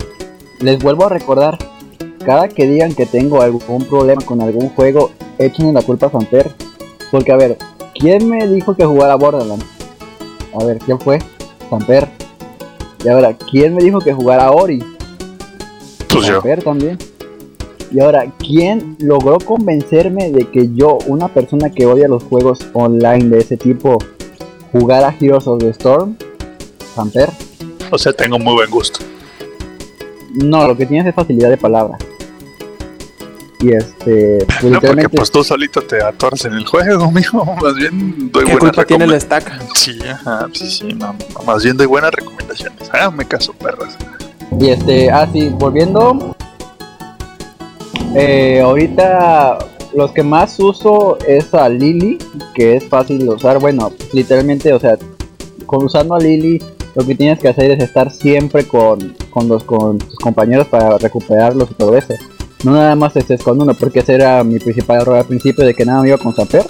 [0.61, 1.59] les vuelvo a recordar.
[2.27, 6.51] Cada que digan que tengo algún problema con algún juego, échenle la culpa a Samper.
[7.13, 7.57] Porque a ver,
[7.95, 9.65] ¿quién me dijo que jugara Borderlands?
[10.53, 11.21] A ver, ¿quién fue?
[11.71, 12.09] Samper.
[13.05, 14.83] Y ahora, ¿quién me dijo que jugara Ori?
[16.09, 16.35] Pues yo.
[16.35, 16.99] Samper también.
[17.93, 23.29] Y ahora, ¿quién logró convencerme de que yo, una persona que odia los juegos online
[23.29, 23.99] de ese tipo,
[24.73, 26.17] jugara Heroes of the Storm?
[26.93, 27.31] Samper.
[27.93, 28.99] O sea, tengo muy buen gusto.
[30.35, 31.97] No, lo que tienes es facilidad de palabra.
[33.61, 37.45] Y este, pues, No, porque literalmente, pues tú solito te atoras en el juego, mijo.
[37.63, 39.59] Más bien doy ¿Qué buenas culpa tiene recomen- estaca?
[39.75, 42.91] Sí, ajá, sí, sí, no, no, más bien doy buenas recomendaciones.
[42.93, 43.97] Háganme caso, perras.
[44.61, 46.35] y este, ah, sí, volviendo.
[48.15, 49.59] Eh, ahorita
[49.95, 52.19] los que más uso es a Lily,
[52.55, 53.59] que es fácil de usar.
[53.59, 54.97] Bueno, literalmente, o sea,
[55.67, 56.63] con usando a Lily,
[56.95, 60.97] lo que tienes que hacer es estar siempre con, con los con tus compañeros para
[60.99, 62.15] recuperarlos y todo eso.
[62.65, 65.75] No nada más estés con uno, porque ese era mi principal error al principio de
[65.75, 66.65] que nada me iba con Samper.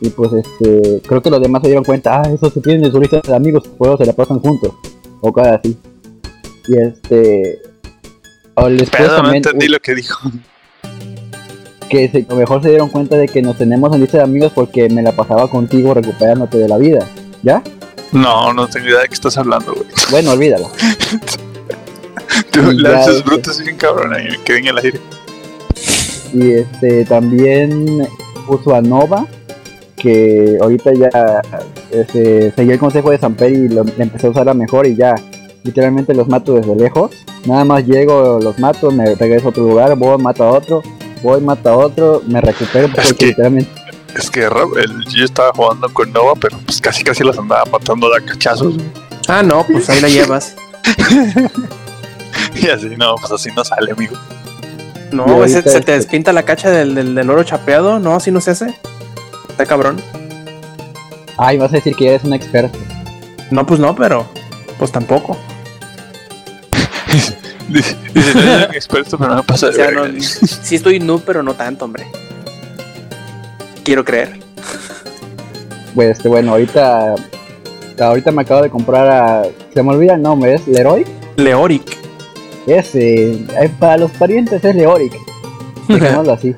[0.00, 2.90] Y pues este, creo que los demás se dieron cuenta, ah, esos se tienen de
[2.90, 4.72] su lista de amigos, pues se la pasan juntos.
[5.20, 5.76] O cosas así.
[6.68, 7.58] Y este.
[8.54, 10.30] o después Pero no entendí lo que dijo.
[11.90, 14.24] que se- a lo mejor se dieron cuenta de que nos tenemos en lista de
[14.24, 17.06] amigos porque me la pasaba contigo recuperándote de la vida.
[17.42, 17.62] ¿Ya?
[18.12, 19.86] No, no tengo idea de qué estás hablando, güey.
[20.10, 20.70] Bueno, olvídalo.
[22.50, 25.00] Tú lanzas este- brutos bien cabrón ahí, que en el aire.
[26.32, 28.06] Y este también
[28.48, 29.26] uso a Nova,
[29.96, 31.42] que ahorita ya
[31.90, 35.14] este, seguí el consejo de Samper y lo, le empecé a usar mejor y ya
[35.64, 37.10] literalmente los mato desde lejos.
[37.46, 40.82] Nada más llego, los mato, me regreso a otro lugar, voy, mato a otro,
[41.22, 43.70] voy, mato a otro, me recupero Es porque que- literalmente
[44.16, 47.64] Es que Rob, el- yo estaba jugando con Nova, pero pues casi casi los andaba
[47.70, 48.74] matando de a cachazos.
[49.28, 50.54] Ah, no, pues ahí la llevas.
[52.54, 54.16] Y así, no, pues así no sale, amigo.
[55.12, 57.98] No, ese- se este- te despinta la cacha del, del, del oro chapeado.
[57.98, 58.74] No, así no se hace.
[59.48, 60.00] Está cabrón.
[61.38, 62.78] Ay, vas a decir que eres un experto.
[63.50, 64.26] No, pues no, pero
[64.78, 65.36] pues tampoco.
[67.68, 70.08] Dice, dice, no soy un experto, pero no me pasa O de sea, verga.
[70.08, 72.04] no, sí estoy noob, pero no tanto, hombre.
[73.84, 74.40] Quiero creer.
[75.94, 77.14] Pues este, bueno, ahorita
[78.00, 79.42] ahorita me acabo de comprar a
[79.74, 81.04] se me olvida el nombre, es Leroy.
[81.36, 81.96] Leoric.
[82.70, 85.12] Ese, eh, para los parientes es Leoric.
[85.88, 86.54] Dejémoslo así.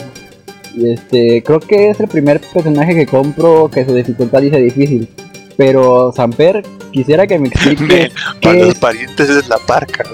[0.75, 5.09] Y este, creo que es el primer personaje que compro que su dificultad dice difícil.
[5.57, 10.05] Pero Samper, quisiera que me explique Para qué los es, parientes es la parca.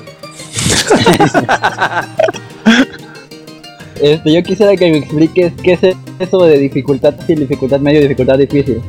[4.01, 5.81] este, yo quisiera que me expliques qué es
[6.21, 8.81] eso de dificultad fácil, dificultad medio, dificultad difícil.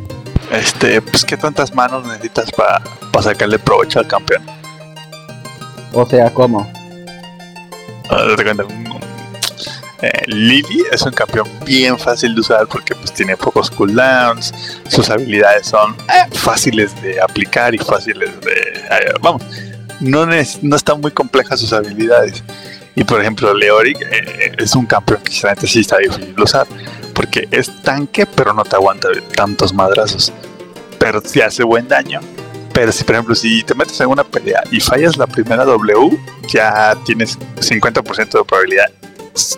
[0.51, 2.83] Este, pues qué tantas manos necesitas para
[3.23, 4.43] sacarle provecho al campeón.
[5.93, 6.71] O sea, ¿cómo?
[10.01, 14.53] Eh, Lily es un campeón bien fácil de usar porque pues tiene pocos cooldowns,
[14.87, 18.51] sus habilidades son eh, fáciles de aplicar y fáciles de...
[18.51, 19.43] eh, vamos,
[19.99, 22.43] no, no están muy complejas sus habilidades.
[22.95, 26.67] Y por ejemplo, Leoric eh, es un campeón que sinceramente sí está difícil de usar
[27.13, 30.31] porque es tanque pero no te aguanta tantos madrazos.
[30.97, 32.19] Pero sí hace buen daño.
[32.79, 36.17] Pero si por ejemplo si te metes en una pelea y fallas la primera W,
[36.47, 38.89] ya tienes 50% de probabilidad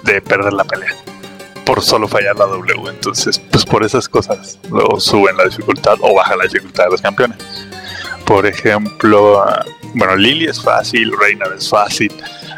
[0.05, 0.95] de perder la pelea
[1.63, 2.89] por solo fallar la W.
[2.89, 7.01] Entonces, pues por esas cosas luego suben la dificultad o baja la dificultad de los
[7.03, 7.38] campeones.
[8.26, 9.45] Por ejemplo,
[9.93, 12.11] bueno, Lily es fácil, Reynard es fácil,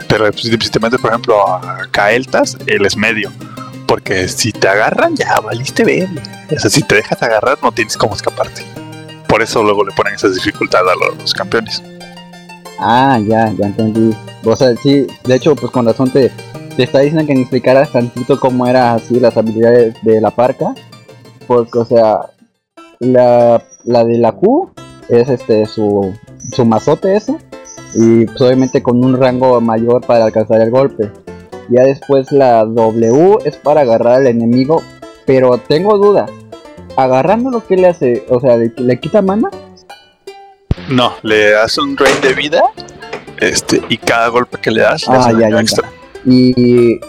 [0.07, 3.34] pero si te metes, por ejemplo, a Kael'thas, él es medio.
[3.86, 6.07] Porque si te agarran, ya valiste ver.
[6.49, 8.64] O si te dejas agarrar, no tienes cómo escaparte.
[9.34, 11.82] Por eso luego le ponen esas dificultades a los campeones.
[12.80, 14.16] Ah, ya, ya entendí.
[14.46, 16.32] O sea, sí, de hecho, pues con razón te,
[16.78, 20.76] está diciendo que me explicaras tantito cómo eran así las habilidades de la parca.
[21.48, 22.30] Porque, o sea,
[23.00, 24.72] la, la de la Q
[25.10, 26.14] es este su,
[26.52, 27.36] su mazote ese.
[27.96, 31.10] Y pues obviamente con un rango mayor para alcanzar el golpe.
[31.70, 34.84] Ya después la W es para agarrar al enemigo.
[35.26, 36.30] Pero tengo dudas.
[36.96, 39.50] Agarrando lo que le hace, o sea, le, le quita mana.
[40.89, 42.62] No, le das un drain de vida
[43.39, 45.89] este, y cada golpe que le das le Ah, hace ya, ya, extra.
[46.26, 47.00] Y,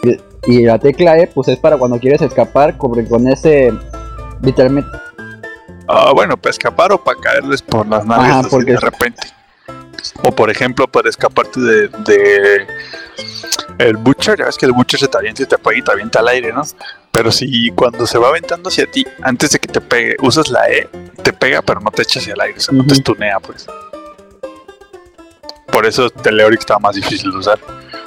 [0.46, 3.72] y la tecla E, pues es para cuando quieres escapar, porque con ese,
[4.42, 4.88] literalmente,
[5.86, 9.28] Ah, bueno, para escapar o para caerles por las nalgas de repente.
[10.22, 12.66] O por ejemplo, para escaparte de, de
[13.78, 15.92] el Butcher, ya ves que el Butcher se te avienta y te pega y te
[15.92, 16.62] avienta al aire, ¿no?
[17.12, 20.68] Pero si cuando se va aventando hacia ti, antes de que te pegue, usas la
[20.68, 20.88] E,
[21.22, 23.66] te pega, pero no te echa hacia el aire, o sea, no te estunea, pues.
[25.74, 27.58] Por eso Teleoric está más difícil de usar.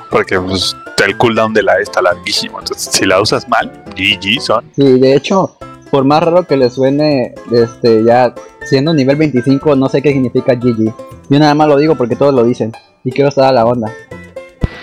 [0.09, 2.59] Porque pues, el cooldown de la E está larguísimo.
[2.59, 4.65] Entonces, si la usas mal, GG son.
[4.75, 5.57] Sí, de hecho,
[5.91, 8.33] por más raro que le suene, este, ya
[8.65, 10.93] siendo nivel 25, no sé qué significa GG.
[11.29, 12.71] Yo nada más lo digo porque todos lo dicen.
[13.03, 13.93] Y quiero estar a la onda.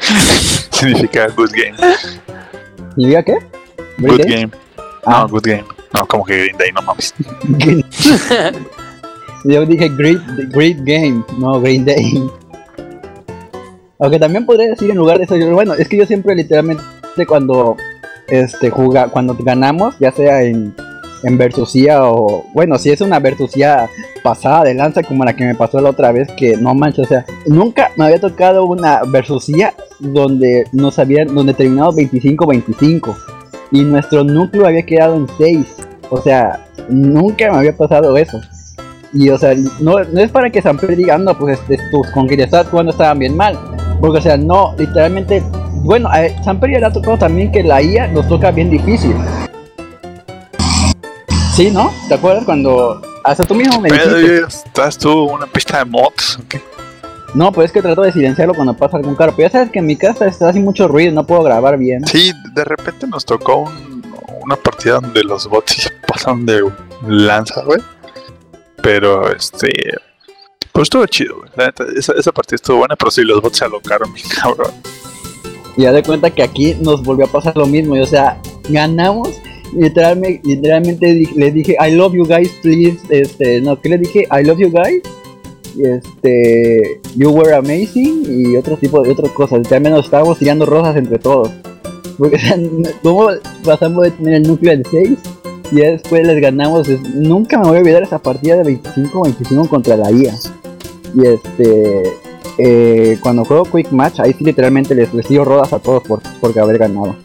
[0.79, 1.75] Significa good game.
[2.97, 3.39] ¿Y diga qué?
[3.99, 4.51] Good game.
[5.07, 5.21] Ah.
[5.23, 5.65] No, good game.
[5.93, 7.15] No, como que Green Day, no mames.
[9.45, 10.21] Yo dije great,
[10.53, 12.23] great game, no Green Day.
[14.01, 16.83] Aunque también podría decir en lugar de eso, yo- bueno, es que yo siempre literalmente
[17.29, 17.77] cuando
[18.27, 20.75] este juga, cuando ganamos, ya sea en,
[21.25, 23.89] en versusía o bueno, si es una versusía
[24.23, 27.09] pasada de lanza como la que me pasó la otra vez, que no manches, o
[27.09, 33.17] sea, nunca me había tocado una versusía donde nos habían, donde terminamos 25-25
[33.71, 35.67] y nuestro núcleo había quedado en 6.
[36.11, 38.41] O sea, nunca me había pasado eso.
[39.13, 42.27] Y o sea, no, no es para que Samper diga, no, pues este, tus con
[42.27, 43.59] que le estabas jugando estaban bien mal.
[44.01, 45.43] Porque o sea, no, literalmente,
[45.83, 49.15] bueno, a Samper ya le ha tocado también que la IA nos toca bien difícil.
[51.55, 51.93] Sí, ¿no?
[52.09, 54.39] ¿Te acuerdas cuando hasta tú mismo me dijiste?
[54.49, 56.39] estás tú una pista de mods.
[56.43, 56.61] ¿o qué?
[57.35, 59.33] No, pues es que trato de silenciarlo cuando pasa algún carro.
[59.37, 62.05] Pero ya sabes que en mi casa está haciendo mucho ruido, no puedo grabar bien.
[62.07, 64.03] Sí, de repente nos tocó un-
[64.43, 66.61] una partida donde los bots pasan de
[67.07, 67.81] lanza, güey.
[68.83, 69.73] Pero este.
[70.73, 71.51] Pues estuvo chido, güey.
[71.57, 74.73] La neta, esa, esa partida estuvo buena, pero sí, los bots se alocaron, mi cabrón.
[75.77, 77.97] Y ya de cuenta que aquí nos volvió a pasar lo mismo.
[77.97, 79.29] Y, o sea, ganamos.
[79.75, 82.99] Literalmente, les dije, I love you guys, please.
[83.11, 84.29] Este, no, ¿qué les dije?
[84.31, 85.03] I love you guys.
[85.77, 88.25] Este, you were amazing.
[88.29, 89.59] Y otro tipo de otras cosas.
[89.59, 91.51] Literalmente nos estábamos tirando rosas entre todos.
[92.19, 92.57] Porque, o sea,
[93.03, 93.29] ¿cómo
[93.65, 95.19] pasamos de tener el núcleo en 6?
[95.73, 96.89] Y después les ganamos.
[97.15, 100.35] Nunca me voy a olvidar esa partida de 25-25 contra la IA.
[101.15, 102.03] Y este,
[102.59, 106.21] eh, cuando juego Quick Match, ahí sí literalmente les, les tiro rodas a todos por,
[106.41, 107.17] por haber ganado.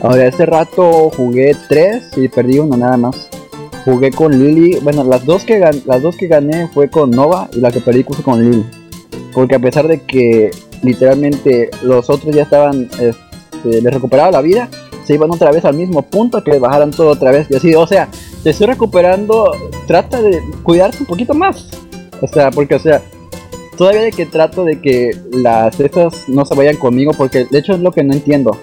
[0.00, 3.28] Ahora, ese rato jugué 3 y perdí uno nada más.
[3.84, 7.48] Jugué con Lily, bueno, las dos que gan- las dos que gané fue con Nova
[7.52, 8.64] y la que perdí fue con Lily.
[9.32, 10.50] Porque a pesar de que
[10.82, 14.68] literalmente los otros ya estaban, este, les recuperaba la vida,
[15.04, 17.46] se iban otra vez al mismo punto que les bajaran todo otra vez.
[17.50, 18.08] Y así, o sea,
[18.42, 19.52] te estoy recuperando,
[19.86, 21.68] trata de cuidarte un poquito más.
[22.20, 23.02] O sea, porque, o sea,
[23.76, 27.72] todavía de que trato de que las estas no se vayan conmigo, porque de hecho
[27.72, 28.56] es lo que no entiendo.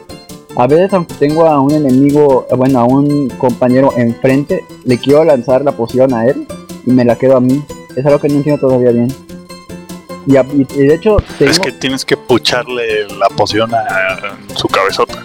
[0.55, 5.23] A veces aunque tengo a un enemigo, eh, bueno, a un compañero enfrente, le quiero
[5.23, 6.45] lanzar la poción a él
[6.85, 7.63] y me la quedo a mí.
[7.95, 9.13] Es algo que no entiendo todavía bien.
[10.25, 14.67] Y, a- y- de hecho tengo, Es que tienes que pucharle la poción a su
[14.67, 15.23] cabezota.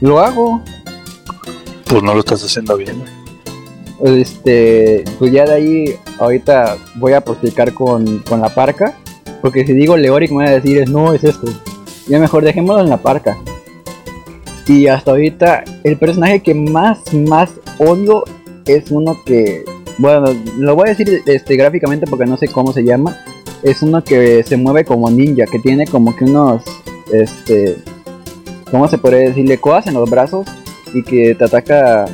[0.00, 0.62] lo hago.
[1.88, 3.02] Pues no lo estás haciendo bien.
[4.04, 8.94] Este, pues ya de ahí ahorita voy a practicar con, con la parca.
[9.40, 11.46] Porque si digo Leoric me va a decir es no, es esto.
[12.08, 13.36] Ya mejor dejémoslo en la parca.
[14.68, 18.24] Y hasta ahorita el personaje que más, más odio
[18.66, 19.64] es uno que,
[19.98, 20.26] bueno,
[20.58, 23.16] lo voy a decir este, gráficamente porque no sé cómo se llama.
[23.62, 26.62] Es uno que se mueve como ninja, que tiene como que unos,
[27.12, 27.76] este,
[28.70, 29.58] ¿cómo se podría decirle?
[29.58, 30.46] Coas en los brazos
[30.92, 32.06] y que te ataca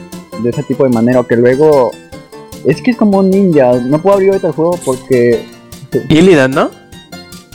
[0.42, 1.20] de ese tipo de manera.
[1.20, 1.90] O que luego,
[2.66, 3.72] es que es como un ninja.
[3.80, 5.46] No puedo abrir ahorita el juego porque,
[6.10, 6.70] Illidan, ¿no?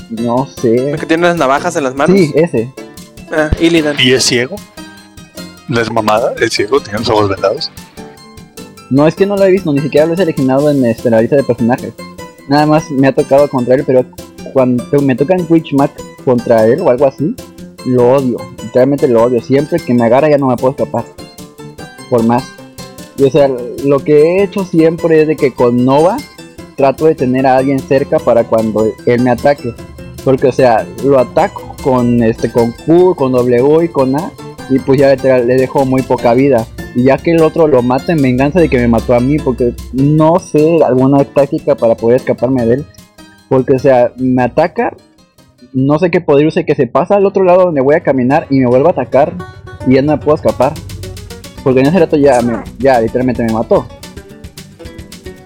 [0.09, 0.91] no sé.
[0.91, 2.17] El que tiene las navajas en las manos.
[2.17, 2.71] Sí, ese.
[3.31, 3.95] Ah, Illidan.
[3.99, 4.55] ¿Y es ciego?
[5.67, 6.33] ¿No es mamada?
[6.39, 6.79] ¿Es ciego?
[6.79, 7.71] ¿Tiene los ojos vendados?
[8.89, 11.21] No, es que no lo he visto, ni siquiera lo he seleccionado en este, la
[11.21, 11.93] lista de personajes.
[12.47, 14.05] Nada más me ha tocado contra él, pero
[14.53, 15.91] cuando me toca en Twitch Mac
[16.23, 17.35] contra él o algo así,
[17.85, 18.37] lo odio.
[18.63, 19.41] Literalmente lo odio.
[19.41, 21.03] Siempre que me agarra ya no me puedo escapar.
[22.09, 22.43] Por más.
[23.17, 23.49] Y o sea,
[23.83, 26.17] lo que he hecho siempre es de que con Nova
[26.77, 29.73] trato de tener a alguien cerca para cuando él me ataque.
[30.23, 34.31] Porque o sea, lo ataco con este con Q, con W y con A.
[34.69, 36.65] Y pues ya literal, le dejo muy poca vida.
[36.95, 39.37] Y ya que el otro lo mata en venganza de que me mató a mí,
[39.37, 42.85] porque no sé alguna táctica para poder escaparme de él.
[43.49, 44.95] Porque, o sea, me ataca,
[45.73, 48.47] no sé qué poder use, que se pasa al otro lado donde voy a caminar
[48.49, 49.33] y me vuelve a atacar
[49.87, 50.73] y ya no me puedo escapar.
[51.63, 53.85] Porque en ese rato ya, me- ya literalmente me mató.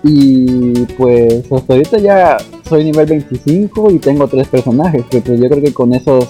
[0.04, 5.48] Y pues hasta ahorita ya soy nivel 25 y tengo tres personajes, que pues yo
[5.50, 6.30] creo que con esos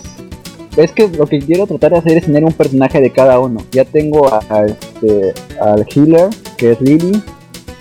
[0.77, 3.61] es que lo que quiero tratar de hacer es tener un personaje de cada uno.
[3.71, 7.21] Ya tengo a, a este, al healer, que es Lily.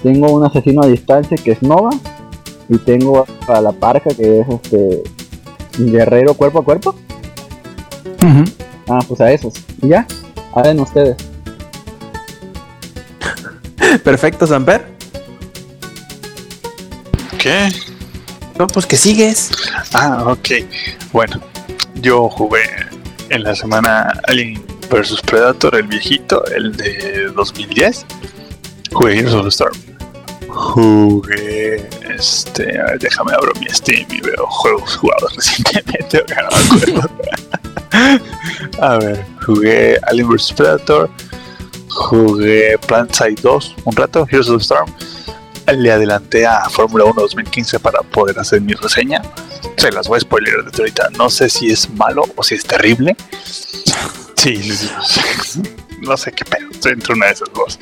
[0.02, 1.90] Tengo un asesino a distancia que es Nova.
[2.68, 5.02] Y tengo a la parca que es este
[5.78, 6.94] guerrero cuerpo a cuerpo.
[8.88, 9.54] Ah, pues a esos.
[9.82, 10.06] Y ya,
[10.52, 11.16] hablen ustedes.
[14.04, 14.84] Perfecto, Samper.
[17.38, 17.68] ¿Qué?
[18.58, 19.50] No, pues que sigues.
[19.94, 20.48] Ah, ok.
[21.12, 21.40] Bueno,
[22.00, 22.62] yo jugué
[23.28, 28.06] en la semana Alien vs Predator, el viejito, el de 2010.
[28.92, 29.76] Jugué Heroes of the Storm.
[30.48, 31.88] Jugué.
[32.14, 32.78] Este.
[32.80, 36.24] a ver, déjame abro mi Steam y veo juegos jugados recientemente.
[36.28, 37.10] no me acuerdo.
[38.80, 41.10] a ver, jugué Alien vs Predator.
[41.88, 44.92] Jugué Plantside 2 un rato, Heroes of the Storm.
[45.72, 49.22] Le adelanté a Fórmula 1 2015 para poder hacer mi reseña.
[49.76, 51.08] Se las voy a spoiler desde ahorita.
[51.16, 53.16] No sé si es malo o si es terrible.
[54.36, 54.60] Sí,
[56.00, 56.68] no sé qué pedo.
[56.70, 57.78] Estoy entre una de esas dos.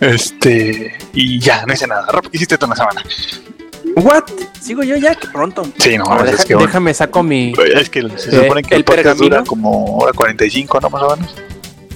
[0.00, 0.96] Este.
[1.12, 2.06] Y ya, no hice nada.
[2.10, 3.02] Rob, ¿qué hiciste tú una semana?
[3.96, 4.24] What?
[4.60, 5.64] Sigo yo ya, que pronto.
[5.78, 7.52] Sí, no, ver, es que déjame saco mi.
[7.74, 9.36] Es que se Eh, supone que el, el podcast pergamino.
[9.36, 10.90] dura como hora 45, ¿no?
[10.90, 11.34] Más o menos.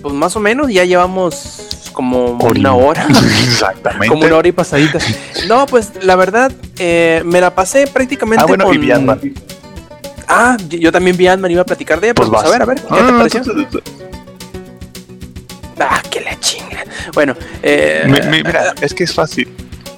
[0.03, 3.07] Pues más o menos, ya llevamos como una hora.
[3.45, 4.09] Exactamente.
[4.09, 5.05] como una hora y pasaditas.
[5.49, 8.83] No, pues la verdad, eh, me la pasé prácticamente Ah, bueno, con.
[8.85, 9.35] y.
[10.29, 12.65] Ah, yo también vi Ant-Man, iba a platicar de ella, Pues pues, a ver, a
[12.67, 13.43] ver, ¿qué Ah, te no, pareció?
[15.81, 16.85] Ah, que la chinga.
[17.15, 19.49] Bueno, eh, mi- mi- mira, es que es fácil.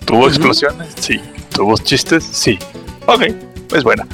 [0.04, 0.88] ¿Tuvo explosiones?
[1.00, 1.20] Sí.
[1.52, 2.24] ¿Tuvo chistes?
[2.30, 2.58] Sí.
[3.06, 3.22] Ok,
[3.74, 4.06] es buena.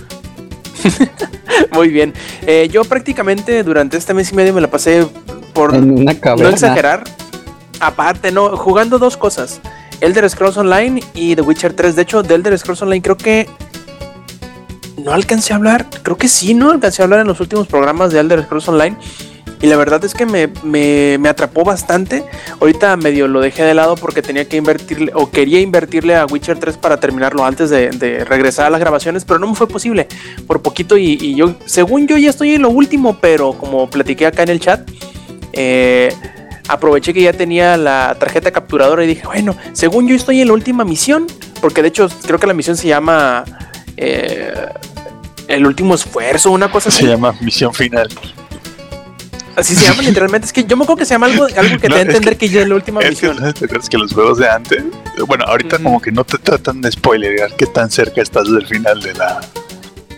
[1.73, 2.15] muy bien.
[2.47, 5.07] Eh, yo prácticamente durante este mes y medio me la pasé
[5.57, 7.05] por En una no exagerar.
[7.81, 9.61] Aparte, no, jugando dos cosas.
[10.01, 11.97] Elder Scrolls Online y The Witcher 3.
[11.97, 13.49] De hecho, de Elder Scrolls Online creo que
[15.03, 15.87] no alcancé a hablar.
[16.03, 18.97] Creo que sí, no alcancé a hablar en los últimos programas de Elder Scrolls Online.
[19.63, 22.25] Y la verdad es que me, me- me atrapó bastante.
[22.61, 26.59] Ahorita medio lo dejé de lado porque tenía que invertirle o quería invertirle a Witcher
[26.59, 30.09] 3 para terminarlo antes de, de regresar a las grabaciones, pero no me fue posible
[30.47, 30.99] por poquito.
[30.99, 34.51] Y, y yo, según yo, ya estoy en lo último, pero como platiqué acá en
[34.51, 34.87] el chat,
[35.57, 36.13] eh,
[36.69, 40.55] aproveché que ya tenía la tarjeta capturadora y dije, bueno, según yo estoy en la
[40.55, 41.27] última misión,
[41.61, 43.45] porque de hecho creo que la misión se llama
[43.97, 44.53] eh,
[45.49, 47.03] El último esfuerzo, una cosa así.
[47.05, 48.09] Se llama Misión Final.
[49.55, 50.47] Así se llama literalmente.
[50.47, 52.01] Es que yo me acuerdo que se llama algo, algo que No, te da a
[52.01, 53.55] es entender que- que, ya es la última Es que, misión.
[53.55, 54.83] ¿te acuerdas que los juegos de antes,
[55.27, 59.01] bueno, ahorita como que no te tratan de spoilerear qué tan cerca estás del final
[59.01, 59.41] de la,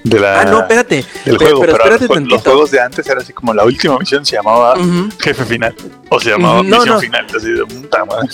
[0.09, 0.96] de la, Ah, no, espérate.
[0.96, 3.98] del Pero- juego, pero pero, espérate los, juegos de antes era así como la última
[3.98, 4.74] misión se llamaba
[5.20, 5.74] jefe final
[6.09, 7.00] o se llamaba misión no.
[7.00, 8.28] final, así de puta madre.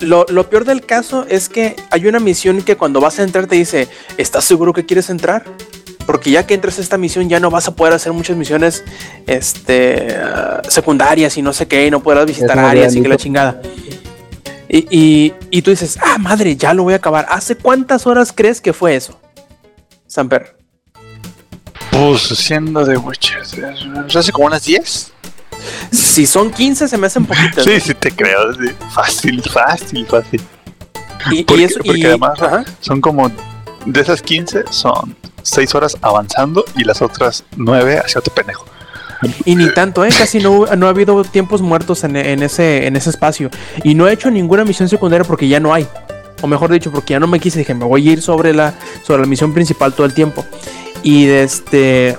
[0.00, 3.46] Lo, lo peor del caso es que hay una misión que cuando vas a entrar
[3.46, 3.88] te dice,
[4.18, 5.44] ¿estás seguro que quieres entrar?
[6.04, 8.84] Porque ya que entres a esta misión ya no vas a poder hacer muchas misiones
[9.26, 13.16] este, ah, secundarias y no sé qué, y no podrás visitar áreas y que la
[13.16, 13.60] chingada.
[14.68, 17.24] Y, y, y tú dices, ah, madre, ya lo voy a acabar.
[17.30, 19.18] ¿Hace cuántas horas crees que fue eso?
[20.06, 20.55] Samper.
[21.98, 25.12] Pues siendo de Witcher, ¿se hace como unas 10?
[25.90, 27.64] Si son 15 se me hacen poquitas.
[27.64, 28.70] Sí, sí te creo, sí.
[28.92, 30.40] fácil, fácil, fácil.
[31.30, 32.64] Y, y Porque, eso, porque y- además ajá.
[32.80, 33.30] son como,
[33.86, 38.66] de esas 15 son 6 horas avanzando y las otras 9 hacia otro pendejo.
[39.46, 40.10] Y ni tanto, ¿eh?
[40.16, 43.48] Casi no, no ha habido tiempos muertos en, en ese, en ese espacio.
[43.82, 45.88] Y no he hecho ninguna misión secundaria porque ya no hay.
[46.42, 47.58] O mejor dicho, porque ya no me quise.
[47.60, 48.74] Dije, me voy a ir sobre la,
[49.06, 50.44] sobre la misión principal todo el tiempo.
[51.06, 52.18] Y este.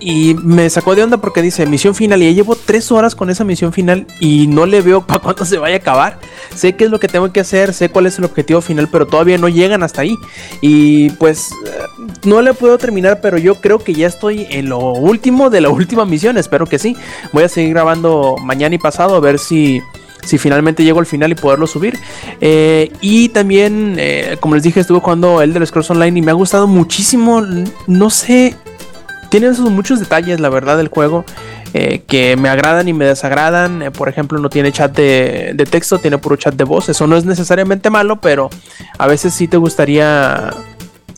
[0.00, 2.22] Y me sacó de onda porque dice misión final.
[2.22, 4.06] Y ya llevo tres horas con esa misión final.
[4.20, 6.18] Y no le veo para cuándo se vaya a acabar.
[6.54, 7.72] Sé qué es lo que tengo que hacer.
[7.72, 8.88] Sé cuál es el objetivo final.
[8.92, 10.18] Pero todavía no llegan hasta ahí.
[10.60, 14.92] Y pues eh, no le puedo terminar, pero yo creo que ya estoy en lo
[14.92, 16.36] último de la última misión.
[16.36, 16.98] Espero que sí.
[17.32, 19.80] Voy a seguir grabando mañana y pasado a ver si,
[20.24, 21.98] si finalmente llego al final y poderlo subir.
[22.40, 26.34] Eh, y también, eh, como les dije, estuve jugando Elder Scrolls Online y me ha
[26.34, 27.42] gustado muchísimo.
[27.86, 28.56] No sé,
[29.30, 31.24] tiene muchos detalles, la verdad, del juego.
[31.74, 33.92] eh, que me agradan y me desagradan.
[33.96, 36.88] Por ejemplo, no tiene chat de, de texto, tiene puro chat de voz.
[36.88, 38.50] Eso no es necesariamente malo, pero
[38.98, 40.50] a veces sí te gustaría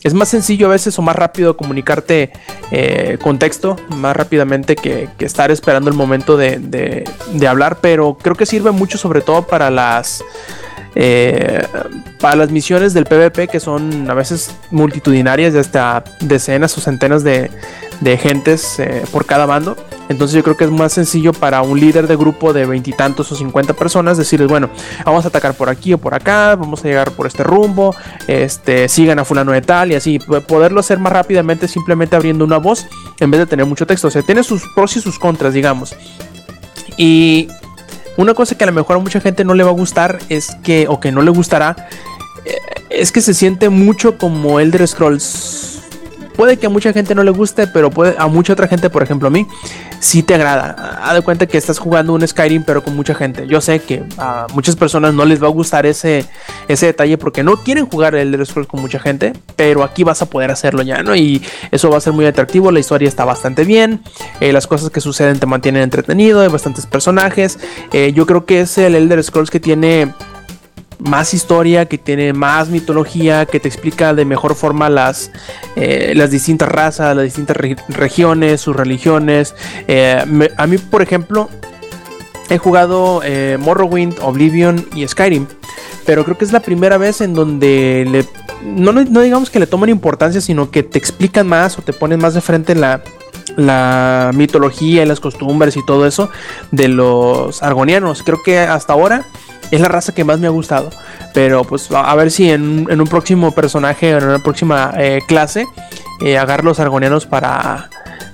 [0.03, 2.31] es más sencillo a veces o más rápido comunicarte
[2.71, 7.05] eh, con texto, más rápidamente que, estar esperando el momento de
[7.47, 10.23] hablar, pero creo que sirve mucho sobre todo para las...
[10.95, 11.65] eh,
[12.19, 17.23] para las misiones del PvP que son a veces multitudinarias de hasta decenas o centenas
[17.23, 17.49] de,
[18.01, 19.77] de gentes eh, por cada bando.
[20.09, 23.35] Entonces yo creo que es más sencillo para un líder de grupo de veintitantos o
[23.35, 24.69] cincuenta personas decirles, bueno,
[25.05, 27.95] vamos a atacar por aquí o por acá, vamos a llegar por este rumbo,
[28.27, 32.57] este, sigan a fulano de tal y así, poderlo hacer más rápidamente simplemente abriendo una
[32.57, 32.87] voz
[33.21, 34.09] en vez de tener mucho texto.
[34.09, 35.95] O sea, tiene sus pros y sus contras, digamos.
[36.97, 37.47] Y
[38.17, 40.57] una cosa que a lo mejor a mucha gente no le va a gustar es
[40.63, 41.87] que, o que no le gustará,
[42.43, 42.57] eh,
[42.89, 45.80] es que se siente mucho como Elder Scrolls
[46.35, 49.03] puede que a mucha gente no le guste, pero puede, a mucha otra gente, por
[49.03, 49.47] ejemplo a mí,
[49.99, 50.99] sí te agrada.
[51.03, 53.47] Haz de cuenta que estás jugando un Skyrim, pero con mucha gente.
[53.47, 56.25] Yo sé que a muchas personas no les va a gustar ese,
[56.67, 60.25] detalle porque no quieren jugar el Elder Scrolls con mucha gente, pero aquí vas a
[60.25, 61.15] poder hacerlo ya, ¿no?
[61.15, 62.71] Y eso va a ser muy atractivo.
[62.71, 64.01] La historia está bastante bien,
[64.39, 67.59] eh, las cosas que suceden te mantienen entretenido, hay bastantes personajes.
[67.93, 70.13] Eh, yo creo que es el Elder Scrolls que tiene
[71.01, 75.31] más historia, que tiene más mitología, que te explica de mejor forma las,
[75.75, 77.57] eh, las distintas razas, las distintas
[77.89, 79.55] regiones, sus religiones.
[79.87, 80.23] Eh,
[80.57, 81.49] a mí, por ejemplo,
[82.49, 85.47] he jugado eh, Morrowind, Oblivion y Skyrim,
[86.05, 88.25] pero creo que es la primera vez en donde le,
[88.63, 92.19] no, no digamos que le toman importancia, sino que te explican más o te ponen
[92.19, 93.01] más de frente la,
[93.55, 96.29] la mitología y las costumbres y todo eso
[96.71, 98.23] de los argonianos.
[98.23, 99.25] Creo que hasta ahora
[99.71, 100.89] es la raza que más me ha gustado.
[101.33, 105.65] Pero pues a ver si en, un próximo personaje, en una próxima eh, clase,
[106.23, 107.89] eh, agarro los argonianos para,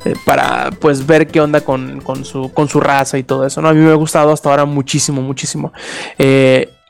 [0.06, 3.62] eh, para pues ver qué onda con, su, con su raza y todo eso.
[3.62, 3.70] ¿no?
[3.70, 5.72] A mí me ha gustado hasta ahora muchísimo, muchísimo.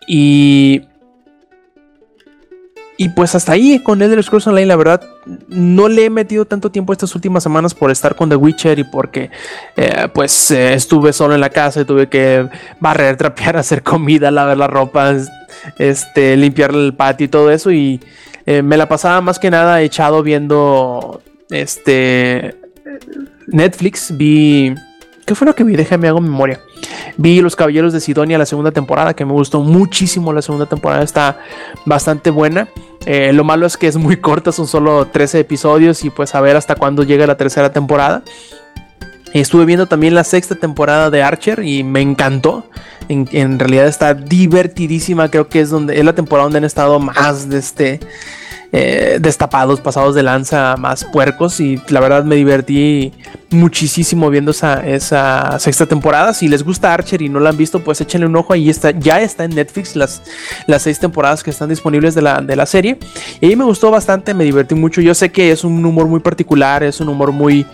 [0.08, 0.82] y
[2.98, 5.02] y pues hasta ahí con Elder Scrolls Online, la verdad,
[5.48, 8.84] no le he metido tanto tiempo estas últimas semanas por estar con The Witcher y
[8.84, 9.30] porque
[9.76, 14.32] eh, pues eh, estuve solo en la casa y tuve que barrer, trapear, hacer comida,
[14.32, 15.16] lavar la ropa,
[15.78, 17.72] este, limpiar el patio y todo eso.
[17.72, 18.02] Y
[18.48, 21.22] eh, me la pasaba más que nada echado viendo
[21.52, 22.56] este
[23.45, 24.18] Netflix.
[24.18, 24.74] Vi.
[25.28, 25.76] ¿Qué fue lo que vi?
[25.76, 26.62] Déjame hago memoria.
[27.18, 30.32] Vi Los Caballeros de Sidonia la segunda temporada, que me gustó muchísimo.
[30.32, 31.40] La segunda temporada está
[31.86, 32.70] bastante buena.
[33.06, 36.40] Eh, lo malo es que es muy corta, son solo 13 episodios y pues a
[36.40, 38.24] ver hasta cuándo llega la tercera temporada.
[39.34, 42.64] Estuve viendo también la sexta temporada de Archer y me encantó.
[43.10, 45.30] En, realidad está divertidísima.
[45.30, 48.00] Creo que es donde es la temporada donde han estado más de este
[48.72, 51.60] eh, destapados, pasados de lanza, más puercos.
[51.60, 53.12] Y la verdad me divertí
[53.50, 56.34] muchísimo viendo esa, esa sexta temporada.
[56.34, 58.54] Si les gusta Archer y no la han visto, pues échenle un ojo.
[58.54, 60.22] Ahí está, ya está en Netflix las,
[60.68, 62.98] las seis temporadas que están disponibles de la, de la serie.
[63.39, 65.02] Y me gustó bastante, me divertí mucho.
[65.02, 67.66] Yo sé que es un humor muy particular, es un humor muy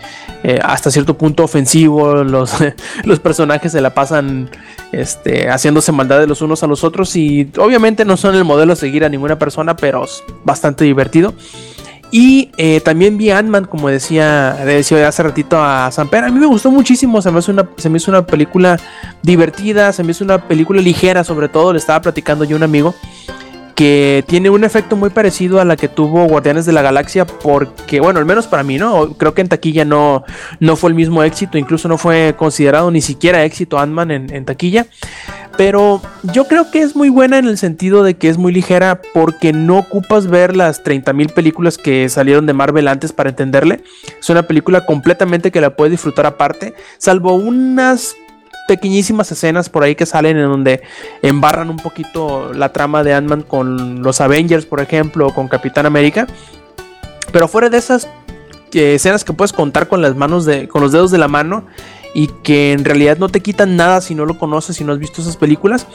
[0.44, 2.22] eh, hasta cierto punto ofensivo.
[2.22, 2.52] Los,
[3.04, 4.50] los personajes se la pasan
[4.92, 7.16] este, haciéndose maldades los unos a los otros.
[7.16, 11.34] Y obviamente no son el modelo a seguir a ninguna persona, pero es bastante divertido.
[12.16, 16.22] Y eh, también vi Ant-Man, como decía, decía hace ratito a Samper.
[16.22, 17.20] A mí me gustó muchísimo.
[17.20, 18.78] Se me, hizo una, se me hizo una película
[19.20, 19.92] divertida.
[19.92, 21.72] Se me hizo una película ligera, sobre todo.
[21.72, 22.94] Le estaba platicando yo a un amigo
[23.74, 27.26] que tiene un efecto muy parecido a la que tuvo Guardianes de la Galaxia.
[27.26, 29.14] Porque, bueno, al menos para mí, ¿no?
[29.14, 30.24] Creo que en taquilla no,
[30.60, 31.58] no fue el mismo éxito.
[31.58, 34.86] Incluso no fue considerado ni siquiera éxito Ant-Man en, en taquilla.
[35.56, 36.02] Pero
[36.32, 39.52] yo creo que es muy buena en el sentido de que es muy ligera porque
[39.52, 43.82] no ocupas ver las 30.000 películas que salieron de Marvel antes para entenderle.
[44.18, 48.16] Es una película completamente que la puedes disfrutar aparte, salvo unas
[48.66, 50.82] pequeñísimas escenas por ahí que salen en donde
[51.22, 55.86] embarran un poquito la trama de Ant-Man con los Avengers, por ejemplo, o con Capitán
[55.86, 56.26] América.
[57.32, 58.08] Pero fuera de esas
[58.72, 61.64] eh, escenas que puedes contar con las manos de, con los dedos de la mano,
[62.14, 65.00] y que en realidad no te quitan nada si no lo conoces, si no has
[65.00, 65.86] visto esas películas.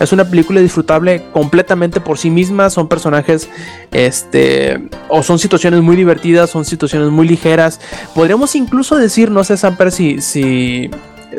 [0.00, 3.48] Es una película disfrutable completamente por sí misma, son personajes,
[3.92, 7.80] este, o son situaciones muy divertidas, son situaciones muy ligeras.
[8.12, 10.90] Podríamos incluso decir, no sé, Samper, si, si,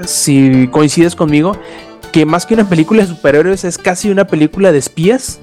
[0.06, 1.58] si coincides conmigo,
[2.12, 5.40] que más que una película de superhéroes es casi una película de espías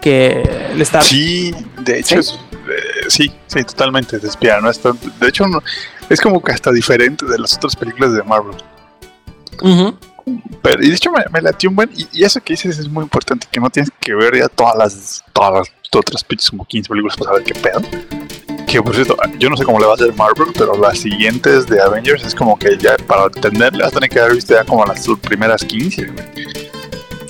[0.00, 0.42] que
[0.74, 1.02] le está...
[1.02, 2.36] Sí, de hecho, ¿Sí?
[3.08, 4.70] sí, sí, totalmente de espía, ¿no?
[4.70, 5.44] de hecho,
[6.08, 8.56] es como que hasta diferente de las otras películas de Marvel.
[10.62, 11.90] Pero, y de hecho me, me latió un buen.
[12.12, 15.24] Y, eso que dices es muy importante, que no tienes que ver ya todas las,
[15.32, 17.80] todas las otras pinches como 15 películas para saber qué pedo.
[18.68, 21.66] Que por cierto, yo no sé cómo le va a hacer Marvel, pero las siguientes
[21.66, 24.64] de Avengers es como que ya para entenderle vas a tener que haber visto ya
[24.64, 26.12] como las primeras 15.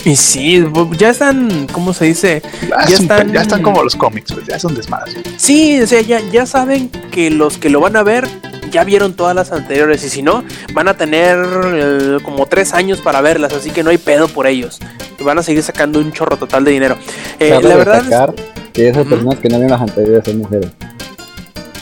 [0.05, 0.65] Y sí,
[0.97, 2.43] ya están, ¿cómo se dice?
[2.89, 5.17] ya, están, ya están como los cómics, pues, ya son desmadres.
[5.37, 8.27] Sí, o sea, ya, ya saben que los que lo van a ver
[8.71, 11.39] ya vieron todas las anteriores y si no, van a tener
[11.73, 14.81] eh, como tres años para verlas, así que no hay pedo por ellos.
[15.21, 16.97] Van a seguir sacando un chorro total de dinero.
[17.39, 18.35] Eh, la verdad
[18.73, 20.71] que esas personas que no vieron las anteriores son mujeres.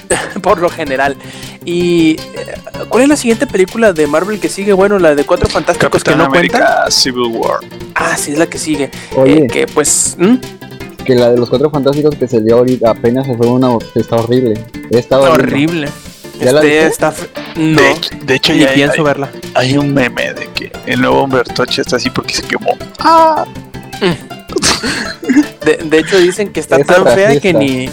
[0.43, 1.17] por lo general.
[1.65, 2.55] ¿Y eh,
[2.89, 4.73] cuál es la siguiente película de Marvel que sigue?
[4.73, 7.61] Bueno, la de Cuatro Fantásticos que no América, Civil War.
[7.95, 8.91] Ah, sí, es la que sigue.
[9.17, 10.17] Oye, que pues...
[11.05, 13.69] Que la de los Cuatro Fantásticos que se dio ahorita apenas se fue una...
[13.95, 14.55] Está horrible.
[14.91, 15.89] Está horrible.
[16.41, 17.15] ¿Ya la Este, está
[17.57, 19.31] No, De, hecho- de hecho, ni ya pienso hay- verla.
[19.55, 22.77] hay un meme de que el nuevo Humbertoche está así porque se quemó.
[22.99, 23.45] ¡Ah!
[25.65, 27.91] De, de hecho, dicen que está tan fea que ni.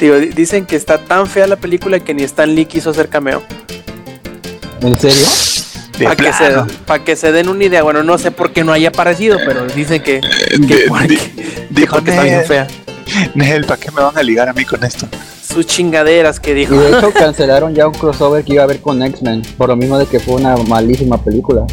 [0.00, 3.08] Digo, di- dicen que está tan fea la película que ni Stan Lee quiso hacer
[3.08, 3.42] cameo.
[4.82, 5.24] ¿En serio?
[6.02, 6.50] Para que, se,
[6.86, 7.82] pa' que se den una idea.
[7.82, 11.16] Bueno, no sé por qué no haya aparecido, pero dicen que, que De- porque- de-
[11.70, 12.66] dijo dijo que está bien fea.
[13.34, 15.06] Nel, ¿para qué me van a ligar a mí con esto?
[15.46, 16.74] Sus chingaderas que Y dijo.
[16.80, 19.98] de hecho cancelaron ya un crossover que iba a haber con X-Men, por lo mismo
[19.98, 21.66] de que fue una malísima película.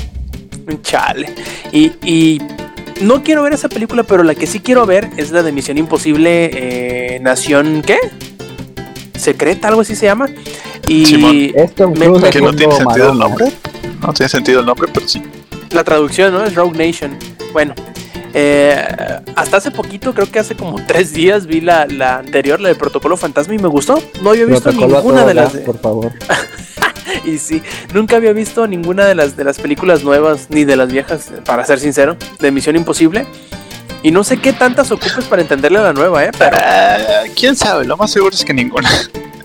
[0.83, 1.33] Chale.
[1.71, 2.41] Y, y
[3.01, 5.77] no quiero ver esa película, pero la que sí quiero ver es la de Misión
[5.77, 6.49] Imposible
[7.15, 7.97] eh, Nación, ¿qué?
[9.17, 10.27] Secreta, algo así se llama.
[10.87, 11.35] Y Simón.
[11.55, 13.51] Esto Me- Que no tiene sentido el nombre.
[14.01, 15.21] No tiene sentido el nombre, pero sí.
[15.71, 16.43] la traducción, ¿no?
[16.43, 17.17] Es Rogue Nation.
[17.53, 17.73] Bueno.
[18.33, 18.81] eh,
[19.35, 22.75] hasta hace poquito, creo que hace como tres días, vi la, la anterior, la de
[22.75, 24.01] Protocolo Fantasma, y me gustó.
[24.21, 26.11] No había visto Protocolo ninguna de las de, Por favor.
[27.29, 27.61] Y sí,
[27.93, 31.63] nunca había visto ninguna de las de las películas nuevas ni de las viejas, para
[31.65, 33.25] ser sincero, de Misión Imposible.
[34.01, 36.31] Y no sé qué tantas ocupes para entenderle a la nueva, ¿eh?
[36.37, 36.97] Pero Ah,
[37.37, 37.85] ¿Quién sabe?
[37.85, 38.89] Lo más seguro es que ninguna.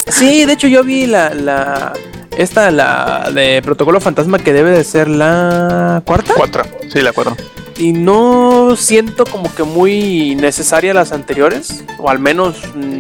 [0.07, 1.93] sí, de hecho yo vi la, la
[2.39, 6.35] esta, la de Protocolo Fantasma que debe de ser la cuarta.
[6.37, 6.65] Cuatro.
[6.93, 7.37] Sí, la cuatro.
[7.77, 12.99] Y no siento como que muy necesaria las anteriores, o al menos mm,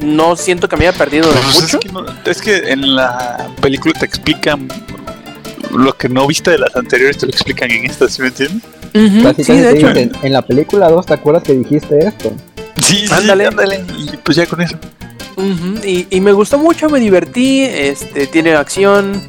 [0.00, 1.80] no siento que me haya perdido de Pues es, mucho.
[1.80, 4.68] que no- es que en la película te explican
[5.72, 8.62] lo que no viste de las anteriores, te lo explican en esta, ¿sí me entiendes?
[8.94, 9.88] Ujú, Casi sí, casi de te hecho.
[9.88, 12.32] dicen, en la película 2, ¿te acuerdas que dijiste esto?
[12.76, 13.46] Sí, sí, Ándale.
[13.46, 13.84] ándale.
[13.98, 14.76] Y pues ya con eso.
[15.84, 19.22] Y, y me gustó mucho, me divertí, este, tiene acción,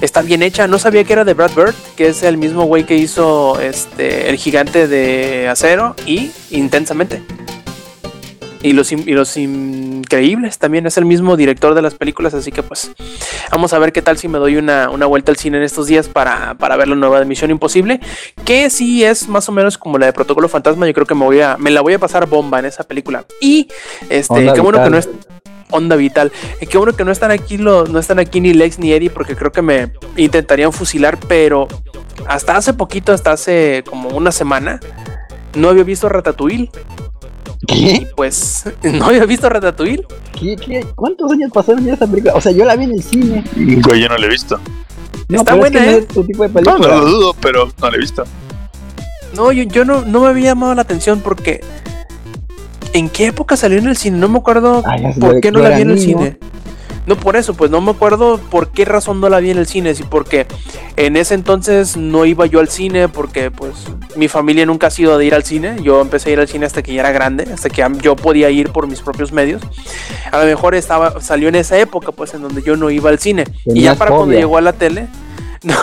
[0.00, 0.66] está bien hecha.
[0.68, 4.28] No sabía que era de Brad Bird, que es el mismo güey que hizo este,
[4.28, 7.22] El Gigante de Acero y Intensamente.
[8.66, 12.64] Y los, y los Increíbles también es el mismo director de las películas, así que
[12.64, 12.90] pues
[13.52, 15.86] vamos a ver qué tal si me doy una, una vuelta al cine en estos
[15.86, 18.00] días para, para ver la nueva de Misión Imposible,
[18.44, 21.24] que sí es más o menos como la de Protocolo Fantasma, yo creo que me
[21.24, 23.24] voy a, me la voy a pasar bomba en esa película.
[23.40, 23.68] Y
[24.08, 25.08] este, Onda qué bueno que no es
[25.70, 26.32] onda vital.
[26.60, 29.10] Eh, qué bueno que no están aquí los, no están aquí ni Lex ni Eddie
[29.10, 31.68] porque creo que me intentarían fusilar, pero
[32.26, 34.80] hasta hace poquito, hasta hace como una semana,
[35.54, 36.70] no había visto Ratatouille.
[37.66, 38.06] ¿Qué?
[38.16, 40.04] pues no había visto Ratatouille.
[40.38, 40.86] ¿Qué, qué?
[40.94, 42.34] ¿Cuántos años pasaron ya esta película?
[42.34, 43.44] O sea, yo la vi en el cine.
[43.54, 44.58] Güey, yo no lo he visto.
[45.28, 46.00] No, Está buena, es que no ¿eh?
[46.00, 46.78] es tu tipo de No, película.
[46.88, 48.24] no lo dudo, pero no lo he visto.
[49.34, 51.60] No, yo, yo no, no me había llamado la atención porque
[52.92, 54.18] ¿en qué época salió en el cine?
[54.18, 56.18] No me acuerdo Ay, se por qué no la vi en el niño.
[56.18, 56.38] cine.
[57.06, 59.66] No por eso, pues no me acuerdo por qué razón no la vi en el
[59.66, 60.46] cine, sí porque
[60.96, 63.74] en ese entonces no iba yo al cine porque pues
[64.16, 66.66] mi familia nunca ha sido de ir al cine, yo empecé a ir al cine
[66.66, 69.62] hasta que ya era grande, hasta que yo podía ir por mis propios medios.
[70.32, 73.18] A lo mejor estaba salió en esa época pues en donde yo no iba al
[73.18, 73.44] cine.
[73.66, 75.06] Y ya para cuando llegó a la tele
[75.62, 75.74] no,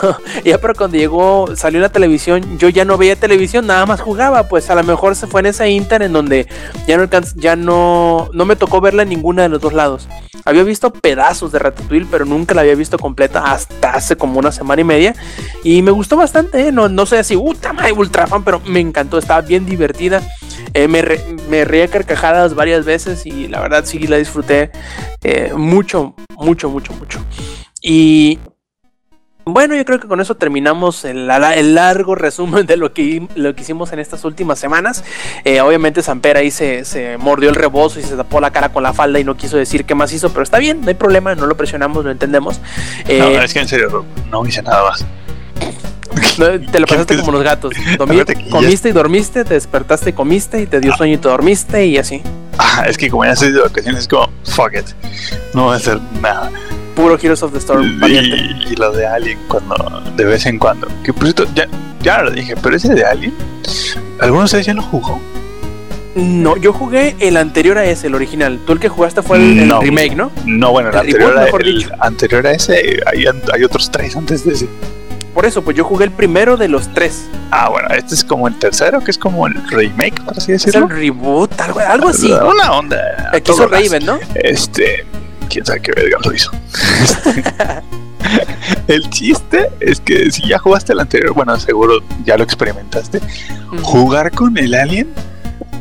[0.44, 4.48] ya para cuando llegó, salió la televisión, yo ya no veía televisión, nada más jugaba,
[4.48, 6.48] pues a lo mejor se fue en esa inter en donde
[6.88, 10.08] ya no ya no, no me tocó verla en ninguna de los dos lados.
[10.46, 14.52] Había visto pedazos de Ratatouille, pero nunca la había visto completa hasta hace como una
[14.52, 15.16] semana y media.
[15.64, 16.72] Y me gustó bastante, ¿eh?
[16.72, 20.22] no, no soy así, puta madre, ultra fan, pero me encantó, estaba bien divertida.
[20.74, 24.72] Eh, me, re- me reí a carcajadas varias veces y la verdad sí la disfruté
[25.24, 27.20] eh, mucho, mucho, mucho, mucho.
[27.82, 28.40] Y
[29.46, 33.28] bueno, yo creo que con eso terminamos el, la- el largo resumen de lo que,
[33.36, 35.04] lo que hicimos en estas últimas semanas.
[35.44, 38.84] Eh, obviamente Samper ahí se, se mordió el rebozo y se tapó la cara con
[38.84, 41.36] la falda y no quiso decir qué más hizo, pero está bien, no hay problema,
[41.36, 42.60] no lo presionamos, lo entendemos.
[43.08, 45.06] Eh, No, es que en serio, no hice nada más.
[46.38, 47.74] no, te lo pasaste como los gatos.
[47.98, 51.86] Dormí- comiste y dormiste, te despertaste y comiste y te dio sueño y te dormiste
[51.86, 52.22] y así.
[52.58, 54.86] Ah, es que como ya estoy de vacaciones, es como, fuck it.
[55.54, 56.52] No voy a hacer nada.
[56.96, 58.36] Puro Heroes of the Storm, valiente.
[58.70, 60.88] Y, y lo de Alien, cuando, de vez en cuando.
[61.04, 61.68] Que por cierto, ya,
[62.02, 63.34] ya lo dije, pero ese de Alien,
[64.20, 65.20] ¿alguno de ustedes ya lo jugó?
[66.16, 68.60] No, yo jugué el anterior a ese, el original.
[68.68, 70.32] Tú el que jugaste fue el, remake, ¿no?
[70.46, 71.90] No, bueno, el El anterior, reboot, a, mejor el dicho.
[72.00, 74.68] anterior a ese, hay, hay otros tres antes de ese.
[75.34, 77.26] Por eso, pues yo jugué el primero de los tres.
[77.50, 80.64] Ah, bueno, este es como el tercero, que es como el remake, por así Es
[80.64, 80.86] decirlo.
[80.88, 82.32] el reboot, algo, algo así.
[82.32, 82.98] Una onda.
[83.32, 83.68] a El que hizo.
[83.68, 84.20] Raven, ¿no?
[84.36, 85.06] Este,
[85.54, 86.52] quién sabe qué verga lo hizo.
[88.88, 93.20] El chiste es que si ya jugaste el anterior, bueno, seguro ya lo experimentaste.
[93.82, 95.14] Jugar con el alien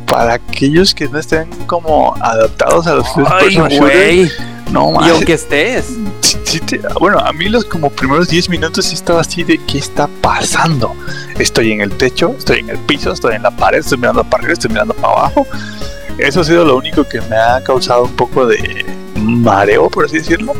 [0.05, 4.31] para aquellos que no estén como adaptados a los Ay, güey.
[4.71, 5.11] No, Y mames.
[5.11, 5.85] aunque estés.
[6.21, 9.59] Sí, sí te- bueno, a mí los como primeros 10 minutos sí estaba así de
[9.65, 10.95] ¿qué está pasando?
[11.39, 14.41] Estoy en el techo, estoy en el piso, estoy en la pared, estoy mirando para
[14.43, 15.47] arriba, estoy mirando para abajo.
[16.17, 18.85] Eso ha sido lo único que me ha causado un poco de
[19.23, 20.53] mareo, por así decirlo.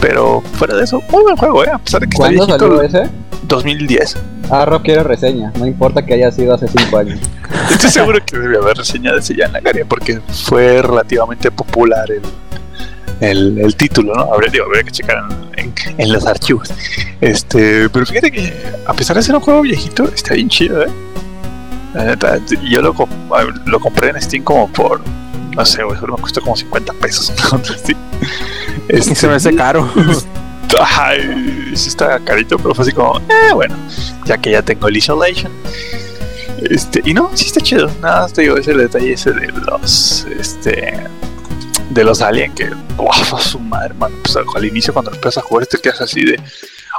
[0.00, 1.70] Pero fuera de eso, muy buen juego, ¿eh?
[1.72, 3.10] A pesar de que está ¿Cuándo viejito, salió ese?
[3.44, 4.16] 2010.
[4.50, 7.18] Ah, Rob quiere reseña, no importa que haya sido hace 5 años.
[7.70, 11.50] Estoy seguro que debe haber reseña de ese ya en la Garia porque fue relativamente
[11.50, 12.22] popular el,
[13.20, 14.32] el, el título, ¿no?
[14.32, 15.24] Habría, digo, habría que checar
[15.56, 16.70] en, en- en los archivos.
[17.20, 18.52] Este, pero fíjate que
[18.86, 20.88] a pesar de ser un juego viejito, está bien chido, ¿eh?
[21.94, 22.38] La neta,
[22.70, 22.94] yo lo,
[23.66, 25.00] lo compré en Steam como por,
[25.54, 27.32] no sé, güey, me costó como 50 pesos.
[28.88, 29.88] Y se me hace caro.
[30.80, 33.76] Ajá, y sí está carito, pero fue así como, eh, bueno,
[34.24, 35.52] ya que ya tengo el Isolation.
[36.70, 37.90] Este, y no, sí está chido.
[38.00, 40.94] Nada, más te digo, ese detalle ese de los, este,
[41.90, 44.12] de los Alien, que, wow, su madre, man.
[44.22, 46.40] Pues al inicio, cuando empiezas a jugar, te quedas así de,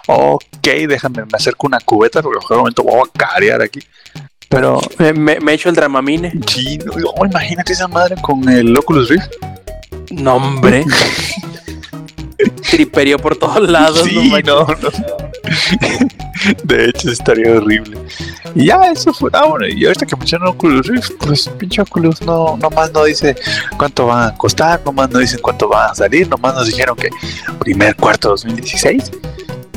[0.08, 3.80] ok, déjame, me acerco una cubeta, porque en algún momento voy a carear aquí.
[4.54, 6.32] Pero, me, me, me echo el Dramamine.
[6.48, 9.32] sí, no, oh, imagínate esa madre con el Oculus Rift.
[10.12, 10.86] No, hombre.
[12.70, 14.04] Triperio por todos lados.
[14.04, 14.90] Sí, no no, no.
[16.66, 17.98] De hecho, estaría horrible.
[18.54, 19.32] Y ya, eso fue.
[19.34, 23.36] Ah, bueno, y ahorita que mencionan Oculus Rift, pues pinche Oculus no, nomás no dice
[23.78, 27.10] cuánto van a costar, nomás no dicen cuánto van a salir, nomás nos dijeron que
[27.60, 29.12] primer cuarto 2016.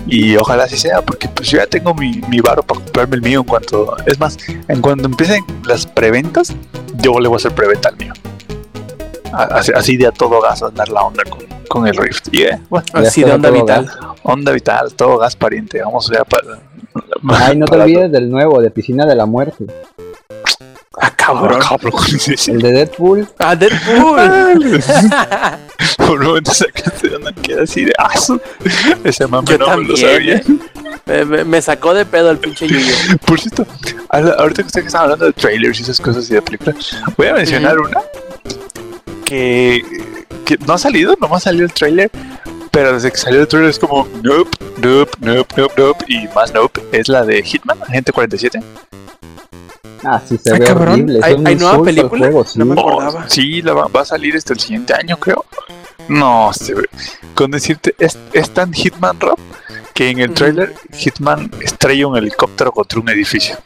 [0.07, 3.23] Y ojalá así sea, porque pues yo ya tengo mi, mi varo para comprarme el
[3.23, 3.97] mío en cuanto.
[4.07, 4.37] Es más,
[4.69, 6.55] en cuanto empiecen las preventas,
[6.99, 8.13] yo le voy a hacer preventa al mío.
[9.33, 12.29] Así, así de a todo gas andar la onda con, con el Rift.
[12.33, 13.87] Y eh, bueno, Así de onda vital.
[13.87, 13.99] gas.
[14.23, 15.83] Onda vital, todo gas pariente.
[15.83, 16.61] Vamos ya para.
[17.29, 19.67] Ay, no te olvides del nuevo, de Piscina de la Muerte.
[20.99, 21.61] Ah, cabrón.
[21.63, 22.51] Ah, cabrón, sí, sí.
[22.53, 23.29] El de Deadpool.
[23.39, 24.81] Ah, Deadpool.
[25.99, 28.41] Por un momento sacaste de onda queda así de aso.
[29.05, 30.37] Ese mame no me lo sabía.
[31.07, 31.25] eh.
[31.25, 32.95] Me, sacó de pedo el pinche Yuyo.
[33.27, 33.67] Por cierto,
[34.11, 37.35] ahorita que ustedes están hablando de trailers y esas cosas y de películas, voy a
[37.35, 38.01] mencionar una
[39.25, 39.83] que,
[40.45, 42.11] que no ha salido, nomás salió el trailer,
[42.71, 46.53] pero desde que salió el trailer es como nope, nope, nope, nope, nope y más
[46.55, 46.83] nope.
[46.93, 48.61] Es la de Hitman, Agente 47.
[50.07, 50.89] Ah, sí, se Ah, ve cabrón.
[50.93, 51.21] horrible.
[51.23, 52.27] ¿Hay- nueva película?
[52.27, 52.59] juego, sí.
[52.59, 53.29] No me Oh, acordaba.
[53.29, 55.45] sí, la va, va a salir hasta el siguiente año, creo.
[56.09, 56.89] No, se ve-
[57.35, 59.39] con decirte, es, es tan Hitman Rob
[59.93, 63.57] que en el trailer Hitman estrella un helicóptero contra un edificio.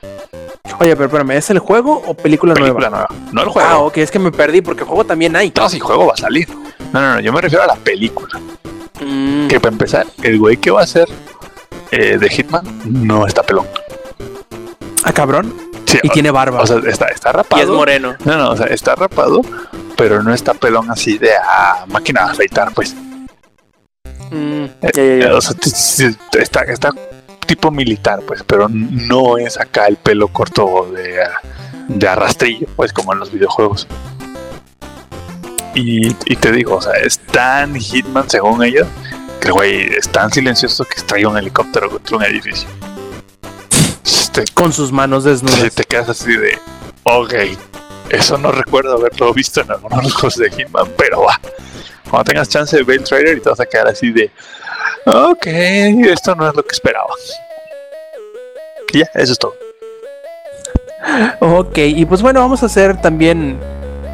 [0.78, 3.08] Oye, pero espérame, ¿es el juego o película, Película nueva?
[3.10, 3.68] nueva, no el juego.
[3.70, 5.52] Ah, ok, es que me perdí porque el juego también hay.
[5.54, 6.48] No, si juego va a salir.
[6.92, 8.40] No, no, no, yo me refiero a la película.
[9.04, 11.08] Mm, Que para empezar, el güey que va a ser
[11.90, 13.66] eh, de Hitman no está pelón.
[15.04, 15.52] Ah, cabrón.
[15.90, 16.60] Sí, Y o, tiene barba.
[16.60, 17.62] o sea, está, está y rapado.
[17.62, 18.14] es moreno.
[18.24, 19.40] no, no, o sea, está rapado,
[19.96, 22.94] pero no está pelón así de ah, máquina de afeitar, pues.
[24.30, 25.34] Mm, ya, ya, ya.
[25.34, 25.56] O sea,
[26.38, 26.90] está, está
[27.44, 31.18] tipo militar, pues, pero no es acá el pelo corto de,
[31.88, 33.88] de arrastrillo, pues, como en los videojuegos.
[35.74, 38.86] Y, y te digo, o sea, es tan Hitman según ellos,
[39.40, 42.68] que el güey es tan silencioso que extrae un helicóptero contra un edificio.
[44.32, 45.74] Te, Con sus manos desnudas.
[45.74, 46.58] te quedas así de,
[47.04, 47.34] ok,
[48.10, 51.40] eso no recuerdo haberlo visto en algunos de los juegos de Hitman, pero va.
[52.08, 54.30] Cuando tengas chance de ver el trailer y te vas a quedar así de,
[55.06, 57.08] ok, esto no es lo que esperaba.
[58.92, 59.54] Y ya, eso es todo.
[61.40, 63.58] Ok, y pues bueno, vamos a hacer también,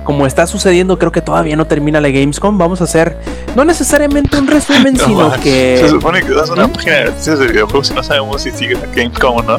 [0.05, 3.17] como está sucediendo, creo que todavía no termina la Gamescom, vamos a hacer
[3.55, 5.43] no necesariamente un resumen, No, sino man.
[5.43, 5.87] Se que...
[5.89, 6.73] supone que das una ¿Mm?
[6.73, 9.57] página de noticias de videojuegos y no sabemos si sigue la Gamescom o no.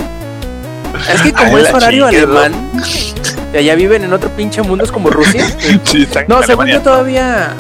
[1.14, 2.54] Es que como Ay, es horario alemán,
[3.54, 5.46] y allá viven en otro pinche mundo, es como Rusia.
[5.84, 7.54] Sí, No, según yo todavía...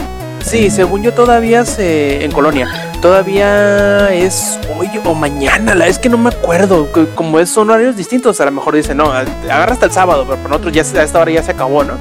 [0.43, 2.23] Sí, según yo todavía se...
[2.23, 2.67] En Colonia.
[3.01, 6.87] Todavía es hoy o mañana, la es que no me acuerdo.
[7.15, 10.37] Como es, son horarios distintos, a lo mejor dicen, no, agarra hasta el sábado, pero
[10.37, 11.93] para nosotros ya a esta hora ya se acabó, ¿no?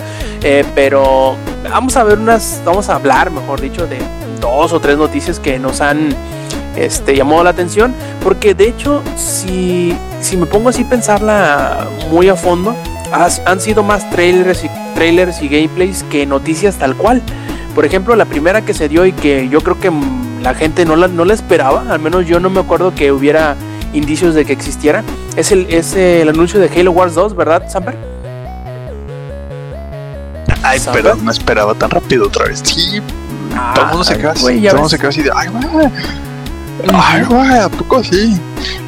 [0.42, 3.98] Eh, pero vamos a ver unas, vamos a hablar, mejor dicho, de
[4.40, 6.14] dos o tres noticias que nos han
[6.76, 7.94] este, llamado la atención.
[8.22, 12.74] Porque de hecho, si, si me pongo así a pensarla muy a fondo,
[13.12, 17.22] has- han sido más trailers y, trailers y gameplays que noticias tal cual.
[17.74, 19.90] Por ejemplo, la primera que se dio y que yo creo que
[20.42, 23.54] la gente no la, no la esperaba, al menos yo no me acuerdo que hubiera
[23.92, 25.02] indicios de que existiera,
[25.36, 27.96] es el, es el anuncio de Halo Wars 2, ¿verdad, Samper?
[30.62, 31.02] Ay, ¿Sabes?
[31.02, 32.60] pero no esperaba tan rápido otra vez.
[32.64, 33.00] Sí,
[33.74, 34.42] todo el mundo se Ay, quedó así.
[34.42, 34.90] güey, todo ya el mundo ves.
[34.90, 35.48] se quedó así de, ay.
[36.92, 38.38] Ay, güey, ¿a poco sí?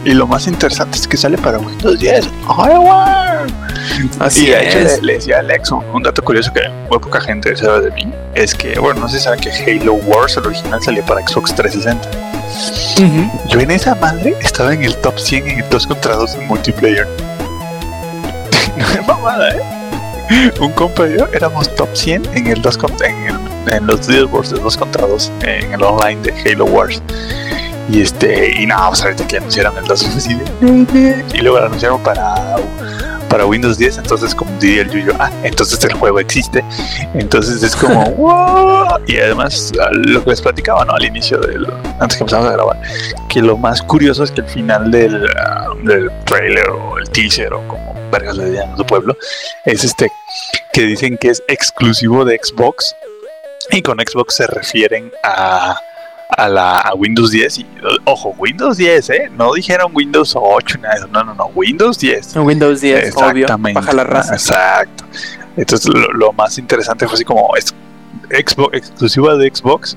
[0.04, 2.28] Y lo más interesante es que sale para Windows 10.
[2.48, 4.08] Ay, güey.
[4.20, 5.02] Así y de hecho es.
[5.02, 8.12] le, decía a Alex un, dato curioso que muy poca gente sabe de mí.
[8.34, 11.54] Es que, bueno, no sé si saben que Halo Wars, el original, salió para Xbox
[11.54, 12.08] 360.
[13.02, 13.48] Ujú.
[13.48, 16.46] Yo en esa madre estaba en el top 100 en el 2 contra 2 en
[16.46, 17.08] multiplayer.
[18.76, 19.78] no es mamada, ¿eh?
[20.60, 24.06] un compa y yo éramos top 100 en el 2 contra, en, el, en los
[24.08, 27.02] leaderboards de 2 contra 2 en el online de Halo Wars.
[27.90, 31.66] Y este, y no, pues ahorita que anunciaron el 2 así de, y luego lo
[31.66, 32.56] anunciaron para
[33.28, 36.64] para Windows 10, entonces como diría el Yuyo, ah, entonces el juego existe.
[37.14, 38.98] Entonces es como, wow.
[39.06, 40.94] Y además lo que les platicaba, ¿no?
[40.94, 41.66] Al inicio del,
[42.00, 42.80] antes que empezamos a grabar,
[43.28, 47.52] que lo más curioso es que al final del, uh, del trailer o el teaser
[47.52, 49.16] o como vergas le digan a su pueblo,
[49.64, 50.10] es este
[50.72, 52.94] que dicen que es exclusivo de Xbox.
[53.70, 55.78] Y con Xbox se refieren a
[56.28, 57.66] a la a Windows 10 y
[58.04, 59.30] ojo, Windows 10, ¿eh?
[59.34, 62.36] No dijeron Windows 8, nada, no, no, no, Windows 10.
[62.36, 64.34] Windows 10, obvio, baja la raza.
[64.34, 65.04] Exacto.
[65.56, 67.74] Entonces lo, más interesante fue así como es
[68.30, 69.96] Xbox, exclusiva de Xbox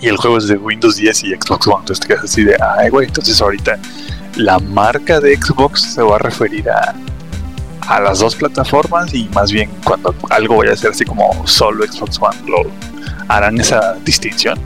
[0.00, 1.80] y el juego es de Windows 10 y Xbox One.
[1.80, 3.78] Entonces te quedas así de, ay, güey, entonces ahorita
[4.36, 6.94] la marca de Xbox se va a referir a,
[7.88, 11.84] a las dos plataformas y más bien cuando algo vaya a ser así como solo
[11.84, 12.70] Xbox One, lo
[13.28, 14.58] harán esa distinción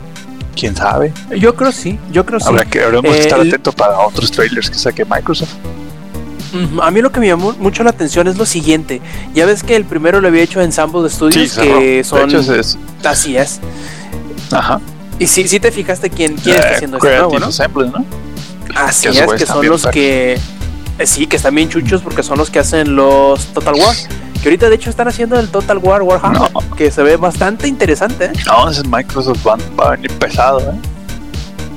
[0.55, 1.13] quién sabe.
[1.37, 2.47] Yo creo sí, yo creo sí.
[2.47, 5.53] Habrá que habremos estar atento para otros trailers que saque Microsoft.
[6.81, 9.01] A mí lo que me llamó mucho la atención es lo siguiente.
[9.33, 12.29] Ya ves que el primero lo había hecho en Ensemble Studios, que son.
[12.29, 12.77] es...
[13.03, 13.59] Así es.
[14.51, 14.81] Ajá.
[15.17, 17.47] Y sí, sí te fijaste quién, quién está haciendo esto nuevo, ¿no?
[17.47, 18.05] ¿no?
[18.75, 20.37] Así es, que son los que.
[20.97, 23.95] Eh, sí, que están bien chuchos porque son los que hacen los Total War.
[24.41, 28.25] Que ahorita de hecho están haciendo el Total War Warhammer, que se ve bastante interesante.
[28.25, 28.31] ¿eh?
[28.47, 30.75] No, ese Microsoft va, a venir pesado, ¿eh?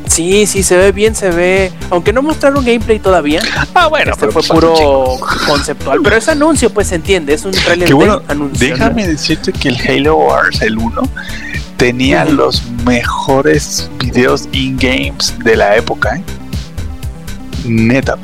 [0.06, 1.72] Sí, sí, se ve bien, se ve.
[1.90, 3.42] Aunque no mostraron gameplay todavía.
[3.74, 6.00] Ah, bueno, este fue puro conceptual.
[6.02, 8.68] Pero ese anuncio, pues se entiende, es un trailer bueno, de anuncio.
[8.68, 11.02] Déjame decirte que el Halo Wars, el 1,
[11.76, 16.22] tenía los mejores videos in-games de la época, ¿eh?
[17.64, 18.16] Neta,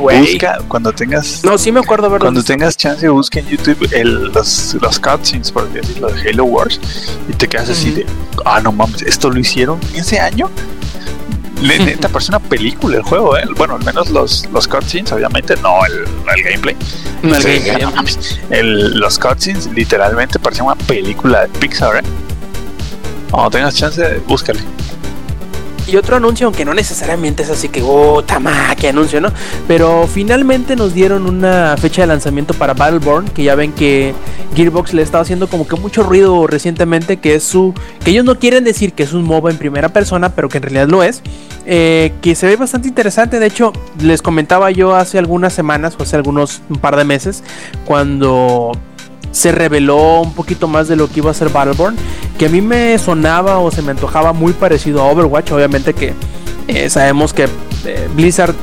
[0.00, 1.44] busca cuando tengas.
[1.44, 2.24] No, sí me acuerdo verlo.
[2.24, 6.80] Cuando tengas chance, busca en YouTube el, los, los cutscenes, por decirlo, de Halo Wars,
[7.28, 8.06] y te quedas así de,
[8.44, 10.50] ah, no mames, esto lo hicieron ese año.
[11.60, 13.44] Neta, parece una película el juego, ¿eh?
[13.56, 16.04] Bueno, al menos los, los cutscenes, obviamente, no el,
[16.36, 16.76] el gameplay.
[17.22, 17.82] No el gameplay.
[17.82, 17.92] No,
[18.50, 22.02] el, los cutscenes literalmente parecen una película de Pixar, ¿eh?
[23.30, 24.60] Cuando tengas chance, búscale.
[25.86, 29.30] Y otro anuncio, aunque no necesariamente es así que, oh, tama, que anuncio, ¿no?
[29.68, 34.12] Pero finalmente nos dieron una fecha de lanzamiento para Battleborn, que ya ven que
[34.56, 37.72] Gearbox le estaba haciendo como que mucho ruido recientemente, que es su...
[38.04, 40.64] que ellos no quieren decir que es un MOBA en primera persona, pero que en
[40.64, 41.22] realidad lo es.
[41.66, 46.02] Eh, que se ve bastante interesante, de hecho, les comentaba yo hace algunas semanas, o
[46.02, 47.44] hace algunos un par de meses,
[47.84, 48.72] cuando
[49.30, 51.94] se reveló un poquito más de lo que iba a ser Battleborn,
[52.36, 56.14] que a mí me sonaba o se me antojaba muy parecido a Overwatch, obviamente que
[56.68, 57.48] eh, sabemos que
[57.84, 58.54] eh, Blizzard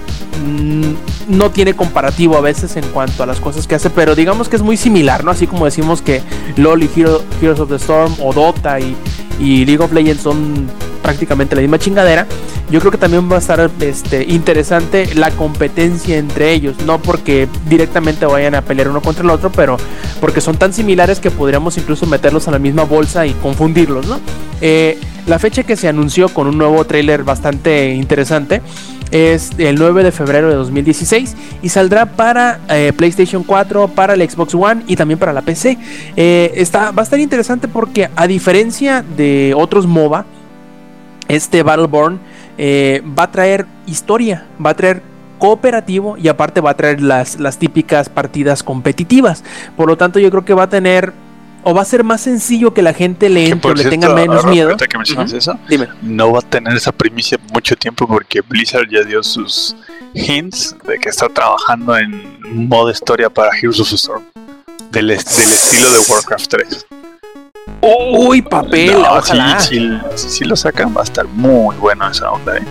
[0.46, 0.94] mm,
[1.30, 4.56] no tiene comparativo a veces en cuanto a las cosas que hace, pero digamos que
[4.56, 5.32] es muy similar, ¿no?
[5.32, 6.22] Así como decimos que
[6.58, 8.96] LOL y Heroes of the Storm o Dota y,
[9.40, 10.68] y League of Legends son
[11.04, 12.26] prácticamente la misma chingadera,
[12.72, 16.78] yo creo que también va a estar este, interesante la competencia entre ellos.
[16.86, 19.78] No porque directamente vayan a pelear uno contra el otro, pero
[20.20, 24.20] porque son tan similares que podríamos incluso meterlos a la misma bolsa y confundirlos, ¿no?
[24.62, 24.98] Eh,
[25.28, 28.62] la fecha que se anunció con un nuevo trailer bastante interesante
[29.14, 34.28] es el 9 de febrero de 2016 y saldrá para eh, PlayStation 4, para el
[34.28, 35.78] Xbox One y también para la PC.
[36.16, 40.26] Eh, está, va a estar interesante porque a diferencia de otros MOBA,
[41.28, 42.20] este Battleborn
[42.58, 45.02] eh, va a traer historia, va a traer
[45.40, 49.44] cooperativo y aparte va a traer las, las típicas partidas competitivas.
[49.76, 51.14] Por lo tanto, yo creo que va a tener
[51.64, 54.46] o va a ser más sencillo que la gente le entre o le tenga menos
[54.46, 54.76] miedo.
[54.78, 55.58] Que eso,
[56.02, 59.76] No va a tener esa primicia mucho tiempo porque Blizzard ya dio sus
[60.14, 64.24] hints de que está trabajando en modo historia para Heroes of the Storm.
[64.92, 66.86] Del, del estilo de Warcraft 3.
[67.84, 69.60] Uy, papel, ojalá.
[69.60, 72.64] Si, lo sacan va a estar muy bueno esa onda, ¿eh?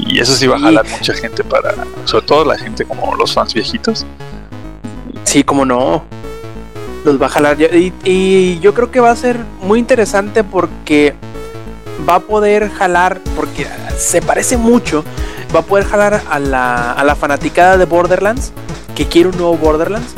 [0.00, 1.74] Y eso sí va a jalar mucha gente para,
[2.04, 4.04] sobre todo la gente como los fans viejitos.
[5.22, 6.04] Sí, como no.
[7.04, 7.56] Los va a jalar.
[7.60, 11.14] Y, y yo creo que va a ser muy interesante porque
[12.06, 15.04] va a poder jalar, porque se parece mucho,
[15.54, 18.52] va a poder jalar a la, a la fanaticada de Borderlands,
[18.96, 20.16] que quiere un nuevo Borderlands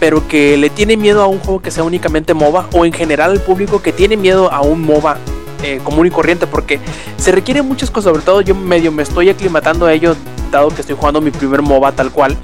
[0.00, 3.30] pero que le tiene miedo a un juego que sea únicamente MOBA o en general
[3.30, 5.18] al público que tiene miedo a un MOBA
[5.62, 6.80] eh, común y corriente porque
[7.18, 10.16] se requieren muchas cosas, sobre todo yo medio me estoy aclimatando a ello
[10.50, 12.36] dado que estoy jugando mi primer MOBA tal cual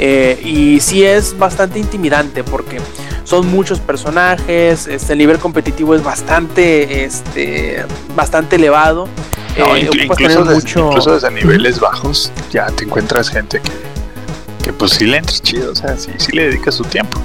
[0.00, 2.78] eh, y sí es bastante intimidante porque
[3.24, 7.84] son muchos personajes, este, el nivel competitivo es bastante, este,
[8.16, 9.06] bastante elevado.
[9.56, 13.70] Eh, incluso, incluso, desde niveles bajos ya te encuentras gente que
[14.72, 17.18] pues sí le entres chido, o sea, sí, sí le dedica su tiempo.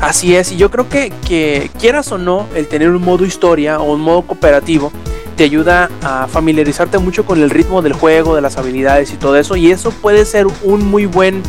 [0.00, 3.80] Así es, y yo creo que, que quieras o no, el tener un modo historia
[3.80, 4.92] o un modo cooperativo
[5.36, 9.36] te ayuda a familiarizarte mucho con el ritmo del juego, de las habilidades y todo
[9.36, 11.42] eso, y eso puede ser un muy buen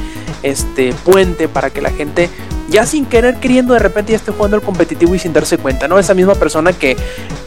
[0.43, 2.30] este puente para que la gente
[2.72, 5.88] ya sin querer queriendo de repente ya esté jugando el competitivo y sin darse cuenta,
[5.88, 5.99] ¿no?
[5.99, 6.95] Esa misma persona que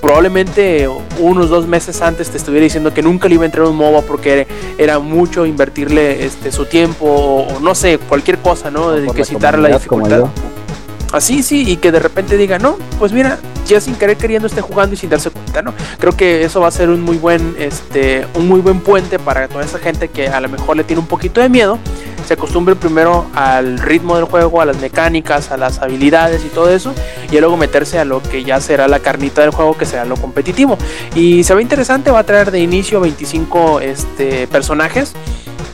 [0.01, 0.87] probablemente
[1.19, 4.03] unos dos meses antes te estuviera diciendo que nunca le iba a entrar un MOBA
[4.03, 4.47] porque
[4.79, 8.91] era mucho invertirle este su tiempo o, no sé, cualquier cosa, ¿no?
[8.93, 10.27] De que citar la dificultad.
[11.15, 14.61] Así, sí, y que de repente diga, no, pues mira, ya sin querer queriendo esté
[14.61, 15.73] jugando y sin darse cuenta, ¿no?
[15.99, 19.47] Creo que eso va a ser un muy buen, este, un muy buen puente para
[19.47, 21.79] toda esa gente que a lo mejor le tiene un poquito de miedo
[22.27, 26.71] se acostumbre primero al ritmo del juego, a las mecánicas, a las habilidades y todo
[26.71, 26.95] eso,
[27.31, 30.17] y luego meterse a lo que ya será la carnita del juego, que será lo
[30.17, 30.79] competitivo.
[31.15, 35.13] Y se ve interesante, va a traer de inicio 25 este, personajes.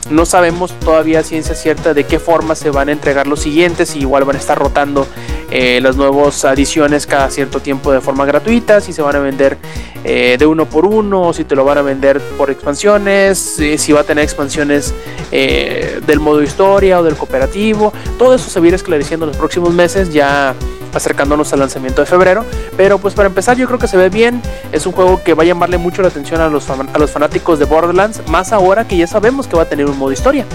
[0.09, 3.99] No sabemos todavía ciencia cierta de qué forma se van a entregar los siguientes, y
[3.99, 5.07] igual van a estar rotando
[5.49, 9.57] eh, las nuevas adiciones cada cierto tiempo de forma gratuita, si se van a vender
[10.03, 13.91] eh, de uno por uno, si te lo van a vender por expansiones, eh, si
[13.91, 14.93] va a tener expansiones
[15.31, 19.37] del modo historia o del cooperativo, todo eso se va a ir esclareciendo en los
[19.37, 20.55] próximos meses, ya
[20.93, 22.45] acercándonos al lanzamiento de febrero.
[22.77, 24.41] Pero pues para empezar yo creo que se ve bien.
[24.71, 27.59] Es un juego que va a llamarle mucho la atención a los, a los fanáticos
[27.59, 28.21] de Borderlands.
[28.27, 30.45] Más ahora que ya sabemos que va a tener un modo historia.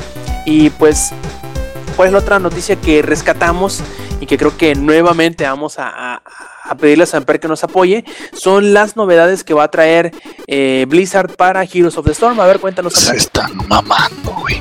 [0.44, 1.12] Y pues,
[1.97, 3.82] ¿cuál es la otra noticia que rescatamos?
[4.21, 6.23] Y que creo que nuevamente vamos a,
[6.65, 8.05] a, pedirle a Samper que nos apoye.
[8.33, 10.13] Son las novedades que va a traer
[10.47, 12.41] eh, Blizzard para Heroes of the Storm.
[12.41, 12.95] A ver, cuéntanos.
[12.95, 14.61] Se están mamando, güey.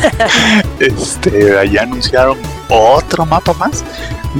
[0.80, 3.84] este, allá anunciaron otro mapa más.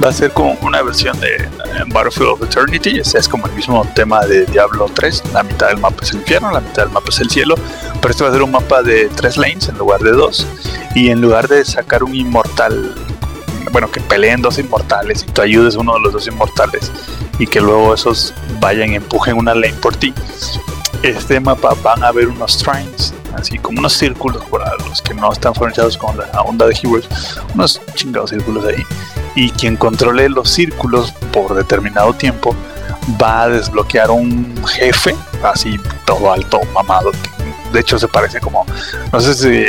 [0.01, 1.49] Va a ser como una versión de eh,
[1.87, 2.99] Battlefield of Eternity.
[2.99, 5.33] Es como el mismo tema de Diablo 3.
[5.33, 7.55] La mitad del mapa es el infierno, la mitad del mapa es el cielo.
[7.99, 10.47] Pero este va a ser un mapa de tres lanes en lugar de dos.
[10.95, 12.95] Y en lugar de sacar un inmortal,
[13.71, 16.91] bueno, que peleen dos inmortales y tú ayudes a uno de los dos inmortales
[17.39, 20.13] y que luego esos vayan y empujen una lane por ti.
[21.03, 25.31] Este mapa van a haber unos trains así como unos círculos para los que no
[25.31, 27.07] están familiarizados con la onda de Heroes,
[27.53, 28.83] unos chingados círculos ahí.
[29.35, 32.55] Y quien controle los círculos por determinado tiempo
[33.21, 37.11] va a desbloquear un jefe, así todo alto, mamado.
[37.71, 38.65] De hecho, se parece como.
[39.13, 39.65] No sé si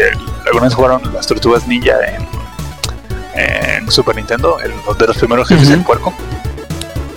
[0.47, 2.27] alguna vez jugaron las tortugas ninja en,
[3.89, 6.15] Super Nintendo, el, de los primeros jefes, del puerco.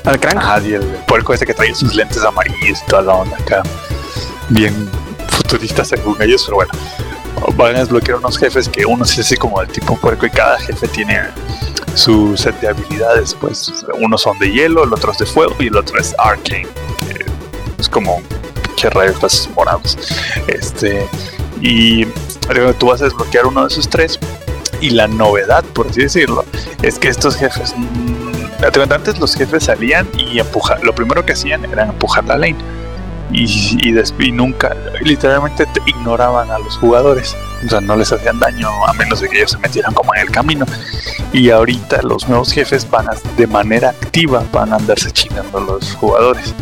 [0.04, 0.38] Al crank.
[0.40, 3.64] Ah, y el, puerco ese que trae sus lentes amarillos y toda la onda acá.
[4.50, 4.90] Bien
[5.30, 6.74] futuristas según ellos, pero bueno,
[7.56, 10.60] van a desbloquear unos jefes que uno es así como de tipo puerco y cada
[10.60, 11.20] jefe tiene
[11.94, 15.68] su set de habilidades, pues unos son de hielo, el otro es de fuego y
[15.68, 16.68] el otro es arcane,
[17.80, 18.22] es como
[18.76, 19.98] que rayos morados.
[20.48, 21.08] Este,
[21.62, 22.06] y
[22.80, 24.20] tú vas a desbloquear uno de esos tres
[24.82, 26.46] y la novedad, por así decirlo,
[26.82, 31.66] es que estos jefes mm, antes los jefes salían y empujar, lo primero que hacían
[31.66, 32.58] era empujar la lane
[33.32, 37.36] y, nunca, literalmente ignoraban a los jugadores.
[37.66, 40.22] O sea, no les hacían daño a menos de que ellos se metieran como en
[40.22, 40.66] el camino.
[41.34, 45.62] Y ahorita los nuevos jefes van a, de manera activa, van a andarse chingando a
[45.62, 46.54] los jugadores.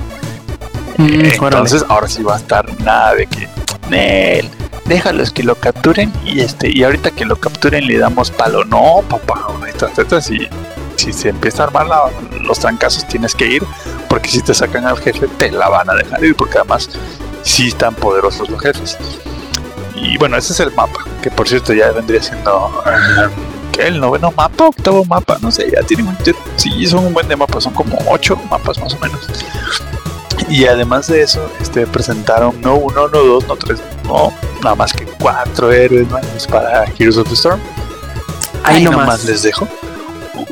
[0.97, 3.47] Mm, eh, entonces ahora sí va a estar nada de que,
[3.89, 4.49] Nel,
[4.85, 8.63] déjalos que lo capturen y este, y ahorita que lo capturen le damos palo.
[8.65, 10.47] No, papá, estas tetas y
[10.95, 11.87] si se empieza a armar
[12.41, 13.63] los trancazos tienes que ir
[14.07, 16.89] porque si te sacan al jefe te la van a dejar ir porque además
[17.41, 18.97] sí están poderosos los jefes.
[19.95, 24.31] Y bueno ese es el mapa que por cierto ya vendría siendo uh, el noveno
[24.31, 26.17] mapa octavo mapa no sé ya tienen un
[26.57, 29.27] sí son un buen de mapas son como ocho mapas más o menos
[30.49, 34.93] y además de eso este presentaron no uno no dos no tres no nada más
[34.93, 37.59] que cuatro héroes nuevos para Heroes of the Storm
[38.63, 39.67] ahí, nomás les dejo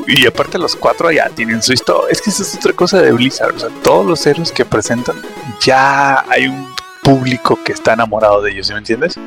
[0.06, 2.10] y aparte los cuatro ya tienen su historia.
[2.10, 3.54] Es que eso es otra cosa de Blizzard.
[3.54, 5.16] O sea, todos los héroes que presentan
[5.60, 9.18] ya hay un público que está enamorado de ellos, ¿sí me entiendes?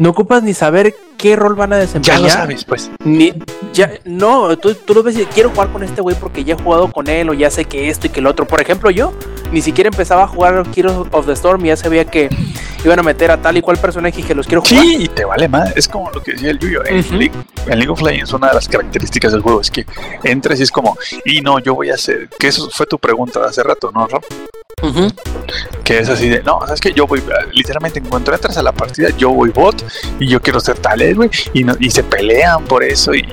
[0.00, 2.16] No ocupas ni saber qué rol van a desempeñar.
[2.16, 2.90] Ya lo sabes, pues.
[3.04, 3.34] Ni,
[3.74, 6.56] ya, no, tú, tú lo ves y quiero jugar con este güey porque ya he
[6.58, 8.46] jugado con él o ya sé que esto y que el otro.
[8.46, 9.12] Por ejemplo, yo
[9.52, 12.30] ni siquiera empezaba a jugar Heroes of the Storm y ya sabía que
[12.82, 14.82] iban a meter a tal y cual personaje y que los quiero jugar.
[14.82, 15.76] Sí, y te vale más.
[15.76, 16.82] Es como lo que decía el Yuyo.
[16.86, 19.84] En, League, of Legends, una de las características del juego es que
[20.24, 20.96] entras y es como,
[21.26, 22.30] y no, yo voy a hacer.
[22.38, 24.24] Que eso fue tu pregunta de hace rato, ¿no, Rob?
[25.84, 28.72] Que es así de, no, sabes que yo voy, literalmente en cuanto entras a la
[28.72, 29.84] partida, yo voy bot
[30.20, 33.28] y yo quiero ser tal güey, y, y se pelean por eso y,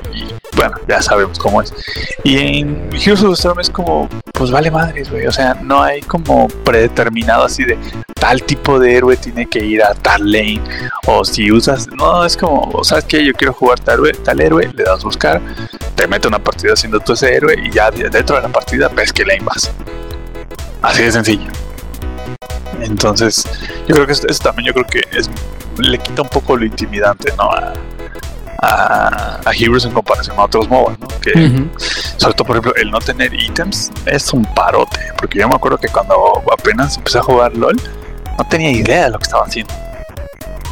[0.56, 1.72] bueno, ya sabemos cómo es.
[2.24, 5.84] Y en Heroes of the Storm es como, pues vale madres, güey, o sea, no
[5.84, 7.78] hay como predeterminado así de
[8.20, 10.60] tal tipo de héroe tiene que ir a tal lane.
[11.06, 13.24] O si usas, no, es como, ¿sabes qué?
[13.24, 15.40] Yo quiero jugar tal, héroe- tal héroe, le das buscar,
[15.96, 18.88] te mete una partida siendo tú ese héroe y ya de- dentro de la partida
[18.90, 19.72] ves que lane vas.
[20.82, 21.52] Así de sencillo.
[22.82, 23.46] Entonces,
[23.88, 25.30] yo creo que eso, eso también yo creo que es,
[25.78, 27.52] le quita un poco lo intimidante, ¿no?
[27.52, 27.74] A,
[28.60, 31.08] a, a Heroes en comparación a otros MOBA, ¿no?
[31.22, 31.32] Que,
[32.18, 35.00] sobre todo, por ejemplo, el no tener ítems es un parote.
[35.18, 37.76] Porque yo me acuerdo que cuando apenas empecé a jugar LOL,
[38.38, 39.74] no tenía idea de lo que estaba haciendo.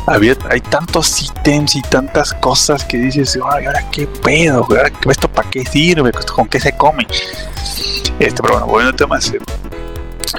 [0.07, 5.27] Había, hay tantos ítems y tantas cosas que dices, ay, ahora qué pedo, ¿Ahora esto
[5.27, 7.07] para qué sirve, ¿Esto con qué se come.
[8.19, 9.19] Este, pero bueno, volviendo al tema,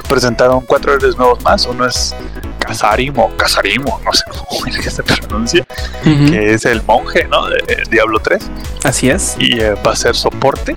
[0.09, 1.67] presentaron cuatro héroes nuevos más.
[1.67, 2.15] Uno es
[2.59, 5.67] Kazarim o Kasarimo, no sé cómo es que se pronuncia,
[6.03, 7.47] que es el monje, ¿no?
[7.47, 8.43] De de Diablo 3
[8.85, 9.37] Así es.
[9.39, 10.77] y eh, va a ser soporte.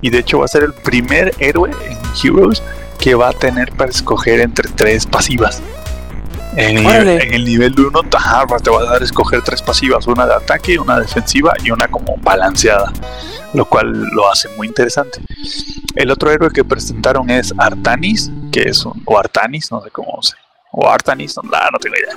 [0.00, 2.62] Y de hecho va a ser el primer héroe en Heroes
[2.98, 5.62] que va a tener para escoger entre tres pasivas.
[6.56, 7.22] En el, Órale.
[7.22, 8.16] en el nivel 1 te
[8.70, 12.16] va a dar a escoger tres pasivas, una de ataque, una defensiva y una como
[12.16, 12.92] balanceada,
[13.54, 15.20] lo cual lo hace muy interesante.
[15.94, 18.30] El otro héroe que presentaron es Artanis,
[18.62, 20.34] que es un, o Artanis, no sé cómo se,
[20.72, 22.14] o Artanis, no, la- no tengo idea.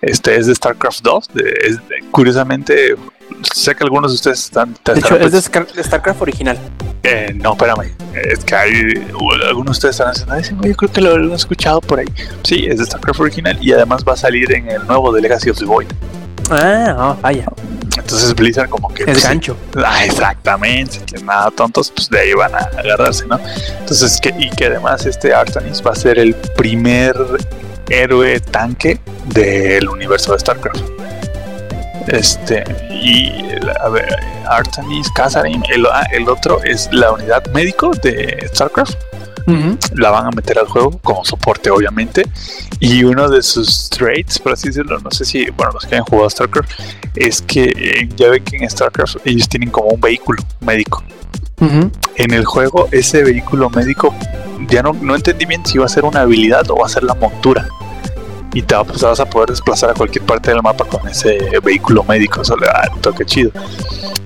[0.00, 2.96] Este es de StarCraft 2, de- es de- curiosamente,
[3.54, 4.74] sé que algunos de ustedes están...
[4.84, 6.58] De hecho, es de Scar- de StarCraft original.
[7.04, 7.92] eh, no, espérame.
[8.14, 8.72] Es que hay
[9.48, 11.98] algunos de ustedes están haciendo, dicen, "Oye, yo creo que lo, lo he escuchado por
[11.98, 12.06] ahí.
[12.44, 15.50] Sí, es de StarCraft original y además va a salir en el nuevo de Legacy
[15.50, 15.88] of the Void.
[16.50, 17.46] Ah, ah, vaya.
[17.96, 19.02] Entonces Blizzard como que...
[19.02, 19.56] Es pues, gancho.
[19.76, 23.38] Ah, exactamente, que nada tontos, pues de ahí van a agarrarse, ¿no?
[23.80, 27.14] Entonces, que, y que además este Artanis va a ser el primer
[27.88, 30.82] héroe tanque del universo de StarCraft.
[32.08, 33.30] Este, y
[33.80, 34.16] a ver,
[34.46, 38.96] Artanis, Kazarim, el, ah, el otro es la unidad médico de StarCraft.
[39.94, 42.26] La van a meter al juego como soporte, obviamente.
[42.80, 46.04] Y uno de sus traits, por así decirlo, no sé si, bueno, los que hayan
[46.04, 46.70] jugado StarCraft,
[47.14, 51.02] es que eh, ya ve que en StarCraft ellos tienen como un vehículo médico.
[52.16, 54.12] En el juego, ese vehículo médico,
[54.68, 57.04] ya no, no entendí bien si va a ser una habilidad o va a ser
[57.04, 57.68] la montura.
[58.54, 62.04] Y pues, te vas a poder desplazar a cualquier parte del mapa con ese vehículo
[62.04, 62.42] médico.
[62.42, 63.50] Eso le da toque chido.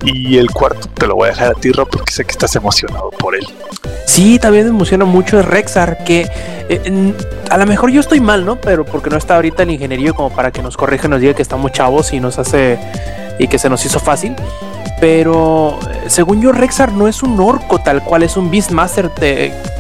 [0.05, 2.55] Y el cuarto te lo voy a dejar a ti, Rob, porque sé que estás
[2.57, 3.47] emocionado por él.
[4.07, 6.29] Sí, también me emociona mucho es Rexar, que
[6.69, 7.13] eh,
[7.51, 8.57] a lo mejor yo estoy mal, ¿no?
[8.61, 11.35] Pero porque no está ahorita el ingeniero como para que nos corrija y nos diga
[11.35, 12.79] que estamos chavos y nos hace
[13.39, 14.35] y que se nos hizo fácil.
[15.01, 19.11] Pero eh, según yo, Rexar no es un orco tal cual, es un Beastmaster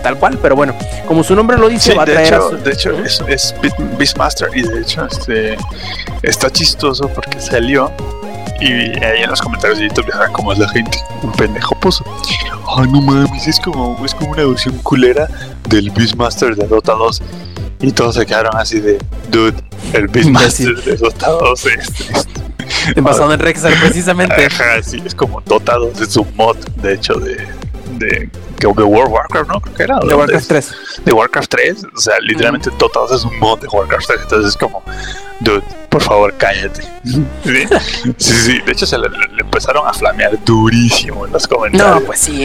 [0.02, 0.38] tal cual.
[0.42, 0.74] Pero bueno,
[1.08, 3.02] como su nombre lo dice, Sí, va a de a hecho, su- de hecho Ujú.
[3.28, 3.54] es,
[3.98, 5.56] Beastmaster y de hecho este,
[6.22, 7.90] está chistoso porque salió
[8.60, 8.66] y
[9.04, 10.98] ahí en los comentarios de YouTube ya saben cómo es la gente.
[11.22, 12.04] Un pendejo puso.
[12.76, 15.28] Ay, no mames, es como, es como una versión culera
[15.68, 17.22] del Beastmaster de Dota 2.
[17.80, 18.98] Y todos se quedaron así de,
[19.30, 19.54] dude,
[19.92, 22.26] el Beastmaster de Dota 2 es, es-
[23.02, 24.46] basado en Rexar precisamente.
[24.46, 27.36] Ajá, sí, es como Dota 2, es un mod, de hecho, de,
[27.98, 29.60] de, de World Warcraft, ¿no?
[29.60, 29.94] Creo que era.
[29.96, 30.68] De ¿dónde Warcraft es?
[30.68, 31.04] 3.
[31.04, 34.50] de Warcraft 3, o sea, literalmente Dota 2 es un mod de Warcraft 3, entonces
[34.50, 34.82] es como,
[35.40, 36.82] dude, por favor, cállate.
[37.44, 37.64] Sí,
[38.18, 42.00] sí, sí, de hecho se le, le empezaron a flamear durísimo en los comentarios.
[42.00, 42.44] No, pues sí.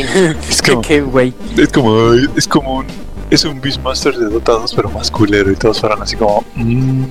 [0.49, 1.33] es como, Qué güey.
[1.57, 2.85] es como, es como un,
[3.31, 7.05] es un Beastmaster de Dota 2, pero más culero, y todos fueron así como, mmm,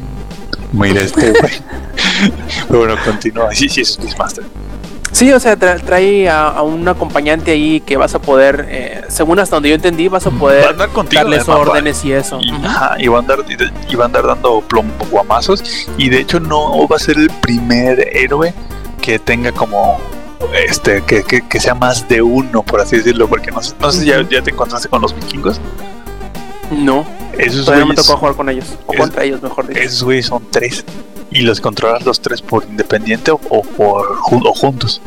[0.73, 1.53] mira este güey.
[2.69, 4.45] pero bueno, continúa, sí, sí, es Beastmaster.
[5.13, 9.01] Sí, o sea, tra- trae a, a un acompañante ahí que vas a poder, eh,
[9.09, 12.39] según hasta donde yo entendí, vas a Va a poder contigo darles órdenes y eso.
[12.41, 12.65] Y, Ujú.
[12.65, 13.39] ajá, y va a andar,
[13.89, 15.65] y va a andar dando plom- guamazos.
[15.99, 18.55] Y de hecho no va a ser el primer héroe
[19.03, 19.99] que tenga como
[20.69, 23.91] este que, que, que sea más de uno, por así decirlo, porque no sé, no
[23.91, 25.61] sé si ya, ya te encontraste con los vikingos.
[26.71, 27.05] No,
[27.37, 28.67] Esos todavía no me tocó jugar con ellos.
[28.87, 29.81] O es- contra ellos, mejor dicho.
[29.81, 30.85] esos güeyes son tres.
[31.33, 35.01] Y los controlas los tres por independiente o, o por o juntos.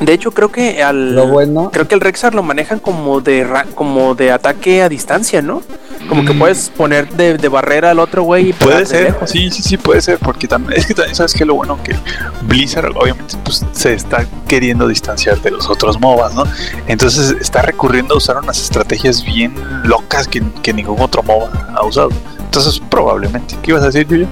[0.00, 1.14] De hecho, creo que al.
[1.14, 4.88] Lo bueno, Creo que el Rexar lo manejan como de ra- como de ataque a
[4.90, 5.62] distancia, ¿no?
[6.08, 6.38] Como que Mm.
[6.38, 9.30] puedes poner de, de barrera al otro güey y Puede ser, lejos.
[9.30, 11.96] sí, sí, sí, puede ser, porque también, es que también sabes que lo bueno que
[12.42, 16.44] Blizzard obviamente pues se está queriendo distanciar de los otros MOBAs, ¿no?
[16.86, 19.54] Entonces está recurriendo a usar unas estrategias bien
[19.84, 22.10] locas que, que ningún otro MOBA ha usado.
[22.38, 24.26] Entonces probablemente, ¿qué ibas a decir, Yuyo?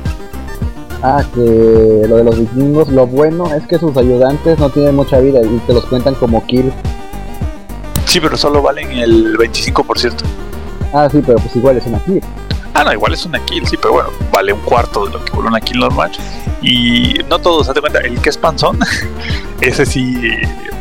[1.04, 5.20] Ah, que lo de los vikingos, lo bueno es que sus ayudantes no tienen mucha
[5.20, 6.72] vida y te los cuentan como kill.
[8.06, 10.14] Sí, pero solo valen el 25%.
[10.92, 12.22] Ah, sí, pero pues igual es una kill.
[12.72, 15.30] Ah, no, igual es una kill, sí, pero bueno, vale un cuarto de lo que
[15.32, 16.10] vale una kill normal.
[16.62, 18.78] Y no todos, date cuenta, el que es panzón,
[19.60, 20.20] ese sí,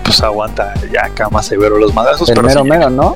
[0.03, 3.15] pues aguanta ya acá más severo los madrazos, El pero mero sí, mero, ¿no?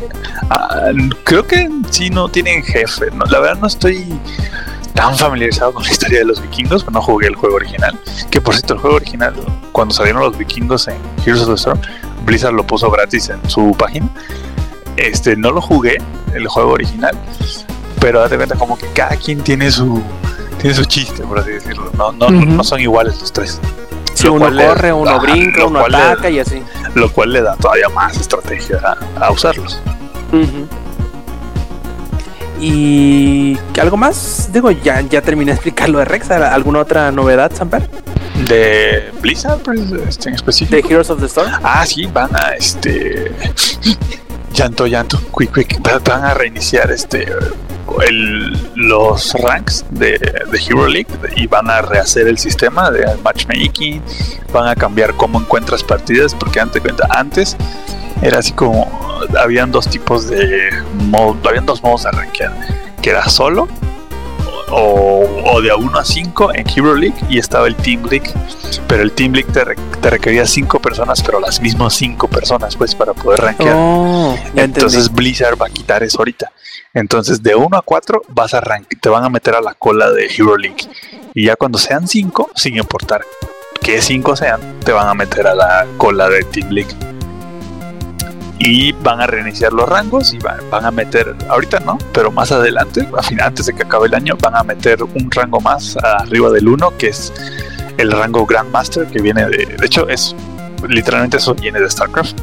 [0.50, 0.92] Ah,
[1.24, 3.12] creo que sí no tienen jefe.
[3.12, 3.26] ¿no?
[3.26, 4.20] La verdad no estoy.
[4.98, 7.98] Tan familiarizado con la historia de los vikingos, no jugué el juego original.
[8.32, 9.36] Que por cierto, el juego original,
[9.72, 11.80] cuando salieron los vikingos en Heroes of the Storm,
[12.26, 14.10] Blizzard lo puso gratis en su página.
[14.98, 15.98] Este, no lo jugué,
[16.34, 17.16] el juego original,
[18.00, 20.02] pero date cuenta como que cada quien tiene su
[20.60, 21.92] tiene su chiste, por así decirlo.
[21.96, 22.36] No, no, Ujú.
[22.48, 23.62] no son iguales los tres.
[24.16, 26.64] Si Lo uno corre, uno ajá, brinca, uno le- ataca y así.
[26.96, 28.80] Lo cual le da todavía más estrategia
[29.20, 29.80] a, a usarlos.
[30.34, 30.68] Ujú.
[32.60, 34.50] ¿Y ¿qué algo más?
[34.52, 36.32] Digo, ya, ya terminé de explicar lo de Rex.
[36.32, 37.88] ¿Alguna otra novedad, Samper?
[38.48, 40.76] De Blizzard, pues, este, en específico.
[40.88, 41.52] De Heroes of the Storm.
[41.64, 43.32] Ah, sí, van a este.
[44.54, 45.82] Llanto, llanto, quick, quick.
[45.86, 47.28] va- Van a reiniciar este.
[48.08, 54.02] El, los ranks de, de Hero League y van a rehacer el sistema de matchmaking.
[54.52, 56.34] Van a cambiar cómo encuentras partidas.
[56.36, 57.56] Porque antes, antes
[58.22, 58.88] era así como.
[59.40, 60.70] Habían dos tipos de.
[60.94, 62.52] Mod, habían dos modos de rankear:
[63.02, 63.68] que era solo
[64.70, 68.30] o, o de a 1 a 5 en Hero League y estaba el Team League
[68.88, 72.76] pero el Team League te, re- te requería 5 personas pero las mismas 5 personas
[72.76, 74.62] pues para poder rankear Oh, entendí.
[74.62, 76.52] entonces Blizzard va a quitar eso ahorita
[76.94, 80.12] entonces de 1 a 4 vas a rank te van a meter a la cola
[80.12, 80.86] de Hero League
[81.34, 83.22] y ya cuando sean 5 sin importar
[83.82, 86.94] que 5 sean te van a meter a la cola de Team League
[88.60, 92.52] y van a reiniciar los rangos y van, van a meter, ahorita no, pero más
[92.52, 95.96] adelante, a fin- antes de que acabe el año, van a meter un rango más
[95.98, 97.32] arriba del 1, que es
[97.98, 100.36] el rango Grandmaster, que viene de, de hecho es,
[100.88, 102.38] literalmente eso viene de StarCraft,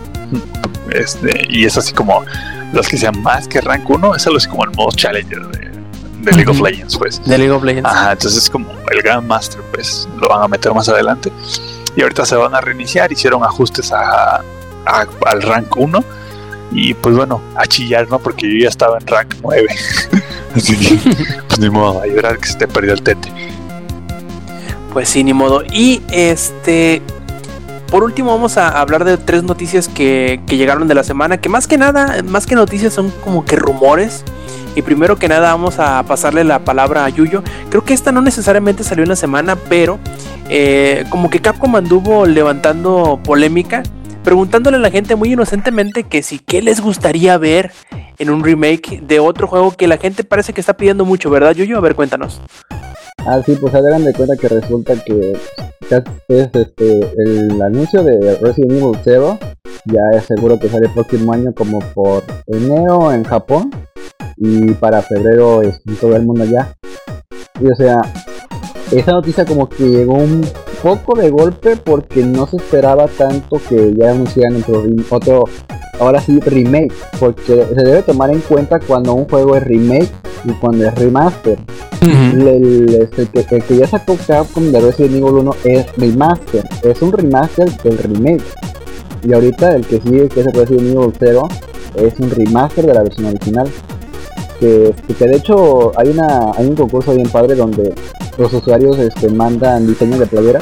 [0.90, 2.22] este, y es así como
[2.72, 5.70] los que sean más que rank 1, es algo así como el modo Challenger de,
[6.22, 6.60] de League of.
[6.60, 7.24] Legends, pues.
[7.24, 7.88] De League of Legends.
[7.90, 11.30] Ajá, entonces es como el Grandmaster, pues lo van a meter más adelante.
[11.96, 14.40] Y ahorita se van a reiniciar, hicieron ajustes a,
[14.86, 16.04] al rank 1.
[16.72, 18.18] Y pues bueno, a chillar, ¿no?
[18.18, 19.66] Porque yo ya estaba en rank 9.
[20.56, 20.96] Así que,
[21.46, 23.30] pues ni modo, a llorar que se te perdió el tete.
[24.92, 25.62] Pues sí, ni modo.
[25.72, 27.02] Y este.
[27.90, 31.38] Por último, vamos a hablar de tres noticias que, que llegaron de la semana.
[31.38, 34.24] Que más que nada, más que noticias, son como que rumores.
[34.76, 37.44] Y primero que nada, vamos a pasarle la palabra a Yuyo.
[37.70, 40.00] Creo que esta no necesariamente salió en la semana, pero
[40.48, 43.82] eh, como que Capcom anduvo levantando polémica.
[44.24, 47.70] Preguntándole a la gente muy inocentemente que si qué les gustaría ver
[48.18, 51.54] en un remake de otro juego que la gente parece que está pidiendo mucho, ¿verdad,
[51.54, 51.76] Yuyo?
[51.76, 52.40] A ver, cuéntanos.
[53.18, 55.34] Ah, sí, pues hagan de cuenta que resulta que
[56.28, 59.38] es este el anuncio de Resident Evil 0
[59.86, 63.70] ya es seguro que sale el próximo año como por enero en Japón
[64.36, 66.74] y para febrero es en todo el mundo ya.
[67.60, 68.00] Y o sea,
[68.90, 70.42] esa noticia como que llegó un
[70.84, 75.44] poco de golpe porque no se esperaba tanto que ya anunciaran otro, otro
[75.98, 80.10] ahora sí remake, porque se debe tomar en cuenta cuando un juego es remake
[80.44, 81.58] y cuando es remaster.
[82.02, 86.64] El, el- este, que, el que ya sacó Capcom de Resident Evil 1 es remaster,
[86.82, 88.42] es un remaster del remake.
[89.26, 91.48] Y ahorita el que sigue, que es el Resident Evil 0,
[91.96, 93.66] es un remaster de la versión original.
[94.64, 97.92] Que, este, que de hecho hay una hay un concurso bien padre donde
[98.38, 100.60] los usuarios este, mandan diseños de playera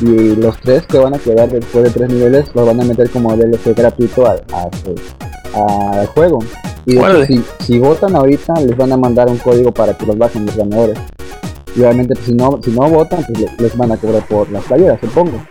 [0.00, 3.10] y los tres que van a quedar después de tres niveles los van a meter
[3.10, 6.38] como DLC gratuito al, a- al juego.
[6.86, 10.16] Y hecho, si, si votan ahorita les van a mandar un código para que los
[10.16, 10.98] bajen los ganadores.
[11.74, 14.48] Y obviamente pues, si no si no votan pues le- les van a cobrar por
[14.52, 15.42] las playeras supongo.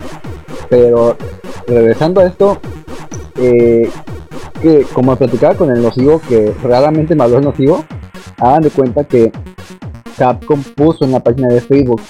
[0.70, 1.16] Pero
[1.66, 2.58] regresando a esto,
[3.36, 3.90] eh,
[4.60, 7.84] que como platicaba con el nocivo que realmente me habló el nocivo,
[8.38, 9.32] hagan de cuenta que
[10.18, 12.00] Capcom puso en la página de Facebook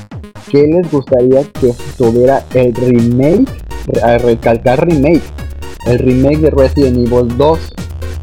[0.51, 3.47] que les gustaría que tuviera el remake,
[3.87, 5.23] re- a recalcar remake,
[5.87, 7.59] el remake de Resident Evil 2,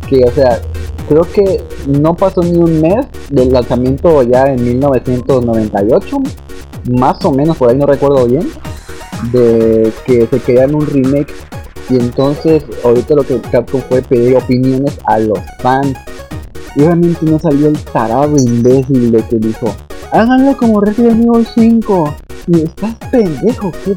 [0.09, 0.59] que o sea,
[1.07, 6.17] creo que no pasó ni un mes del lanzamiento ya en 1998,
[6.99, 8.47] más o menos, por ahí no recuerdo bien,
[9.31, 11.33] de que se querían un remake
[11.89, 15.97] y entonces ahorita lo que Capcom fue pedir opiniones a los fans.
[16.75, 19.73] Y obviamente no salió el tarado imbécil de que dijo,
[20.11, 22.15] háganlo como Resident Evil 5.
[22.49, 23.93] Y estás pendejo, que,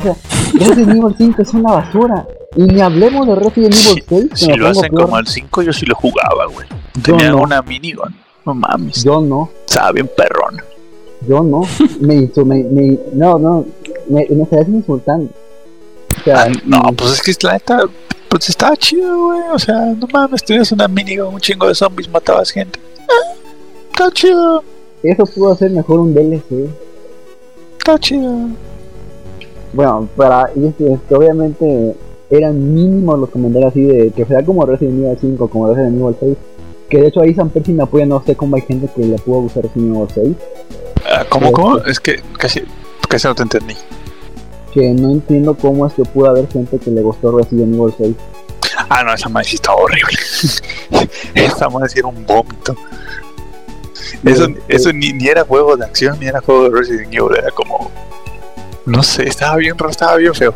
[0.58, 2.26] Resident Evil 5 es una basura.
[2.56, 5.02] Y ni hablemos de Resident Evil 6, que Si me lo hacen peor.
[5.04, 6.66] como el 5, yo sí lo jugaba, güey.
[7.02, 7.42] Tenía no.
[7.42, 8.14] una minigun.
[8.46, 9.04] No mames.
[9.04, 10.56] Yo no, Estaba bien perrón.
[11.28, 11.60] yo no.
[12.00, 13.66] me hizo, me, me- no, no,
[14.08, 15.28] me, me estás insultando.
[16.24, 17.80] Sea, Ah, no, pues es que la neta,
[18.28, 19.40] pues estaba chido, güey.
[19.52, 22.78] O sea, no mames, tenías una minigun, un chingo de zombies, matabas gente.
[23.00, 23.32] Ah,
[23.92, 24.62] está chido,
[25.02, 26.68] eso pudo ser mejor un DLC.
[27.78, 28.48] está chido.
[29.72, 31.94] Bueno, para y es que, este, obviamente
[32.28, 36.16] eran mínimos los comentarios así de que sea como Resident Evil 5, como Resident Evil
[36.20, 36.36] 6.
[36.88, 39.16] Que de hecho ahí San Percy me apoya, no sé cómo hay gente que le
[39.18, 40.36] pudo gustar Resident Evil 6.
[41.06, 41.78] Ah, ¿Cómo, cómo?
[41.78, 42.62] Es que casi,
[43.08, 43.74] casi no te entendí.
[44.72, 48.16] Que no entiendo cómo es que pudo haber gente que le gustó Resident Evil 6.
[48.88, 50.18] Ah, no, esa madre sí está horrible.
[51.34, 52.74] esa madre sí era un vómito.
[54.24, 57.50] Eso, eso ni, ni era juego de acción, ni era juego de Resident Evil, era
[57.50, 57.90] como.
[58.86, 60.54] No sé, estaba bien, estaba bien feo.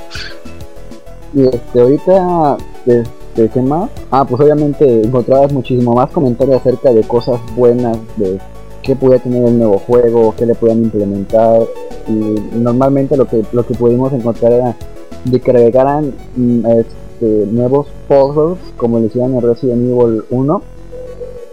[1.35, 3.91] Y este, ahorita, este, ¿qué más?
[4.11, 8.39] Ah, pues obviamente encontrabas muchísimo más comentarios acerca de cosas buenas, de
[8.85, 11.62] qué podía tener el nuevo juego, qué le podían implementar.
[12.06, 12.12] Y
[12.56, 14.77] normalmente lo que, lo que pudimos encontrar era
[15.24, 20.62] de que agregaran mm, este, nuevos puzzles, como le hicieron en Resident Evil 1,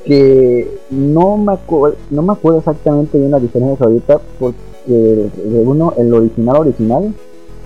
[0.05, 1.57] que no me,
[2.09, 7.13] no me acuerdo exactamente bien las diferencias ahorita, porque de uno, el original original,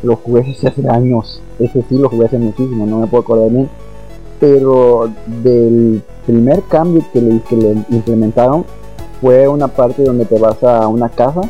[0.04, 1.42] lo jugué hace años.
[1.58, 3.70] Ese sí lo jugué hace muchísimo, no me puedo acordar bien.
[4.40, 5.10] Pero
[5.42, 8.66] del primer cambio que le, que le implementaron
[9.22, 11.42] fue una parte donde te vas a una casa,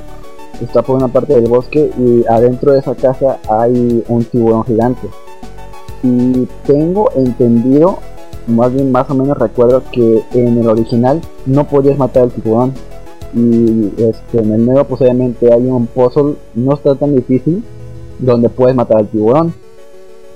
[0.61, 5.07] está por una parte del bosque y adentro de esa casa hay un tiburón gigante.
[6.03, 7.99] Y tengo entendido,
[8.47, 12.73] más bien más o menos recuerdo que en el original no podías matar al tiburón.
[13.33, 17.63] Y este, en el nuevo pues obviamente hay un puzzle, no está tan difícil,
[18.19, 19.53] donde puedes matar al tiburón.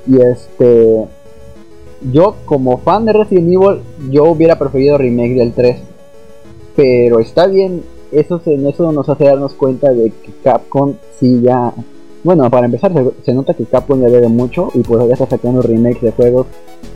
[0.08, 1.06] Y este,
[2.12, 5.89] yo como fan de Resident Evil, yo hubiera preferido remake del 3.
[6.80, 11.74] Pero está bien, eso en eso nos hace darnos cuenta de que Capcom sí ya...
[12.24, 15.62] Bueno, para empezar se, nota que Capcom ya debe mucho y pues ya está sacando
[15.62, 16.48] remakes de juegos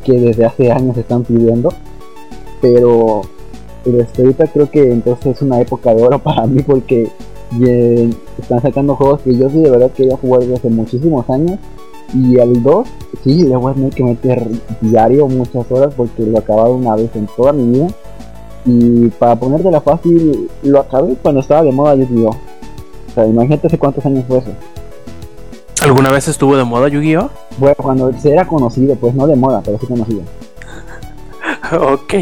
[0.06, 1.68] que desde hace años están pidiendo.
[2.62, 3.24] Pero
[3.84, 7.10] este, ahorita creo que entonces es una época de oro para mí porque
[8.40, 11.60] están sacando juegos que yo sí de verdad quería jugar desde hace muchísimos años.
[12.14, 12.88] Y al 2,
[13.26, 14.48] sí, le voy a tener que meter
[14.80, 17.90] diario muchas horas porque lo he acabado una vez en toda mi vida.
[18.66, 22.30] Y para ponértela fácil, lo acabé cuando estaba de moda Yu-Gi-Oh!
[22.30, 24.52] O sea, imagínate hace cuántos años fue eso.
[25.84, 27.30] ¿Alguna vez estuvo de moda Yu-Gi-Oh?
[27.58, 30.22] Bueno, cuando se era conocido, pues no de moda, pero sí conocido.
[31.72, 32.16] Ok.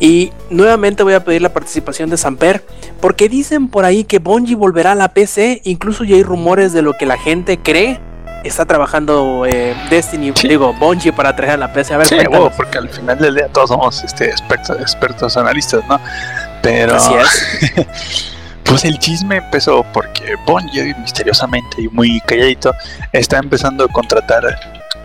[0.00, 2.64] Y nuevamente voy a pedir la participación de Samper,
[3.00, 6.82] porque dicen por ahí que Bungie volverá a la PC, incluso ya hay rumores de
[6.82, 8.00] lo que la gente cree.
[8.46, 10.48] Está trabajando eh, Destiny, Sí.
[10.48, 11.94] digo, Bungie para traer a la PC.
[11.94, 12.16] A ver, Sí,
[12.56, 16.00] porque al final del día todos somos este, expertos, expertos analistas, ¿no?
[16.62, 17.86] Pero Así es.
[18.64, 22.72] pues el chisme empezó porque Bungie misteriosamente y muy calladito
[23.12, 24.44] está empezando a contratar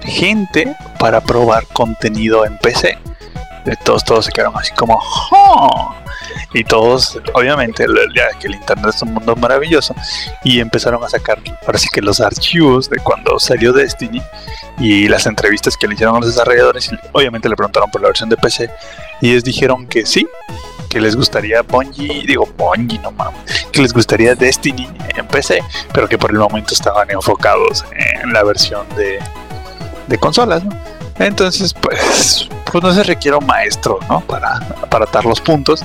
[0.03, 2.97] gente para probar contenido en PC.
[3.83, 4.99] Todos, todos se quedaron así como
[5.31, 5.95] "Oh".
[6.53, 7.85] y todos, obviamente,
[8.15, 9.95] ya que el internet es un mundo maravilloso
[10.43, 14.21] y empezaron a sacar ahora sí que los archivos de cuando salió Destiny
[14.79, 18.29] y las entrevistas que le hicieron a los desarrolladores obviamente le preguntaron por la versión
[18.29, 18.69] de PC
[19.21, 20.27] y ellos dijeron que sí,
[20.89, 25.63] que les gustaría Bungie, digo Bungie, no mames, que les gustaría Destiny en PC,
[25.93, 27.85] pero que por el momento estaban enfocados
[28.21, 29.19] en la versión de,
[30.07, 30.75] de consolas, ¿no?
[31.19, 34.21] Entonces, pues, pues no se requiere un maestro, ¿no?
[34.21, 34.59] Para,
[34.89, 35.83] para atar los puntos.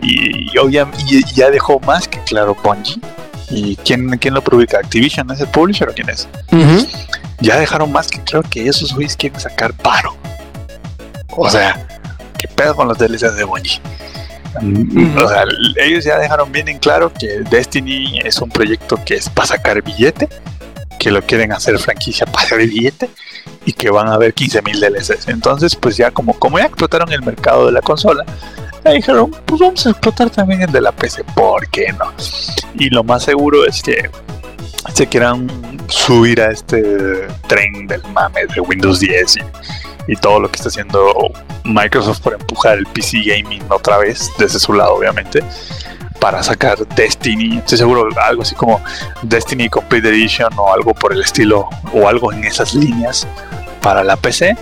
[0.00, 3.00] Y, y ya dejó más que claro Bungie.
[3.50, 4.78] ¿Y quién, quién lo publica?
[4.78, 6.26] ¿Activision es el publisher o quién es?
[7.40, 10.16] Ya dejaron más que claro que esos güeyes quieren sacar paro.
[11.36, 11.86] O sea,
[12.38, 13.80] ¿qué pedo con los DLCs de Bungie?
[15.22, 15.44] O sea,
[15.76, 19.82] ellos ya dejaron bien en claro que Destiny es un proyecto que es para sacar
[19.82, 20.28] billete,
[20.98, 23.10] que lo quieren hacer franquicia para hacer billete
[23.64, 25.28] y que van a haber 15.000 DLCs.
[25.28, 28.24] Entonces, pues ya como, como ya explotaron el mercado de la consola,
[28.90, 32.12] dijeron, pues vamos a explotar también el de la PC, ¿por qué no?
[32.74, 34.10] Y lo más seguro es que
[34.92, 35.48] se quieran
[35.88, 39.40] subir a este tren del mame de Windows 10 y,
[40.08, 41.32] y todo lo que está haciendo
[41.64, 45.44] Microsoft por empujar el PC gaming otra vez desde su lado obviamente
[46.22, 48.80] para sacar Destiny, estoy seguro algo así como
[49.22, 53.26] Destiny Complete Edition o algo por el estilo o algo en esas líneas
[53.80, 54.56] para la PC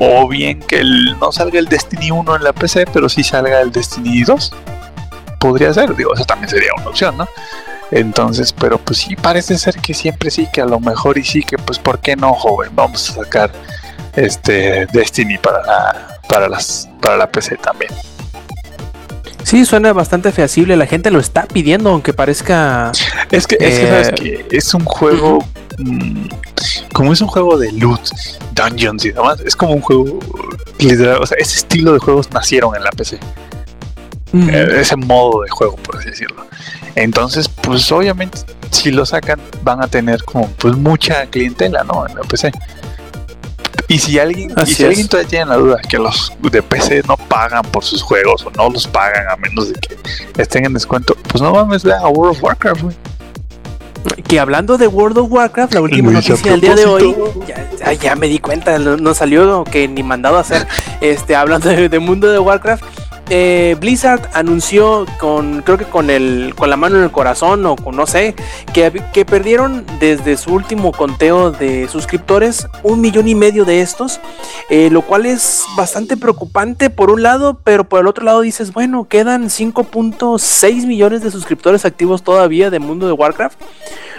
[0.00, 0.82] o bien que
[1.20, 4.52] no salga el Destiny 1 en la PC pero sí salga el Destiny 2
[5.38, 7.28] podría ser, digo, eso también sería una opción, ¿no?
[7.92, 11.44] Entonces, pero pues sí, parece ser que siempre sí, que a lo mejor y sí,
[11.44, 12.70] que pues ¿por qué no, joven?
[12.72, 13.52] Vamos a sacar
[14.16, 17.92] este Destiny para la, para las, para la PC también.
[19.46, 20.76] Sí, suena bastante feasible.
[20.76, 22.90] La gente lo está pidiendo, aunque parezca.
[23.30, 25.38] Es que, es que Eh, sabes que es un juego,
[25.78, 26.26] mm,
[26.92, 28.00] como es un juego de loot,
[28.50, 30.18] dungeons y demás, es como un juego
[30.80, 33.20] literal, o sea, ese estilo de juegos nacieron en la PC.
[34.34, 36.44] Eh, ese modo de juego, por así decirlo.
[36.96, 38.38] Entonces, pues obviamente,
[38.72, 42.04] si lo sacan, van a tener como pues mucha clientela, ¿no?
[42.04, 42.50] En la PC.
[43.88, 44.88] Y si alguien, y si es.
[44.88, 48.50] alguien todavía tiene la duda que los de PC no pagan por sus juegos o
[48.50, 49.96] no los pagan a menos de que
[50.42, 52.96] estén en descuento, pues no mames, vean a World of Warcraft, güey.
[54.28, 57.14] Que hablando de World of Warcraft, la última Luis, noticia del día de hoy,
[57.46, 60.66] ya, ya- ya me di cuenta, no, no salió que ni mandado a hacer.
[61.00, 62.84] Este, hablando de, de mundo de Warcraft,
[63.28, 67.74] eh, Blizzard anunció con, creo que con el, con la mano en el corazón o
[67.76, 68.34] con no sé,
[68.72, 74.20] que, que perdieron desde su último conteo de suscriptores un millón y medio de estos,
[74.70, 78.72] eh, lo cual es bastante preocupante por un lado, pero por el otro lado dices,
[78.72, 83.58] bueno, quedan 5.6 millones de suscriptores activos todavía de mundo de Warcraft,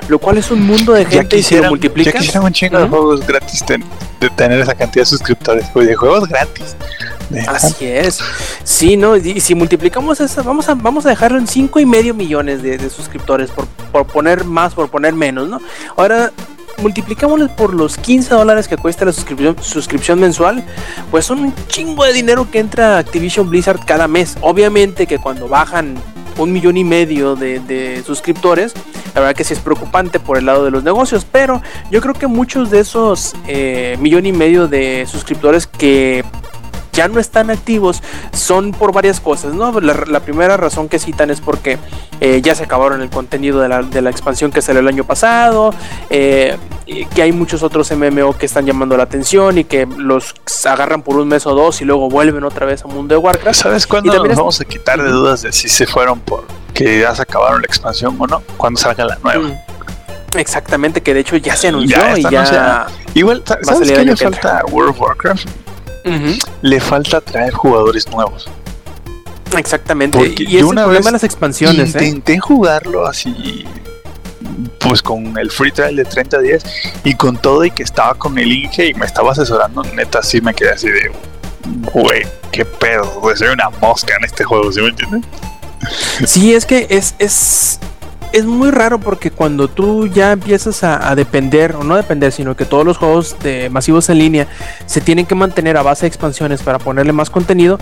[0.10, 2.88] lo cual es un mundo de Ya gente y si lo ya un chingo de
[2.88, 3.84] juegos gratis ten-
[4.20, 6.76] de tener esa cantidad de suscriptores, güey, de juegos gratis.
[7.30, 8.20] De- Así es.
[8.64, 9.16] Sí, ¿no?
[9.16, 12.78] Y si multiplicamos eso, vamos a, vamos a dejarlo en 5 y medio millones de,
[12.90, 15.62] suscriptores, por, por poner más, por poner menos, ¿no?
[15.96, 16.32] Ahora,
[16.82, 20.64] multiplicámoslo por los 15 dólares que cuesta la suscripción, suscripción mensual,
[21.12, 24.38] pues son un chingo de dinero que entra a Activision Blizzard cada mes.
[24.42, 25.96] Obviamente que cuando bajan
[26.38, 28.74] un millón y medio de, de suscriptores,
[29.16, 32.14] la verdad que sí es preocupante por el lado de los negocios, pero yo creo
[32.14, 36.24] que muchos de esos eh, millón y medio de suscriptores que
[36.98, 38.02] ya no están activos
[38.34, 39.80] son por varias cosas, ¿no?
[39.80, 41.78] La, la primera razón que citan es porque
[42.22, 45.04] eh, ya se acabaron el contenido de la, de la expansión que salió el año
[45.04, 45.74] pasado,
[46.10, 46.58] eh,
[47.14, 50.34] que hay muchos otros MMO que están llamando la atención y que los
[50.66, 53.60] agarran por un mes o dos y luego vuelven otra vez a Mundo de Warcraft.
[53.62, 57.00] ¿Sabes cuándo nos es- vamos a quitar de dudas de si se fueron por que
[57.02, 58.42] ya se acabaron la expansión o no?
[58.58, 59.48] Cuando salga la nueva.
[59.50, 60.38] Mm.
[60.38, 62.28] Exactamente, que de hecho ya se anunció Ya y ya...
[62.30, 62.88] anunciada.
[63.14, 65.48] Igual, ¿sabes qué le falta a World of Warcraft?
[66.62, 68.50] Le falta traer jugadores nuevos.
[69.58, 70.18] exactamente.
[70.18, 72.06] Porque y es el una problema vez de las expansiones, ¿eh?
[72.06, 73.66] Intenté jugarlo así,
[74.80, 76.64] pues con el free trial de 30 días
[77.04, 80.42] y con todo y que estaba con el Inge y me estaba asesorando, neta, sí
[80.42, 81.12] me quedé así de,
[81.94, 85.24] güey, qué pedo, güey, soy una mosca en este juego, ¿sí me entiendes?
[86.26, 87.80] Sí, es que es, es,
[88.34, 92.66] es muy raro porque cuando tú ya empiezas a, depender, o no depender, sino que
[92.66, 94.48] todos los juegos de masivos en línea
[94.86, 97.80] se tienen que mantener a base de expansiones para ponerle más contenido.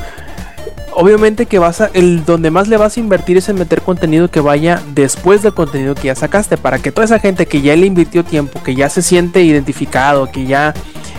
[0.91, 4.29] Obviamente que vas a, el donde más le vas a invertir es en meter contenido
[4.29, 7.75] que vaya después del contenido que ya sacaste, para que toda esa gente que ya
[7.75, 10.73] le invirtió tiempo, que ya se siente identificado, que ya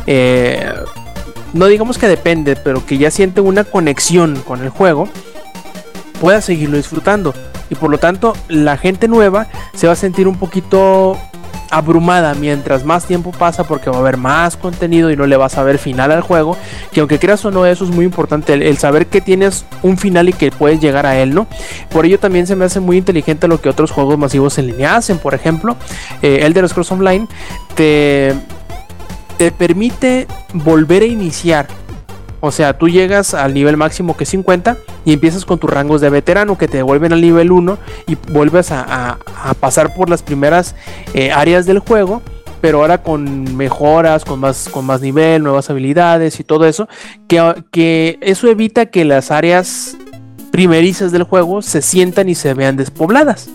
[0.07, 0.73] eh,
[1.53, 5.09] no digamos que depende, pero que ya siente una conexión con el juego,
[6.21, 7.35] pueda seguirlo disfrutando.
[7.71, 11.19] Y por lo tanto, la gente nueva se va a sentir un poquito
[11.71, 15.59] abrumada mientras más tiempo pasa porque va a haber más contenido y no le vas
[15.59, 16.57] a ver final al juego.
[16.93, 20.29] Que aunque creas o no, eso es muy importante, el, saber que tienes un final
[20.29, 21.47] y que puedes llegar a él, ¿no?
[21.91, 24.97] Por ello también se me hace muy inteligente lo que otros juegos masivos en línea
[24.97, 25.19] hacen.
[25.19, 25.77] Por ejemplo,
[26.23, 27.27] eh, Elder Scrolls Online
[27.75, 28.35] te,
[29.37, 31.67] te permite volver a iniciar
[32.41, 34.77] o sea, tú llegas al nivel máximo que es 50
[35.07, 37.79] y empiezas con tus rangos de veterano que te devuelven al nivel 1
[38.09, 39.19] y vuelves a,
[39.61, 40.75] pasar por las primeras
[41.15, 42.21] eh, áreas del juego,
[42.61, 46.89] pero ahora con mejoras, con más, con más nivel, nuevas habilidades y todo eso,
[47.29, 49.97] que, que eso evita que las áreas
[50.51, 53.49] primerizas del juego se sientan y se vean despobladas.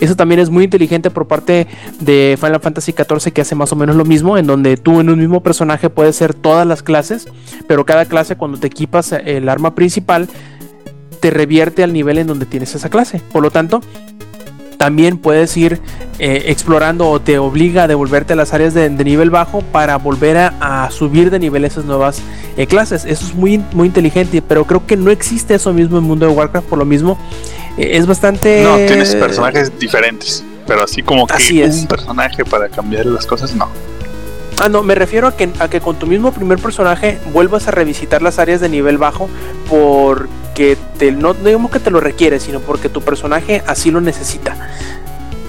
[0.00, 1.66] Eso también es muy inteligente por parte
[2.00, 5.10] de Final Fantasy XIV que hace más o menos lo mismo, en donde tú en
[5.10, 7.26] un mismo personaje puedes ser todas las clases,
[7.66, 10.28] pero cada clase cuando te equipas el arma principal
[11.20, 13.20] te revierte al nivel en donde tienes esa clase.
[13.32, 13.80] Por lo tanto,
[14.78, 15.80] también puedes ir
[16.20, 19.96] eh, explorando o te obliga a devolverte a las áreas de, de nivel bajo para
[19.96, 22.22] volver a, a subir de nivel esas nuevas
[22.56, 23.04] eh, clases.
[23.04, 26.32] Eso es muy, muy inteligente, pero creo que no existe eso mismo en Mundo de
[26.32, 27.18] Warcraft, por lo mismo
[27.76, 28.62] eh, es bastante...
[28.62, 31.80] No, tienes personajes diferentes, pero así como que Así es.
[31.82, 33.68] un personaje para cambiar las cosas, no.
[34.60, 37.70] Ah, no, me refiero a que, a que con tu mismo primer personaje vuelvas a
[37.70, 39.28] revisitar las áreas de nivel bajo
[40.58, 44.56] porque te, no, digamos que te lo requiere, sino porque tu personaje así lo necesita.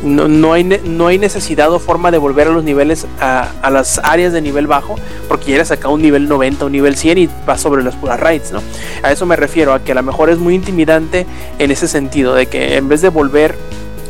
[0.03, 3.71] No, no, hay, no hay necesidad o forma de volver a los niveles, a, a
[3.71, 7.17] las áreas de nivel bajo, porque ya eres acá un nivel 90, un nivel 100
[7.17, 8.61] y vas sobre las puras raids, ¿no?
[9.01, 11.25] A eso me refiero, a que a lo mejor es muy intimidante
[11.57, 13.55] en ese sentido, de que en vez de volver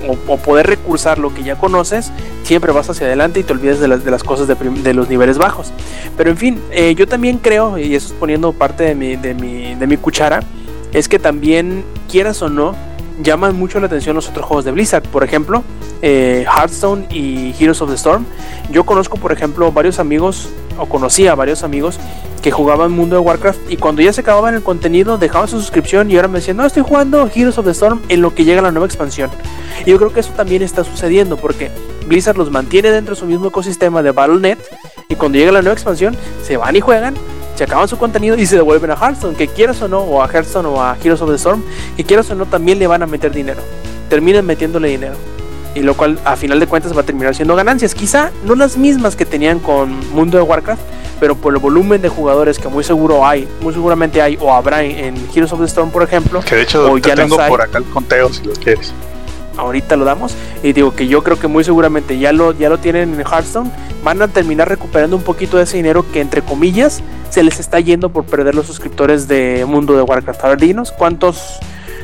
[0.06, 2.12] o, o poder recursar lo que ya conoces,
[2.44, 5.08] siempre vas hacia adelante y te olvidas de las, de las cosas de, de los
[5.08, 5.72] niveles bajos.
[6.18, 9.34] Pero en fin, eh, yo también creo, y eso es poniendo parte de mi, de,
[9.34, 10.44] mi, de mi cuchara,
[10.94, 12.76] es que también, quieras o no,
[13.22, 15.04] llaman mucho la atención los otros juegos de Blizzard.
[15.04, 15.64] Por ejemplo,
[16.02, 18.26] eh, Hearthstone y Heroes of the Storm.
[18.72, 22.00] Yo conozco, por ejemplo, varios amigos, o conocía a varios amigos
[22.42, 26.10] que jugaban Mundo de Warcraft y cuando ya se acababan el contenido dejaban su suscripción
[26.10, 28.62] y ahora me decían, no, estoy jugando Heroes of the Storm en lo que llega
[28.62, 29.30] la nueva expansión.
[29.86, 31.70] Y yo creo que eso también está sucediendo porque
[32.08, 34.60] Blizzard los mantiene dentro de su mismo ecosistema de Battle.net
[35.10, 37.16] y cuando llega la nueva expansión se van y juegan,
[37.60, 40.30] se acaban su contenido y se devuelven a Hearthstone, que quieras o no, o a
[40.30, 41.62] Hearthstone o a Heroes of the Storm,
[41.98, 43.60] que quieras o no también le van a meter dinero.
[44.08, 45.16] Terminan metiéndole dinero.
[45.76, 47.94] y lo cual a final de cuentas va a terminar siendo ganancias.
[47.94, 50.82] Quizá no las mismas que tenían con Mundo de Warcraft,
[51.20, 54.82] pero por el volumen de jugadores que muy seguro hay, muy seguramente hay o habrá
[54.84, 56.40] en Heroes of the Storm, por ejemplo.
[56.40, 58.94] Que de hecho o te ya tengo por acá el conteo si lo quieres.
[59.60, 60.34] Ahorita lo damos
[60.64, 63.72] y digo que yo creo que muy seguramente ya lo ya lo tienen en Hearthstone
[64.04, 67.80] van a terminar recuperando un poquito de ese dinero que entre comillas se les está
[67.80, 70.44] yendo por perder los suscriptores de Mundo de Warcraft.
[70.44, 71.60] A ver, dinos cuántos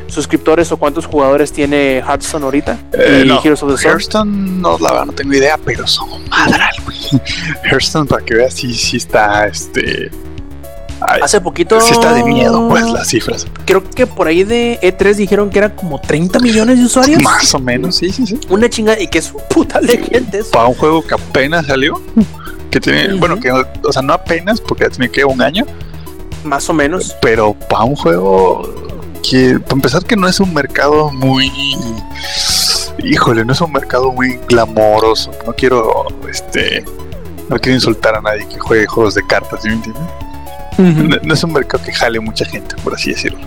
[0.08, 3.94] suscriptores o cuántos jugadores tiene Hearthstone ahorita Eh, y no, Heroes of the Storm.
[3.94, 6.98] Hearthstone, no, la verdad no tengo idea, pero son madral, güey.
[7.64, 10.12] Hearthstone, para que veas, sí, sí está, este...
[11.02, 13.46] ay, Hace poquito sí está de miedo, pues, las cifras.
[13.66, 17.22] creo que por ahí de E3 dijeron que eran como 30 millones de usuarios.
[17.22, 18.40] Más o menos, sí, sí, sí.
[18.50, 20.52] Una chingada y que es un putal de gente eso.
[20.52, 22.02] Para un juego que apenas salió,
[22.72, 25.66] que tiene, bueno, que, o sea, no apenas, porque ya tiene que un año,
[26.44, 27.16] Más o menos.
[27.22, 28.70] pero para un juego
[29.28, 31.52] que, para empezar, que no es un mercado muy.
[33.04, 35.32] Híjole, no es un mercado muy glamoroso.
[35.46, 36.84] No quiero, este.
[37.50, 40.04] No quiero insultar a nadie que juegue juegos de cartas, ¿sí me entiendes?
[40.78, 43.40] No, no es un mercado que jale mucha gente, por así decirlo.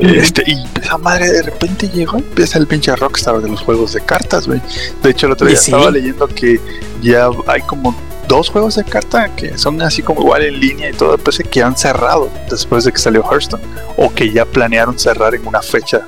[0.00, 4.00] Este, y esa madre de repente llegó, empieza el pinche rockstar de los juegos de
[4.00, 4.60] cartas, güey.
[5.02, 5.70] De hecho, el otro día sí.
[5.70, 6.60] estaba leyendo que
[7.02, 7.94] ya hay como
[8.26, 11.62] dos juegos de carta que son así como igual en línea y todo, parece que
[11.62, 13.62] han cerrado después de que salió Hearthstone,
[13.96, 16.04] o que ya planearon cerrar en una fecha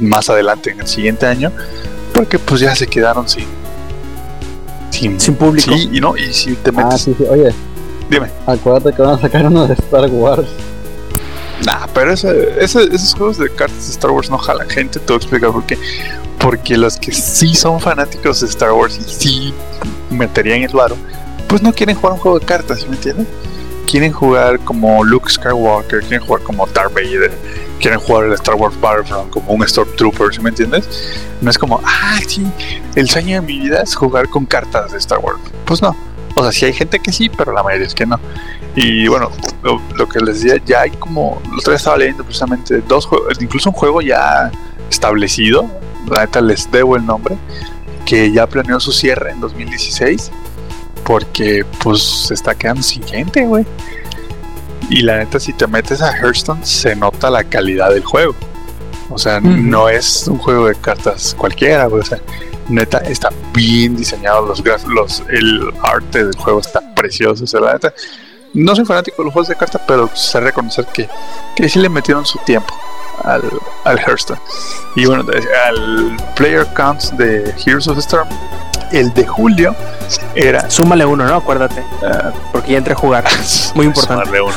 [0.00, 1.52] más adelante en el siguiente año,
[2.12, 3.46] porque pues ya se quedaron sin.
[4.90, 5.70] Sin, Sin público.
[5.76, 7.02] Sí, y no, y si te Ah, metes.
[7.02, 7.24] sí, sí.
[7.28, 7.52] Oye,
[8.10, 8.30] Dime.
[8.46, 10.46] acuérdate que van a sacar uno de Star Wars.
[11.64, 14.98] Nah, pero ese, ese- esos juegos de cartas de Star Wars no jalan gente.
[15.00, 15.78] Te voy a explicar por qué.
[16.38, 19.54] Porque los que sí son fanáticos de Star Wars y sí
[20.10, 20.96] meterían el varo,
[21.48, 23.26] pues no quieren jugar un juego de cartas, ¿sí me entienden?
[23.90, 27.32] Quieren jugar como Luke Skywalker, quieren jugar como Darth Vader,
[27.80, 30.88] quieren jugar el Star Wars Battlefront como un Stormtrooper, ¿sí me entiendes?
[31.40, 32.44] No es como, ah, sí,
[32.96, 35.38] el sueño de mi vida es jugar con cartas de Star Wars.
[35.64, 35.96] Pues no.
[36.38, 38.20] O sea, sí hay gente que sí, pero la mayoría es que no.
[38.74, 39.30] Y bueno,
[39.62, 43.40] lo, lo que les decía, ya hay como, otro día estaba leyendo precisamente dos juegos,
[43.40, 44.50] incluso un juego ya
[44.90, 45.66] establecido,
[46.10, 47.38] la neta les debo el nombre,
[48.04, 50.30] que ya planeó su cierre en 2016,
[51.04, 53.64] porque pues se está quedando sin gente, güey.
[54.90, 58.34] Y la neta, si te metes a Hearthstone, se nota la calidad del juego.
[59.08, 62.02] O sea, no es un juego de cartas cualquiera, güey.
[62.02, 62.18] O sea,
[62.68, 64.46] neta, está bien diseñado.
[64.46, 67.44] Los graf- los, el arte del juego está precioso.
[67.44, 67.92] O sea, la neta,
[68.54, 71.08] no soy fanático de los juegos de cartas, pero sé reconocer que,
[71.54, 72.74] que sí le metieron su tiempo
[73.24, 73.42] al,
[73.84, 74.40] al Hearthstone.
[74.96, 75.24] Y bueno,
[75.66, 78.28] al player counts de Heroes of the Storm,
[78.92, 79.74] el de julio
[80.34, 80.70] era.
[80.70, 81.34] Súmale uno, ¿no?
[81.34, 81.82] Acuérdate.
[82.02, 83.24] ah, Porque ya entré a jugar.
[83.74, 84.24] Muy importante.
[84.26, 84.54] sumarle uno.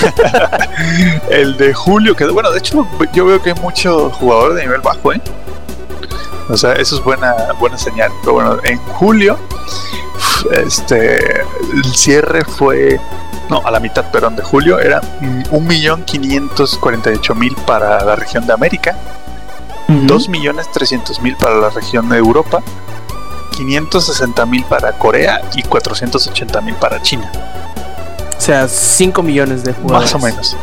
[1.30, 4.80] el de julio, que bueno, de hecho, yo veo que hay mucho jugador de nivel
[4.80, 5.20] bajo, ¿eh?
[6.50, 8.10] O sea, eso es buena, buena señal.
[8.20, 9.38] Pero bueno, en julio,
[10.52, 13.00] este, el cierre fue,
[13.48, 18.96] no, a la mitad, perdón, de julio era mm, 1.548.000 para la región de América,
[19.88, 20.06] Ujú.
[20.06, 22.62] 2.300.000 para la región de Europa,
[23.52, 27.30] 560.000 para Corea y 480.000 para China.
[28.36, 30.14] O sea, 5 millones de jugadores.
[30.14, 30.56] Más o menos.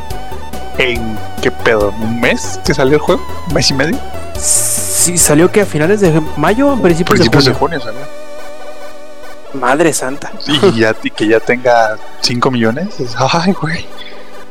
[0.78, 1.94] ¿En qué pedo?
[2.00, 3.22] ¿Un mes que salió el juego?
[3.48, 3.98] ¿Un mes y medio?
[4.40, 7.80] Sí, salió que a finales de mayo o principios, Principios de de junio.
[7.80, 9.62] junio salió.
[9.62, 10.32] Madre santa.
[10.46, 13.00] Y ya, que ya tenga 5 millones.
[13.00, 13.86] es- Ay, güey.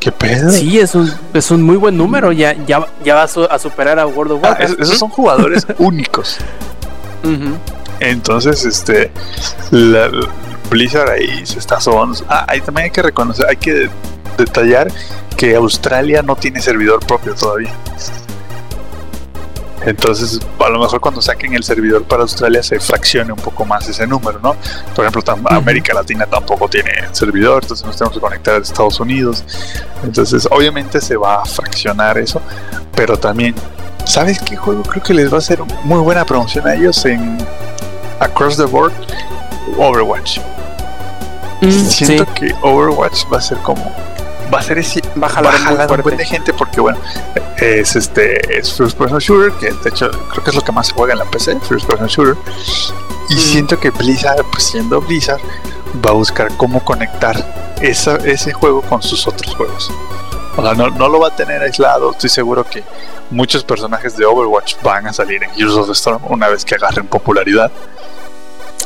[0.01, 0.51] ¿Qué pedo?
[0.51, 2.33] Sí, es un, es un muy buen número.
[2.33, 4.73] Ya, ya, ya va a, su- a superar a World of Ah, Warcraft.
[4.75, 6.39] es- esos son jugadores únicos.
[8.01, 9.11] Entonces, este.
[9.71, 10.11] la-
[10.71, 12.19] Blizzard ahí se está sobando.
[12.29, 13.89] Ah, ahí también hay que reconocer, hay que
[14.37, 14.89] detallar
[15.37, 17.73] que Australia no tiene servidor propio todavía.
[19.87, 23.89] Entonces, a lo mejor cuando saquen el servidor para Australia se fraccione un poco más
[23.89, 24.57] ese número, ¿no?
[24.95, 25.47] Por ejemplo, tam-.
[25.49, 29.45] América Latina tampoco tiene servidor, entonces nos tenemos que conectar a Estados Unidos.
[30.03, 32.43] Entonces, obviamente se va a fraccionar eso,
[32.97, 33.55] pero también,
[34.05, 37.39] ¿sabes qué juego creo que les va a hacer muy buena promoción a ellos en
[38.19, 38.93] Across the Board?
[39.79, 40.41] Overwatch.
[41.61, 43.95] Mm, sí, Siento que Overwatch va a ser como.
[44.53, 45.01] Va a ser ese.
[45.23, 46.03] Va a jalar va a muy jalar un fuerte.
[46.03, 46.99] buen de gente porque, bueno,
[47.59, 48.59] es este.
[48.59, 51.13] Es First Person Shooter, que de hecho creo que es lo que más se juega
[51.15, 52.37] en la PC, First Person Shooter.
[53.29, 53.39] Y Mm.
[53.39, 55.41] siento que Blizzard, pues siendo Blizzard,
[56.05, 59.91] va a buscar cómo conectar esa, ese juego con sus otros juegos.
[60.57, 62.13] O sea, no, no lo va a tener aislado.
[62.13, 62.83] Estoy seguro que
[63.31, 66.77] muchos personajes de Overwatch van a salir en Heroes of the Storm una vez que
[66.77, 67.71] agarren popularidad.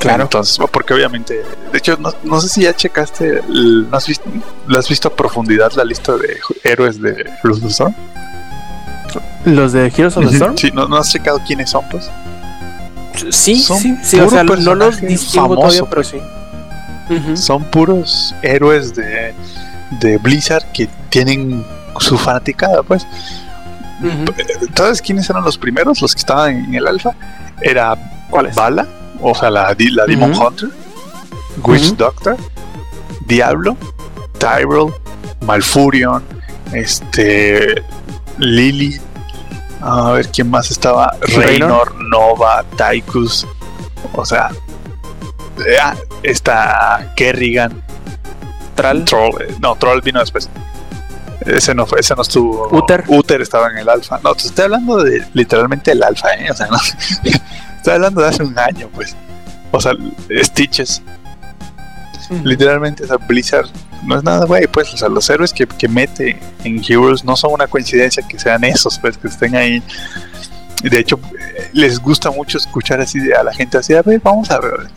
[0.00, 0.22] Claro.
[0.22, 4.24] Entonces, porque obviamente, de hecho, no, no sé si ya checaste, ¿no has visto,
[4.66, 7.94] ¿lo has visto a profundidad la lista de héroes de Heroes of the Storm?
[9.44, 10.56] Los de Heroes of the Storm.
[10.56, 12.10] Sí, ¿no, no has checado quiénes son, pues?
[13.28, 16.16] Sí, Son sí, sí, o sea, no los distingo famoso, todavía, pero sí.
[17.10, 17.36] Ujú.
[17.36, 19.34] Son puros héroes de,
[20.00, 21.62] de Blizzard que tienen
[21.98, 23.06] su fanaticada, pues.
[24.00, 24.32] Ujú.
[24.74, 26.00] ¿Sabes quiénes eran los primeros?
[26.00, 27.10] Los que estaban en el alfa.
[27.60, 27.98] Era
[28.30, 28.54] ¿Cuáles?
[28.54, 28.86] Bala,
[29.22, 30.34] o sea, la, la Demon.
[30.34, 30.70] Hunter,
[31.64, 31.94] Witch.
[31.96, 32.36] Doctor,
[33.26, 33.76] Diablo,
[34.38, 34.92] Tyrell,
[35.42, 36.22] Malfurion,
[36.72, 37.82] este,
[38.38, 39.00] Lily,
[39.80, 41.16] a ver quién más estaba.
[41.20, 43.46] Reynor, Nova, Tychus,
[44.14, 44.50] o sea,
[46.22, 47.82] está Kerrigan.
[49.04, 50.48] Troll, eh, no, Troll vino después.
[51.44, 52.68] Ese no fue, ese no estuvo.
[52.70, 53.04] Uther.
[53.08, 54.20] Uther estaba en el alfa.
[54.22, 56.50] No, te estoy hablando de literalmente el alfa, ¿eh?
[56.50, 56.78] O sea, no.
[57.80, 59.16] estoy hablando de hace un año, pues.
[59.72, 59.92] O sea,
[60.42, 61.02] Stitches.
[62.44, 63.66] Literalmente, o sea, Blizzard
[64.04, 64.66] no es nada, güey.
[64.66, 68.38] Pues, o sea, los héroes que, que mete en Heroes no son una coincidencia que
[68.38, 69.82] sean esos, pues, que estén ahí.
[70.82, 71.18] De hecho,
[71.72, 74.88] les gusta mucho escuchar así a la gente así, a ver, vamos a ver,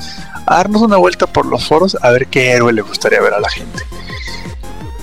[0.45, 3.39] a darnos una vuelta por los foros a ver qué héroe le gustaría ver a
[3.39, 3.83] la gente.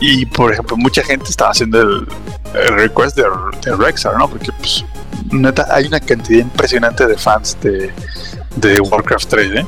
[0.00, 2.08] Y por ejemplo, mucha gente estaba haciendo el,
[2.54, 3.24] el request de,
[3.64, 4.28] de Rexar, ¿no?
[4.28, 4.84] Porque pues
[5.30, 7.92] neta hay una cantidad impresionante de fans de,
[8.56, 9.66] de Warcraft 3, ¿eh?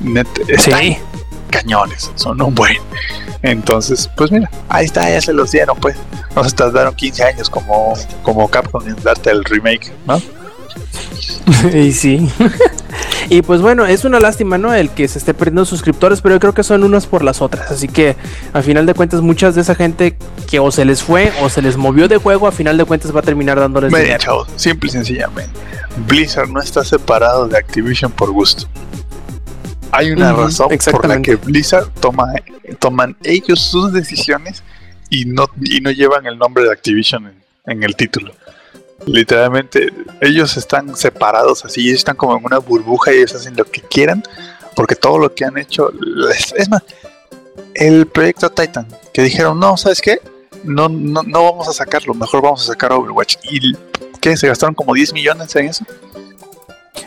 [0.00, 0.98] Neta, están Sí.
[1.50, 2.76] cañones, son un buen.
[3.42, 5.96] Entonces, pues mira, ahí está, ya se los dieron, pues.
[6.34, 10.20] No se tardaron 15 años como, como Capcom en darte el remake, ¿no?
[11.74, 12.30] Y sí.
[13.30, 14.72] y pues bueno, es una lástima, ¿no?
[14.74, 17.70] El que se esté perdiendo suscriptores, pero yo creo que son unas por las otras.
[17.70, 18.16] Así que,
[18.52, 20.16] a final de cuentas, muchas de esa gente
[20.48, 23.14] que o se les fue o se les movió de juego, a final de cuentas
[23.14, 24.18] va a terminar dándoles dinero.
[24.18, 25.60] chavos, simple y sencillamente.
[25.96, 28.66] Blizzard no está separado de Activision por gusto.
[29.92, 32.26] Hay una Ujú, razón por la que Blizzard toma,
[32.78, 34.62] toman ellos sus decisiones
[35.08, 38.32] y no, y no llevan el nombre de Activision en, en el título.
[39.06, 43.64] Literalmente, ellos están separados así, ellos están como en una burbuja y ellos hacen lo
[43.64, 44.22] que quieran,
[44.76, 46.82] porque todo lo que han hecho, les- es más,
[47.74, 50.20] el proyecto Titan, que dijeron, no, ¿sabes qué?
[50.64, 53.36] No, no, no vamos a sacarlo, mejor vamos a sacar Overwatch.
[53.44, 53.72] ¿Y
[54.20, 54.36] qué?
[54.36, 55.84] ¿Se gastaron como 10 millones en eso?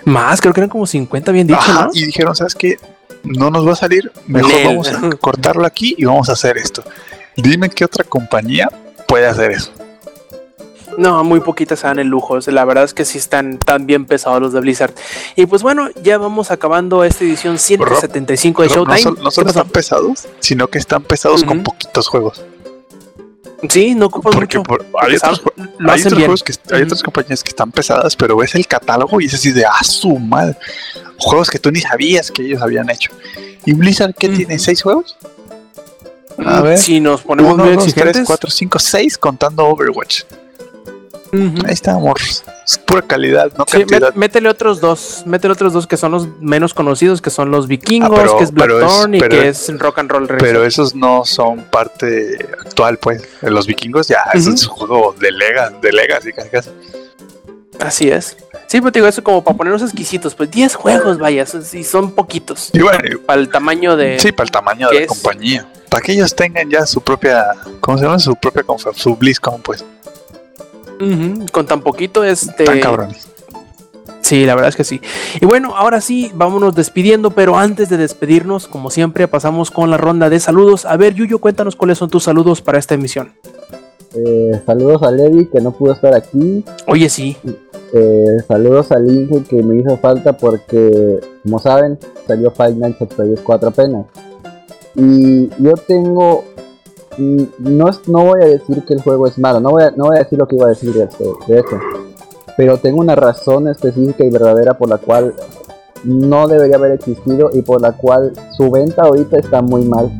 [0.06, 1.90] Más, creo que eran como 50 bien dicho, Ajá, ¿no?
[1.94, 2.78] y dijeron, ¿sabes qué?
[3.24, 6.84] No nos va a salir, mejor vamos a cortarlo aquí y vamos a hacer esto.
[7.38, 8.70] Dime qué otra compañía
[9.07, 9.72] puede hacer eso.
[10.98, 12.38] No, muy poquitas se dan el lujo.
[12.48, 14.94] La verdad es que sí están tan bien pesados los de Blizzard.
[15.36, 19.11] Y pues bueno, ya vamos acabando esta edición 175 de No, no Showtime.
[19.22, 22.44] no ¿Qué solo están pesados, sino que están pesados con poquitos juegos.
[23.70, 24.64] Sí, no ocupan Porque mucho.
[24.68, 25.41] por- hay, otros,
[25.88, 29.34] hay juegos que hay otras compañías que están pesadas, pero ves el catálogo y es
[29.36, 30.57] así de ah, su madre.
[31.18, 33.11] Juegos que tú ni sabías que ellos habían hecho.
[33.65, 34.60] ¿Y Blizzard qué tiene?
[34.60, 35.15] ¿Seis juegos?
[36.45, 36.78] A ver.
[36.78, 40.24] Si nos ponemos Uno, dos, tres, cuatro, cinco, seis contando Overwatch.
[41.34, 41.65] Ujú.
[41.65, 42.43] Ahí estamos.
[42.65, 44.14] Es pura calidad, no Sí, cantidad.
[44.14, 48.11] métele otros dos, métele otros dos que son los menos conocidos, que son los vikingos,
[48.11, 50.68] Ah, pero- que es Blackthorn y pero que es- es Rock and Roll Pero Racing.
[50.68, 53.27] esos no son parte actual, pues.
[53.41, 54.55] Los vikingos ya, eso Ujú.
[54.55, 56.69] es un juego de Lega, de Legacy, casi casi.
[57.80, 58.38] Así es.
[58.68, 62.11] Sí, pero te digo eso como para ponernos exquisitos, pues 10 juegos, vaya, y son
[62.11, 62.69] poquitos.
[62.73, 64.19] Y bueno, Para el tamaño de...
[64.19, 65.07] sí, para el tamaño de ¿qué la es?
[65.10, 65.68] compañía.
[65.89, 68.19] Para que ellos tengan ya su propia, ¿cómo se llama?
[68.19, 68.64] Su propia
[68.95, 69.84] su BlizzCon, pues.
[71.51, 72.65] Con tan poquito, este...
[72.65, 73.27] Tan cabrones.
[74.21, 75.01] Sí, la verdad es que sí.
[75.41, 79.97] Y bueno, ahora sí, vámonos despidiendo, pero antes de despedirnos, como siempre, pasamos con la
[79.97, 80.85] ronda de saludos.
[80.85, 83.34] A ver, Yuyo, cuéntanos cuáles son tus saludos para esta emisión.
[84.15, 86.63] Eh, saludos a Levi que no pudo estar aquí.
[86.88, 87.35] Oye, sí.
[87.93, 93.09] Eh, saludos al Inge que me hizo falta porque, como saben, salió Five Nights at
[93.13, 94.05] Freddy's 4 apenas.
[94.95, 96.45] Y yo tengo.
[97.18, 100.06] Mm, No, no voy a decir que el juego es malo, no voy a, no
[100.06, 101.77] voy a decir lo que iba a decir de, este- de eso.
[102.57, 105.34] Pero tengo una razón específica y verdadera por la cual
[106.03, 110.11] no debería haber existido y por la cual su venta ahorita está muy mal.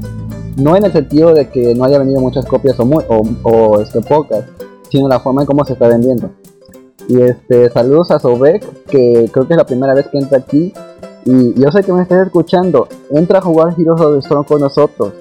[0.57, 3.82] No en el sentido de que no haya vendido muchas copias o, muy, o, o,
[3.82, 4.45] este, pocas,
[4.90, 6.30] sino la forma en cómo se está vendiendo.
[7.07, 10.74] Y este, saludos a Sobek, que creo que es la primera vez que entra aquí.
[11.26, 12.88] Y yo sé que me estás escuchando.
[13.11, 15.14] Entra a jugar Heroes of the Storm con nosotros.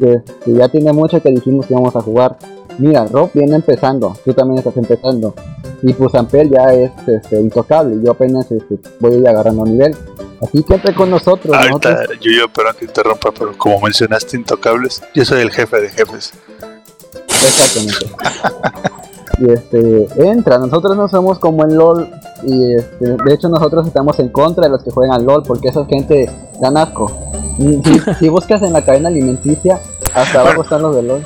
[0.00, 2.36] Este, ya tiene mucho que dijimos que íbamos a jugar.
[2.78, 4.16] Mira, Rob viene empezando.
[4.24, 5.34] Tú también estás empezando.
[5.82, 7.96] Y pues Amper ya es este, intocable.
[8.02, 9.94] Yo apenas este, voy a ir agarrando nivel.
[10.40, 11.54] Así que entre con nosotros.
[11.54, 15.88] Ahorita, nosotros- Yuyo, perdón que interrumpa, pero como mencionaste Intocables, yo soy el jefe de
[15.90, 16.32] jefes.
[17.28, 18.06] Exactamente.
[19.40, 22.08] y este, entra, nosotros no somos como en LOL.
[22.46, 25.84] Y este, de hecho, nosotros estamos en contra de los que juegan LOL porque esa
[25.86, 26.30] gente
[26.60, 27.10] dan asco.
[27.58, 29.80] Si, si buscas en la cadena alimenticia,
[30.14, 31.22] hasta abajo están los de LOL.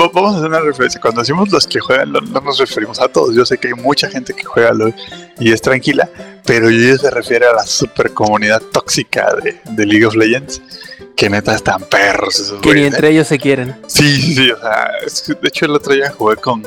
[0.00, 1.00] Va- Vamos a hacer una referencia.
[1.00, 3.34] Cuando decimos los que juegan LOL, no nos referimos a todos.
[3.34, 4.94] Yo sé que hay mucha gente que juega LOL
[5.38, 6.08] y es tranquila,
[6.44, 10.60] pero Yuyo se refiere a la super comunidad tóxica de, de League of Legends.
[11.16, 13.76] Que neta están perros esos Que ni entre ellos se quieren.
[13.86, 16.60] Sí, sí, sí, o sea, es que, de hecho el otro día jugué con,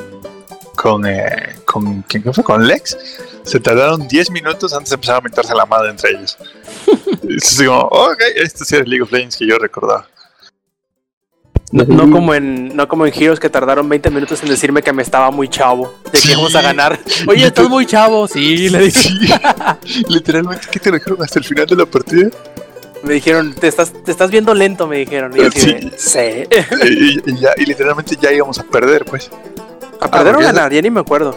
[0.80, 2.44] con, eh, con, ¿quién fue?
[2.44, 2.96] Con Lex.
[3.42, 6.38] Se tardaron 10 minutos antes de empezar a mentarse la madre entre ellos.
[7.28, 10.06] es como, ok, esto sí es League of Legends que yo recordaba.
[11.72, 11.90] No, Sí.
[11.92, 15.02] no como en, no como en Heroes que tardaron 20 minutos en decirme que me
[15.02, 16.30] estaba muy chavo, de que Sí.
[16.32, 16.98] íbamos a ganar.
[17.26, 18.98] Oye, estás muy chavo, sí, le dije.
[19.00, 19.18] Sí,
[20.08, 22.30] literalmente, ¿qué te lo dijeron hasta el final de la partida?
[23.02, 25.32] Me dijeron, te estás, te estás viendo lento, me dijeron.
[25.36, 25.76] Y yo sí.
[26.84, 29.30] y, y ya, y literalmente ya íbamos a perder, pues.
[30.00, 30.72] ¿A perder o ganar?
[30.72, 31.36] Ya ni me acuerdo.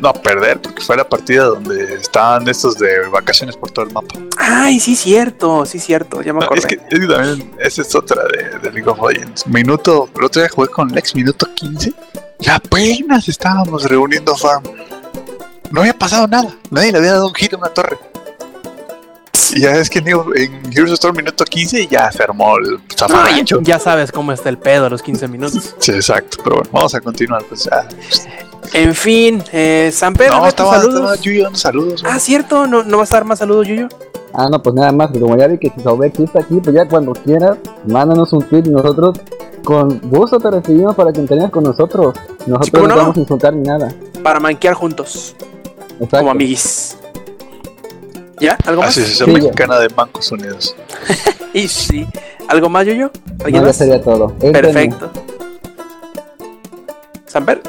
[0.00, 3.92] No, a perder, porque fue la partida donde estaban estos de vacaciones por todo el
[3.92, 4.14] mapa.
[4.36, 6.60] Ay, sí, cierto, sí, cierto, ya me No, acordé.
[6.60, 9.46] es, que, es que también esa es otra de, de League of Legends.
[9.46, 11.94] Minuto, el otro día jugué con Lex, minuto 15.
[12.40, 14.62] Y apenas estábamos reuniendo farm.
[15.70, 16.54] No había pasado nada.
[16.70, 17.98] Nadie le había dado un hit a una torre.
[19.54, 22.72] Y ya es que en, en Heroes of Storm, minuto 15, ya se armó el
[22.72, 23.60] No, ya, zafarrancho.
[23.62, 25.74] ya sabes cómo está el pedo a los 15 minutos.
[25.78, 26.38] Sí, exacto.
[26.42, 27.44] Pero bueno, vamos a continuar.
[27.44, 27.88] Pues ya.
[28.72, 30.94] En fin, eh, No, tus estaba, saludos.
[31.00, 32.02] estaba Yuyo dando saludos.
[32.06, 33.88] Ah, cierto, ¿No, ¿no vas a dar más saludos, Yuyo?
[34.34, 36.56] Ah, no, pues nada más, que como ya vi que si Saubex sí está aquí,
[36.62, 37.56] pues ya cuando quieras,
[37.86, 39.18] mándanos un tweet y nosotros
[39.64, 42.14] con gusto te recibimos para que entrenes con nosotros.
[42.46, 43.00] Nosotros ¿cómo no no?
[43.02, 43.94] vamos a insultar ni nada.
[44.22, 45.34] Para manquear juntos,
[45.94, 46.18] Exacto.
[46.18, 46.98] como amiguis.
[48.40, 48.56] ¿Ya?
[48.66, 48.90] ¿Algo más?
[48.90, 49.42] Asociación Sí, ya.
[49.42, 50.74] Mexicana de Bancos Unidos.
[51.54, 52.06] Y sí.
[52.48, 53.10] ¿Algo más, Yuyo?
[53.38, 53.76] No, ¿Alguien más?
[53.76, 54.28] sería todo.
[54.36, 55.10] Perfecto.
[57.24, 57.62] Samper,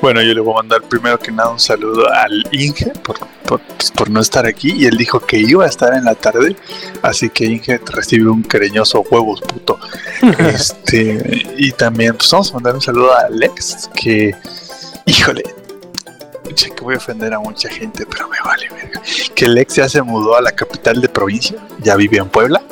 [0.00, 3.60] Bueno, yo le voy a mandar primero que nada un saludo al Inge por, por,
[3.60, 4.72] pues, por no estar aquí.
[4.72, 6.54] Y él dijo que iba a estar en la tarde.
[7.02, 9.80] Así que Inge recibe un cariñoso huevos, puto.
[10.38, 13.90] este, y también pues, vamos a mandar un saludo a Alex.
[14.00, 14.32] Que,
[15.06, 15.42] híjole,
[16.54, 19.02] sé que voy a ofender a mucha gente, pero me vale verga.
[19.34, 21.56] Que Lex ya se mudó a la capital de provincia.
[21.80, 22.62] Ya vive en Puebla.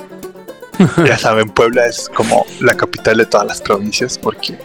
[1.07, 4.59] ya saben, Puebla es como la capital de todas las provincias porque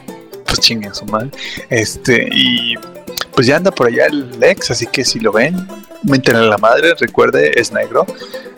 [0.45, 1.31] pues chinguen su madre.
[1.69, 2.76] Este, y
[3.40, 5.66] pues ya anda por allá el Lex, así que si lo ven,
[6.03, 8.06] méntenle la madre, recuerde, es negro,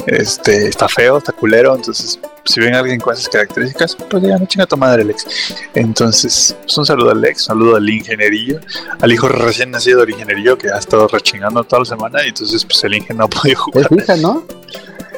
[0.07, 4.39] este, está feo, está culero, entonces si ven a alguien con esas características, pues ya
[4.39, 5.27] no chinga tu madre Lex.
[5.75, 8.59] Entonces, pues un saludo al Lex, un saludo al ingenierillo,
[8.99, 12.65] al hijo recién nacido del ingenierillo que ha estado rechingando toda la semana, y entonces
[12.65, 13.87] pues el Inge no ha podido jugar.
[13.91, 14.43] Es hija, ¿no?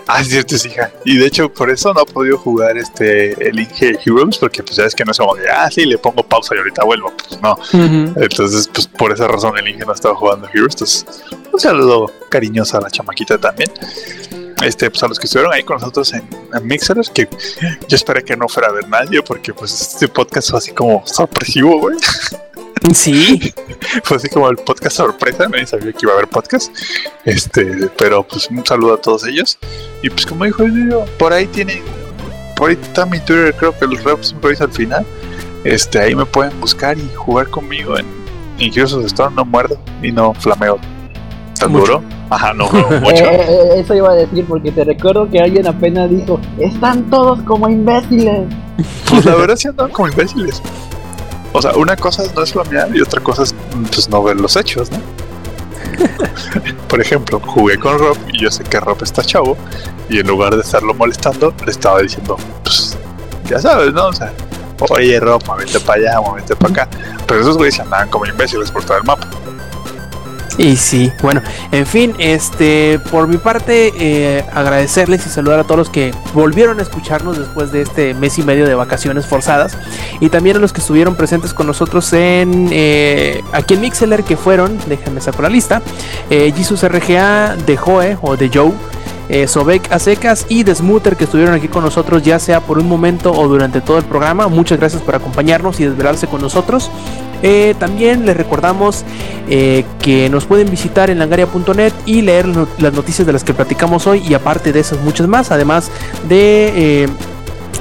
[0.07, 0.91] Ah, es cierto, es hija.
[1.05, 4.75] Y de hecho, por eso no ha podido jugar este el Inge Heroes, porque pues
[4.75, 7.13] ya es que no es como que, ah, sí, le pongo pausa y ahorita vuelvo.
[7.15, 7.57] Pues no.
[8.21, 10.73] Entonces, pues por esa razón el Inge no estaba jugando Heroes.
[10.73, 11.05] Entonces,
[11.51, 13.71] un saludo cariñoso a la chamaquita también.
[14.63, 17.27] Este, pues a los que estuvieron ahí con nosotros en, en Mixers, que
[17.88, 21.05] yo esperé que no fuera a ver nadie, porque pues este podcast fue así como
[21.05, 21.97] sorpresivo, güey.
[22.93, 23.53] Sí.
[24.03, 26.73] Fue así como el podcast sorpresa, nadie sabía que iba a haber podcast.
[27.23, 29.57] Este, pero pues un saludo a todos ellos.
[30.03, 31.81] Y pues como dijo yo, por ahí tienen,
[32.55, 35.05] por ahí está mi Twitter, creo que los reps siempre al final.
[35.63, 38.05] Este, ahí me pueden buscar y jugar conmigo en,
[38.59, 40.77] en Heroes of Storm, no muerdo y no flameo
[41.57, 41.85] tan Mucho.
[41.99, 42.03] duro.
[42.30, 43.23] Ajá, no muevo Eh, mucho.
[43.23, 47.41] eh, eh, eso iba a decir porque te recuerdo que alguien apenas dijo, están todos
[47.43, 48.41] como imbéciles.
[49.09, 50.61] Pues la verdad sí andan como imbéciles.
[51.53, 53.55] O sea, una cosa no es flamear y otra cosa es
[53.91, 54.97] pues no ver los hechos, ¿no?
[56.87, 59.57] Por ejemplo, jugué con Rob y yo sé que Rob está chavo
[60.09, 62.97] y en lugar de estarlo molestando, le estaba diciendo, pues,
[63.45, 64.07] ya sabes, ¿no?
[64.07, 64.33] O sea,
[64.89, 66.89] oye Rob, muévete para allá, muévete para acá.
[67.27, 69.27] Pero esos güeyes andaban como imbéciles por todo el mapa.
[70.57, 75.77] Y sí, bueno, en fin, este, por mi parte, eh, agradecerles y saludar a todos
[75.77, 79.77] los que volvieron a escucharnos después de este mes y medio de vacaciones forzadas
[80.19, 84.38] y también a los que estuvieron presentes con nosotros en eh, aquí en Mixeler que
[84.38, 85.81] fueron, déjenme sacar la lista,
[86.30, 88.71] eh, Jesus RGA de Joe o de Joe.
[89.30, 92.88] Eh, Sobek a secas y Desmuter que estuvieron aquí con nosotros ya sea por un
[92.89, 94.49] momento o durante todo el programa.
[94.49, 96.91] Muchas gracias por acompañarnos y desvelarse con nosotros.
[97.43, 99.03] Eh, también les recordamos
[99.49, 104.07] eh, que nos pueden visitar en langaria.net y leer las noticias de las que platicamos
[104.07, 105.91] hoy y aparte de esas muchas más, además
[106.27, 107.03] de...
[107.03, 107.07] eh,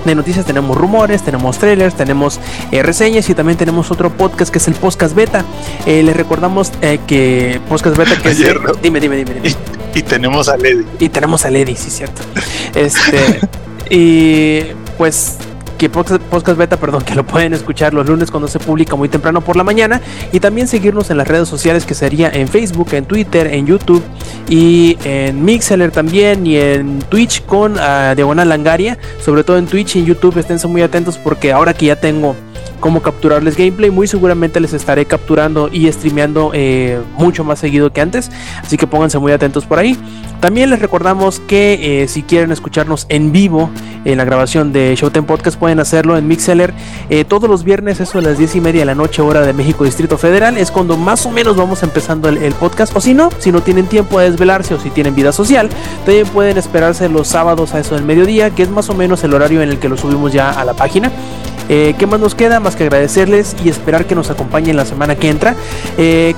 [0.04, 2.40] de noticias tenemos rumores, tenemos trailers, tenemos
[2.70, 5.44] eh, reseñas y también tenemos otro podcast que es el podcast beta.
[5.86, 8.72] Eh, les recordamos eh, que podcast beta que es Ayer, ¿no?
[8.82, 9.56] dime, dime, dime, dime.
[9.94, 10.84] Y tenemos a Lady.
[10.98, 12.22] Y tenemos a Lady, sí, cierto.
[12.74, 13.40] Este,
[13.90, 14.62] y
[14.96, 15.36] pues
[15.82, 19.40] que podcast, beta, perdón, que lo pueden escuchar los lunes cuando se publica muy temprano
[19.40, 20.00] por la mañana.
[20.30, 24.00] Y también seguirnos en las redes sociales que sería en Facebook, en Twitter, en YouTube
[24.48, 29.96] y en Mixeler también y en Twitch con ah, Diagonal Langaria, sobre todo en Twitch
[29.96, 32.36] y en YouTube esténse muy atentos porque ahora que ya tengo
[32.82, 33.90] cómo capturarles gameplay.
[33.90, 38.30] Muy seguramente les estaré capturando y streameando eh, mucho más seguido que antes.
[38.60, 39.96] Así que pónganse muy atentos por ahí.
[40.40, 43.70] También les recordamos que eh, si quieren escucharnos en vivo
[44.04, 46.74] en la grabación de Showtime Podcast pueden hacerlo en Mixeller
[47.08, 49.52] eh, todos los viernes, eso a las 10 y media de la noche, hora de
[49.52, 50.58] México Distrito Federal.
[50.58, 52.94] Es cuando más o menos vamos empezando el, el podcast.
[52.96, 55.68] O si no, si no tienen tiempo de desvelarse o si tienen vida social,
[56.04, 59.34] también pueden esperarse los sábados a eso del mediodía, que es más o menos el
[59.34, 61.12] horario en el que lo subimos ya a la página.
[61.68, 62.60] Eh, ¿Qué más nos queda?
[62.76, 65.54] Que agradecerles y esperar que nos acompañen la semana que entra.
[65.98, 66.34] Eh,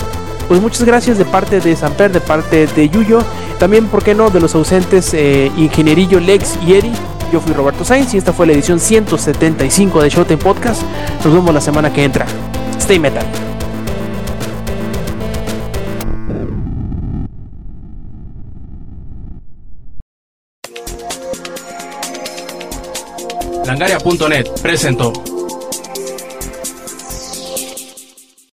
[0.48, 3.20] pues muchas gracias de parte de Samper, de parte de Yuyo,
[3.58, 6.92] también, ¿por qué no?, de los ausentes eh, Ingenierillo, Lex y Eri.
[7.32, 10.82] Yo fui Roberto Sainz y esta fue la edición 175 de Showtime Podcast.
[11.24, 12.26] Nos vemos la semana que entra.
[12.78, 13.24] Stay metal.
[23.66, 25.33] Langaria.net presentó.